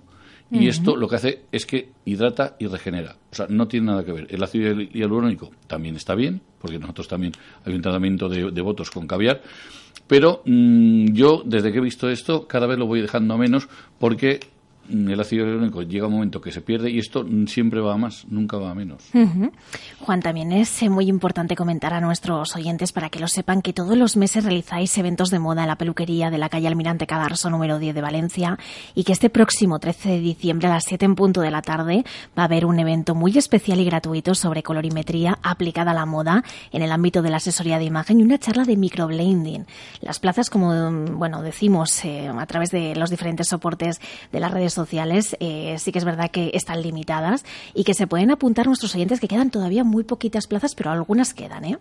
y 0.51 0.67
esto 0.67 0.95
lo 0.95 1.07
que 1.07 1.15
hace 1.15 1.41
es 1.51 1.65
que 1.65 1.89
hidrata 2.05 2.55
y 2.59 2.67
regenera. 2.67 3.15
O 3.31 3.35
sea, 3.35 3.47
no 3.49 3.67
tiene 3.67 3.87
nada 3.87 4.05
que 4.05 4.11
ver. 4.11 4.27
El 4.29 4.43
ácido 4.43 4.79
hialurónico 4.79 5.51
también 5.67 5.95
está 5.95 6.15
bien, 6.15 6.41
porque 6.59 6.79
nosotros 6.79 7.07
también 7.07 7.33
hay 7.65 7.73
un 7.73 7.81
tratamiento 7.81 8.29
de, 8.29 8.51
de 8.51 8.61
votos 8.61 8.91
con 8.91 9.07
caviar. 9.07 9.41
Pero 10.07 10.41
mm, 10.45 11.13
yo, 11.13 11.41
desde 11.45 11.71
que 11.71 11.79
he 11.79 11.81
visto 11.81 12.09
esto, 12.09 12.47
cada 12.47 12.67
vez 12.67 12.77
lo 12.77 12.85
voy 12.85 13.01
dejando 13.01 13.37
menos 13.37 13.67
porque 13.99 14.39
el 14.89 15.19
ácido 15.19 15.45
hialurónico 15.45 15.81
llega 15.81 16.07
un 16.07 16.13
momento 16.13 16.41
que 16.41 16.51
se 16.51 16.61
pierde 16.61 16.91
y 16.91 16.99
esto 16.99 17.25
siempre 17.47 17.79
va 17.81 17.93
a 17.93 17.97
más, 17.97 18.25
nunca 18.29 18.57
va 18.57 18.71
a 18.71 18.75
menos. 18.75 19.03
Juan, 19.99 20.21
también 20.21 20.51
es 20.51 20.81
eh, 20.83 20.89
muy 20.89 21.07
importante 21.07 21.55
comentar 21.55 21.93
a 21.93 22.01
nuestros 22.01 22.55
oyentes 22.55 22.91
para 22.91 23.09
que 23.09 23.19
lo 23.19 23.27
sepan 23.27 23.61
que 23.61 23.73
todos 23.73 23.97
los 23.97 24.17
meses 24.17 24.43
realizáis 24.43 24.97
eventos 24.97 25.29
de 25.29 25.39
moda 25.39 25.63
en 25.63 25.67
la 25.67 25.77
peluquería 25.77 26.29
de 26.29 26.37
la 26.37 26.49
calle 26.49 26.67
Almirante 26.67 27.07
Cadarso 27.07 27.49
número 27.49 27.79
10 27.79 27.95
de 27.95 28.01
Valencia 28.01 28.59
y 28.93 29.03
que 29.03 29.13
este 29.13 29.29
próximo 29.29 29.79
13 29.79 30.09
de 30.09 30.19
diciembre 30.19 30.67
a 30.67 30.71
las 30.71 30.85
7 30.85 31.05
en 31.05 31.15
punto 31.15 31.41
de 31.41 31.51
la 31.51 31.61
tarde 31.61 32.03
va 32.37 32.43
a 32.43 32.45
haber 32.45 32.65
un 32.65 32.79
evento 32.79 33.15
muy 33.15 33.37
especial 33.37 33.79
y 33.79 33.85
gratuito 33.85 34.35
sobre 34.35 34.63
colorimetría 34.63 35.39
aplicada 35.41 35.91
a 35.91 35.95
la 35.95 36.05
moda 36.05 36.43
en 36.71 36.81
el 36.81 36.91
ámbito 36.91 37.21
de 37.21 37.29
la 37.29 37.37
asesoría 37.37 37.79
de 37.79 37.85
imagen 37.85 38.19
y 38.19 38.23
una 38.23 38.37
charla 38.37 38.65
de 38.65 38.77
microblending. 38.77 39.65
Las 40.01 40.19
plazas, 40.19 40.49
como 40.49 40.91
bueno 41.13 41.41
decimos 41.41 42.03
eh, 42.05 42.27
a 42.27 42.45
través 42.45 42.71
de 42.71 42.95
los 42.95 43.09
diferentes 43.09 43.47
soportes 43.47 43.99
de 44.31 44.39
las 44.39 44.51
redes 44.51 44.74
sociales 44.75 45.35
eh, 45.39 45.75
sí 45.79 45.91
que 45.91 45.99
es 45.99 46.05
verdad 46.05 46.29
que 46.29 46.51
están 46.53 46.81
limitadas 46.81 47.43
y 47.73 47.83
que 47.83 47.93
se 47.93 48.05
pueden 48.07 48.29
apuntar 48.31 48.67
nuestros 48.67 48.93
oyentes 48.93 49.19
que 49.19 49.27
quedan 49.27 49.49
todavía 49.49 49.83
muy 49.83 50.03
poquitas 50.03 50.47
plazas, 50.47 50.75
pero 50.75 50.91
algunas 50.91 51.33
quedan, 51.33 51.65
¿eh? 51.65 51.77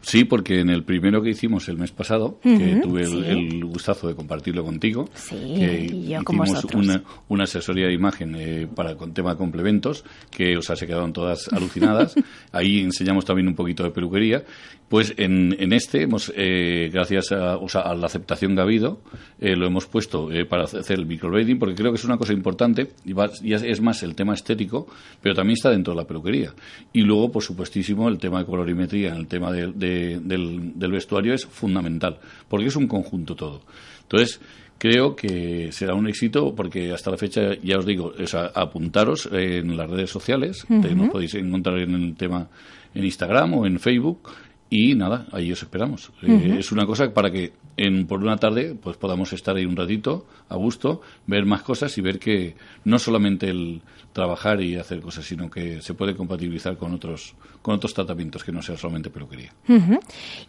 Sí, 0.00 0.24
porque 0.24 0.60
en 0.60 0.70
el 0.70 0.84
primero 0.84 1.22
que 1.22 1.30
hicimos 1.30 1.68
el 1.68 1.76
mes 1.76 1.92
pasado, 1.92 2.38
que 2.42 2.80
tuve 2.82 3.02
el, 3.02 3.64
gustazo 3.64 4.08
de 4.08 4.14
compartirlo 4.14 4.64
contigo, 4.64 5.08
que 5.30 5.84
hicimos 5.84 6.64
una, 6.74 7.02
una, 7.28 7.44
asesoría 7.44 7.86
de 7.86 7.92
imagen 7.92 8.34
eh, 8.36 8.68
para 8.72 8.96
con 8.96 9.12
tema 9.12 9.32
de 9.32 9.36
complementos, 9.36 10.04
que 10.30 10.56
o 10.56 10.62
sea, 10.62 10.76
se 10.76 10.86
quedaron 10.86 11.12
todas 11.12 11.48
alucinadas. 11.52 12.14
Ahí 12.52 12.80
enseñamos 12.80 13.24
también 13.24 13.48
un 13.48 13.54
poquito 13.54 13.82
de 13.82 13.90
peluquería 13.90 14.44
pues 14.88 15.12
en, 15.18 15.54
en 15.58 15.72
este, 15.72 16.02
hemos, 16.02 16.32
eh, 16.34 16.88
gracias 16.90 17.32
a, 17.32 17.58
o 17.58 17.68
sea, 17.68 17.82
a, 17.82 17.94
la 17.94 18.06
aceptación 18.06 18.54
que 18.54 18.60
ha 18.60 18.64
habido, 18.64 19.00
eh, 19.38 19.54
lo 19.54 19.66
hemos 19.66 19.86
puesto 19.86 20.30
para 20.48 20.64
hacer 20.64 20.98
el 20.98 21.06
microblading, 21.06 21.58
porque 21.58 21.74
creo 21.74 21.92
que 21.92 21.98
es 21.98 22.04
una 22.04 22.16
cosa 22.16 22.32
importante, 22.32 22.88
y, 23.04 23.52
es 23.52 23.80
más 23.82 24.02
el 24.02 24.14
tema 24.14 24.32
estético, 24.32 24.86
pero 25.20 25.34
también 25.34 25.54
está 25.54 25.70
dentro 25.70 25.92
de 25.92 26.00
la 26.00 26.06
peluquería. 26.06 26.54
Y 26.92 27.02
luego, 27.02 27.30
por 27.30 27.42
supuestísimo, 27.42 28.08
el 28.08 28.18
tema 28.18 28.38
de 28.38 28.46
colorimetría, 28.46 29.14
el 29.14 29.26
tema 29.26 29.52
de, 29.52 29.72
del, 29.88 30.78
del 30.78 30.92
vestuario 30.92 31.34
es 31.34 31.46
fundamental, 31.46 32.18
porque 32.48 32.66
es 32.66 32.76
un 32.76 32.86
conjunto 32.86 33.34
todo. 33.34 33.62
Entonces, 34.02 34.40
creo 34.78 35.14
que 35.14 35.70
será 35.72 35.94
un 35.94 36.08
éxito 36.08 36.54
porque 36.54 36.92
hasta 36.92 37.10
la 37.10 37.18
fecha, 37.18 37.54
ya 37.62 37.78
os 37.78 37.84
digo, 37.84 38.14
es 38.16 38.34
apuntaros 38.34 39.28
en 39.32 39.76
las 39.76 39.90
redes 39.90 40.10
sociales, 40.10 40.64
nos 40.68 41.10
podéis 41.10 41.34
encontrar 41.34 41.78
en 41.80 41.94
el 41.94 42.16
tema 42.16 42.48
en 42.94 43.04
Instagram 43.04 43.54
o 43.54 43.66
en 43.66 43.78
Facebook 43.78 44.30
y 44.70 44.94
nada, 44.94 45.26
ahí 45.32 45.50
os 45.50 45.62
esperamos. 45.62 46.12
Eh, 46.22 46.56
es 46.58 46.72
una 46.72 46.86
cosa 46.86 47.12
para 47.12 47.30
que 47.30 47.52
en, 47.76 48.06
por 48.06 48.20
una 48.22 48.36
tarde 48.36 48.76
pues 48.80 48.96
podamos 48.96 49.32
estar 49.32 49.56
ahí 49.56 49.64
un 49.64 49.76
ratito 49.76 50.26
a 50.48 50.56
gusto, 50.56 51.00
ver 51.26 51.46
más 51.46 51.62
cosas 51.62 51.96
y 51.96 52.02
ver 52.02 52.18
que 52.18 52.54
no 52.84 52.98
solamente 52.98 53.48
el 53.48 53.80
trabajar 54.12 54.60
y 54.60 54.76
hacer 54.76 55.00
cosas, 55.00 55.24
sino 55.24 55.50
que 55.50 55.80
se 55.80 55.94
puede 55.94 56.14
compatibilizar 56.14 56.76
con 56.76 56.92
otros 56.92 57.34
con 57.62 57.74
otros 57.74 57.94
tratamientos 57.94 58.44
que 58.44 58.52
no 58.52 58.62
sea 58.62 58.76
solamente 58.76 59.10
peluquería. 59.10 59.52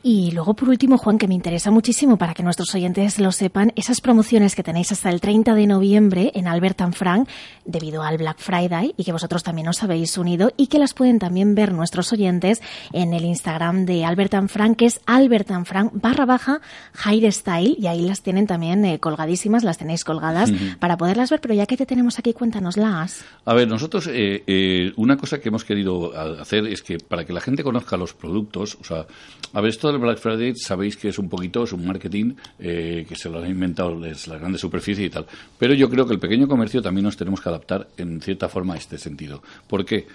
Y 0.03 0.31
luego 0.31 0.53
por 0.53 0.69
último, 0.69 0.97
Juan, 0.97 1.17
que 1.17 1.27
me 1.27 1.33
interesa 1.33 1.71
muchísimo 1.71 2.17
para 2.17 2.33
que 2.33 2.43
nuestros 2.43 2.73
oyentes 2.75 3.19
lo 3.19 3.31
sepan, 3.31 3.73
esas 3.75 4.01
promociones 4.01 4.55
que 4.55 4.63
tenéis 4.63 4.91
hasta 4.91 5.09
el 5.09 5.21
30 5.21 5.53
de 5.55 5.67
noviembre 5.67 6.31
en 6.35 6.47
Albert 6.47 6.79
Frank 6.93 7.27
debido 7.65 8.03
al 8.03 8.17
Black 8.17 8.37
Friday 8.39 8.93
y 8.97 9.03
que 9.03 9.11
vosotros 9.11 9.43
también 9.43 9.67
os 9.67 9.83
habéis 9.83 10.17
unido 10.17 10.51
y 10.57 10.67
que 10.67 10.79
las 10.79 10.93
pueden 10.93 11.19
también 11.19 11.55
ver 11.55 11.73
nuestros 11.73 12.11
oyentes 12.13 12.61
en 12.93 13.13
el 13.13 13.25
Instagram 13.25 13.85
de 13.85 14.05
Albert 14.05 14.47
Frank, 14.47 14.77
que 14.77 14.85
es 14.85 15.01
Albert 15.05 15.49
Frank 15.65 15.91
barra 15.93 16.25
baja 16.25 16.61
High 16.93 17.31
Style 17.31 17.75
y 17.77 17.87
ahí 17.87 18.07
las 18.07 18.21
tienen 18.21 18.47
también 18.47 18.85
eh, 18.85 18.99
colgadísimas, 18.99 19.63
las 19.63 19.77
tenéis 19.77 20.03
colgadas 20.03 20.51
para 20.79 20.97
poderlas 20.97 21.29
ver, 21.29 21.41
pero 21.41 21.53
ya 21.53 21.65
que 21.65 21.77
te 21.77 21.85
tenemos 21.85 22.19
aquí, 22.19 22.33
cuéntanoslas. 22.33 23.25
A 23.45 23.53
ver, 23.53 23.67
nosotros 23.67 24.07
eh, 24.07 24.43
eh, 24.47 24.93
una 24.95 25.17
cosa 25.17 25.39
que 25.39 25.49
hemos 25.49 25.63
querido 25.63 26.15
hacer 26.39 26.67
es 26.67 26.81
que 26.83 26.98
para 27.07 27.25
que 27.25 27.33
la 27.33 27.41
gente 27.41 27.63
conozca 27.63 27.97
los 27.97 28.13
productos, 28.13 28.77
o 28.79 28.83
sea, 28.83 29.05
a 29.53 29.61
ver, 29.61 29.69
esto 29.69 29.91
del 29.91 29.99
Black 29.99 30.19
Friday 30.19 30.53
sabéis 30.55 30.97
que 30.97 31.09
es 31.09 31.19
un 31.19 31.29
poquito, 31.29 31.63
es 31.63 31.73
un 31.73 31.85
marketing 31.85 32.35
que 32.57 33.15
se 33.15 33.29
lo 33.29 33.39
han 33.39 33.49
inventado 33.49 33.97
las 33.99 34.27
grandes 34.27 34.61
superficies 34.61 35.07
y 35.07 35.09
tal, 35.09 35.25
pero 35.57 35.73
yo 35.73 35.89
creo 35.89 36.05
que 36.05 36.13
el 36.13 36.19
pequeño 36.19 36.47
comercio 36.47 36.81
también 36.81 37.05
nos 37.05 37.17
tenemos 37.17 37.41
que 37.41 37.49
adaptar 37.49 37.87
en 37.97 38.21
cierta 38.21 38.47
forma 38.49 38.75
a 38.75 38.77
este 38.77 38.97
sentido. 38.97 39.41
¿Por 39.67 39.85
qué? 39.85 40.07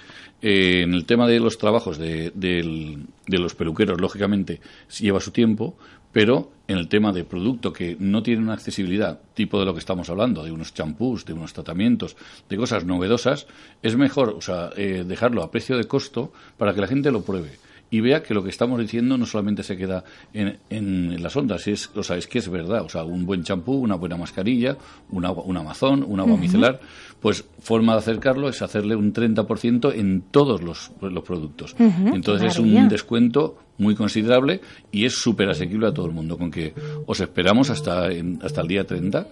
en 0.47 0.93
el 0.93 1.07
tema 1.07 1.27
de 1.27 1.41
los 1.41 1.57
trabajos 1.57 1.97
de, 1.97 2.31
de 2.35 3.39
los 3.39 3.55
peluqueros, 3.55 3.99
lógicamente, 3.99 4.61
lleva 5.01 5.19
su 5.19 5.31
tiempo, 5.31 5.75
pero 6.15 6.53
en 6.69 6.79
el 6.79 6.89
tema 6.89 7.13
de 7.13 7.25
producto 7.25 7.73
que 7.73 7.97
no 7.99 8.23
tiene 8.23 8.41
una 8.41 8.55
accesibilidad 8.55 9.21
tipo 9.35 9.59
de 9.59 9.67
lo 9.67 9.75
que 9.75 9.81
estamos 9.81 10.09
hablando, 10.09 10.45
de 10.45 10.53
unos 10.53 10.73
champús, 10.73 11.27
de 11.27 11.33
unos 11.33 11.53
tratamientos, 11.53 12.17
de 12.49 12.57
cosas 12.57 12.85
novedosas, 12.85 13.49
es 13.83 13.97
mejor 13.97 14.31
o 14.31 14.41
sea, 14.41 14.71
eh, 14.77 15.05
dejarlo 15.07 15.43
a 15.43 15.51
precio 15.51 15.77
de 15.77 15.85
costo 15.85 16.33
para 16.57 16.73
que 16.73 16.81
la 16.81 16.87
gente 16.87 17.11
lo 17.11 17.23
pruebe 17.23 17.59
y 17.91 18.01
vea 18.01 18.23
que 18.23 18.33
lo 18.33 18.43
que 18.43 18.49
estamos 18.49 18.81
diciendo 18.81 19.19
no 19.19 19.27
solamente 19.27 19.63
se 19.63 19.77
queda 19.77 20.05
en, 20.33 20.59
en, 20.71 21.23
las 21.23 21.37
ondas, 21.37 21.67
es, 21.69 21.91
o 21.95 22.03
sea, 22.03 22.17
es 22.17 22.27
que 22.27 22.39
es 22.39 22.49
verdad. 22.49 22.83
O 22.83 22.89
sea, 22.89 23.05
un 23.05 23.25
buen 23.27 23.45
champú, 23.45 23.75
una 23.75 23.95
buena 23.95 24.17
mascarilla, 24.17 24.77
un, 25.11 25.25
agua, 25.25 25.45
un 25.45 25.57
amazón, 25.57 26.05
un 26.07 26.19
agua 26.19 26.37
micelar, 26.37 26.81
pues 27.21 27.45
forma 27.61 27.93
de 27.93 27.99
acercarlo 27.99 28.49
es 28.49 28.63
hacerle 28.63 28.97
un 28.97 29.13
30% 29.13 29.95
en 29.95 30.23
todos 30.23 30.63
los, 30.63 30.91
los 31.01 31.23
productos. 31.23 31.77
Entonces 31.79 32.53
es 32.53 32.59
un 32.59 32.89
descuento 32.89 33.59
muy 33.79 33.95
considerable 33.95 34.61
y 34.93 35.05
es 35.05 35.15
súper 35.15 35.49
asequible 35.49 35.89
a 35.89 35.93
todo 35.93 36.07
el 36.07 36.13
mundo, 36.13 36.39
con 36.39 36.51
que 36.51 36.75
os 37.07 37.21
esperamos 37.21 37.71
hasta, 37.71 38.09
hasta 38.43 38.61
el 38.61 38.69
día 38.69 38.85
30 38.85 39.27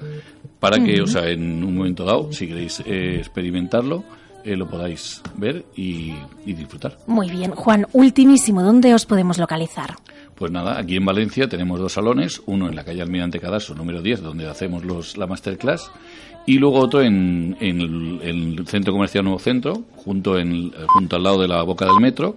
para 0.59 0.83
que, 0.83 1.01
o 1.01 1.07
sea, 1.07 1.29
en 1.29 1.65
un 1.65 1.77
momento 1.77 2.05
dado, 2.05 2.33
si 2.33 2.47
queréis 2.47 2.81
eh, 2.87 3.17
experimentarlo, 3.19 4.05
eh, 4.45 4.57
lo 4.57 4.69
podáis 4.69 5.23
ver 5.37 5.65
y, 5.77 6.13
y 6.45 6.53
disfrutar. 6.53 6.99
Muy 7.07 7.31
bien. 7.31 7.53
Juan, 7.53 7.87
ultimísimo, 7.93 8.63
¿dónde 8.63 8.95
os 8.95 9.07
podemos 9.07 9.39
localizar? 9.39 9.95
Pues 10.35 10.51
nada, 10.51 10.79
aquí 10.79 10.97
en 10.97 11.05
Valencia 11.05 11.49
tenemos 11.49 11.79
dos 11.79 11.93
salones, 11.93 12.43
uno 12.47 12.69
en 12.69 12.75
la 12.75 12.85
calle 12.85 13.03
Almirante 13.03 13.39
Cadaso, 13.39 13.75
número 13.75 14.03
10, 14.03 14.23
donde 14.23 14.49
hacemos 14.49 14.85
los, 14.85 15.17
la 15.17 15.27
masterclass, 15.27 15.93
y 16.47 16.59
luego 16.59 16.81
otro 16.81 17.03
en, 17.03 17.57
en 17.61 17.81
el, 17.81 18.21
en 18.23 18.59
el 18.59 18.67
Centro 18.67 18.93
Comercial 18.93 19.23
Nuevo 19.25 19.39
Centro, 19.39 19.85
junto, 19.95 20.39
en, 20.39 20.73
junto 20.89 21.17
al 21.17 21.23
lado 21.23 21.41
de 21.41 21.49
la 21.49 21.63
boca 21.63 21.85
del 21.85 22.01
metro, 22.01 22.37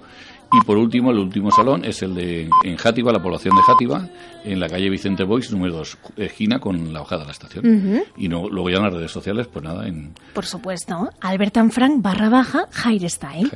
y 0.51 0.65
por 0.65 0.77
último, 0.77 1.11
el 1.11 1.17
último 1.17 1.51
salón 1.51 1.85
es 1.85 2.01
el 2.01 2.15
de 2.15 2.49
en 2.63 2.77
Játiva, 2.77 3.11
la 3.11 3.21
población 3.21 3.55
de 3.55 3.61
Játiva, 3.61 4.07
en 4.43 4.59
la 4.59 4.69
calle 4.69 4.89
Vicente 4.89 5.23
Boix, 5.23 5.51
número 5.51 5.75
2, 5.77 5.97
esquina 6.17 6.59
con 6.59 6.93
la 6.93 6.99
bajada 6.99 7.21
de 7.21 7.25
la 7.27 7.31
estación. 7.31 8.03
Y 8.17 8.27
no, 8.27 8.47
luego 8.49 8.69
ya 8.69 8.77
en 8.77 8.83
las 8.83 8.93
redes 8.93 9.11
sociales, 9.11 9.47
pues 9.51 9.63
nada, 9.65 9.87
en 9.87 10.13
Por 10.33 10.45
supuesto, 10.45 11.09
Albert 11.21 11.57
and 11.57 11.71
Frank 11.71 12.01
barra 12.01 12.29
baja 12.29 12.65
Hairstyle. 12.83 13.49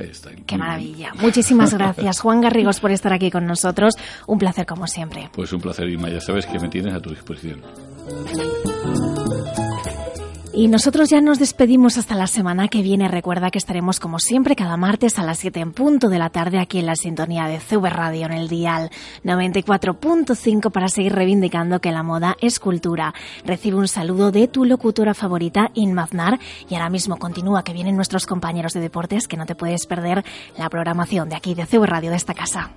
Qué 0.46 0.56
maravilla. 0.58 1.12
Muchísimas 1.20 1.74
gracias, 1.74 2.20
Juan 2.22 2.40
Garrigos, 2.40 2.80
por 2.80 2.90
estar 2.90 3.12
aquí 3.12 3.30
con 3.30 3.46
nosotros. 3.46 3.94
Un 4.26 4.38
placer 4.38 4.66
como 4.66 4.86
siempre. 4.86 5.30
Pues 5.32 5.52
un 5.52 5.60
placer, 5.60 5.88
Irma. 5.88 6.08
Ya 6.10 6.20
sabes 6.20 6.46
que 6.46 6.58
me 6.58 6.68
tienes 6.68 6.94
a 6.94 7.00
tu 7.00 7.10
disposición. 7.10 7.60
Y 10.60 10.68
nosotros 10.68 11.08
ya 11.08 11.22
nos 11.22 11.38
despedimos 11.38 11.96
hasta 11.96 12.14
la 12.14 12.26
semana 12.26 12.68
que 12.68 12.82
viene. 12.82 13.08
Recuerda 13.08 13.50
que 13.50 13.56
estaremos 13.56 13.98
como 13.98 14.18
siempre 14.18 14.54
cada 14.54 14.76
martes 14.76 15.18
a 15.18 15.22
las 15.22 15.38
7 15.38 15.58
en 15.58 15.72
punto 15.72 16.10
de 16.10 16.18
la 16.18 16.28
tarde 16.28 16.58
aquí 16.58 16.80
en 16.80 16.84
la 16.84 16.96
sintonía 16.96 17.46
de 17.46 17.60
CV 17.60 17.88
Radio 17.88 18.26
en 18.26 18.32
el 18.32 18.48
dial 18.50 18.90
94.5 19.24 20.70
para 20.70 20.88
seguir 20.88 21.14
reivindicando 21.14 21.80
que 21.80 21.92
la 21.92 22.02
moda 22.02 22.36
es 22.42 22.60
cultura. 22.60 23.14
Recibe 23.46 23.78
un 23.78 23.88
saludo 23.88 24.32
de 24.32 24.48
tu 24.48 24.66
locutora 24.66 25.14
favorita, 25.14 25.70
Inmaznar, 25.72 26.38
y 26.68 26.74
ahora 26.74 26.90
mismo 26.90 27.16
continúa 27.16 27.64
que 27.64 27.72
vienen 27.72 27.96
nuestros 27.96 28.26
compañeros 28.26 28.74
de 28.74 28.80
deportes 28.80 29.28
que 29.28 29.38
no 29.38 29.46
te 29.46 29.54
puedes 29.54 29.86
perder 29.86 30.26
la 30.58 30.68
programación 30.68 31.30
de 31.30 31.36
aquí 31.36 31.54
de 31.54 31.64
CV 31.64 31.86
Radio 31.86 32.10
de 32.10 32.16
esta 32.16 32.34
casa. 32.34 32.72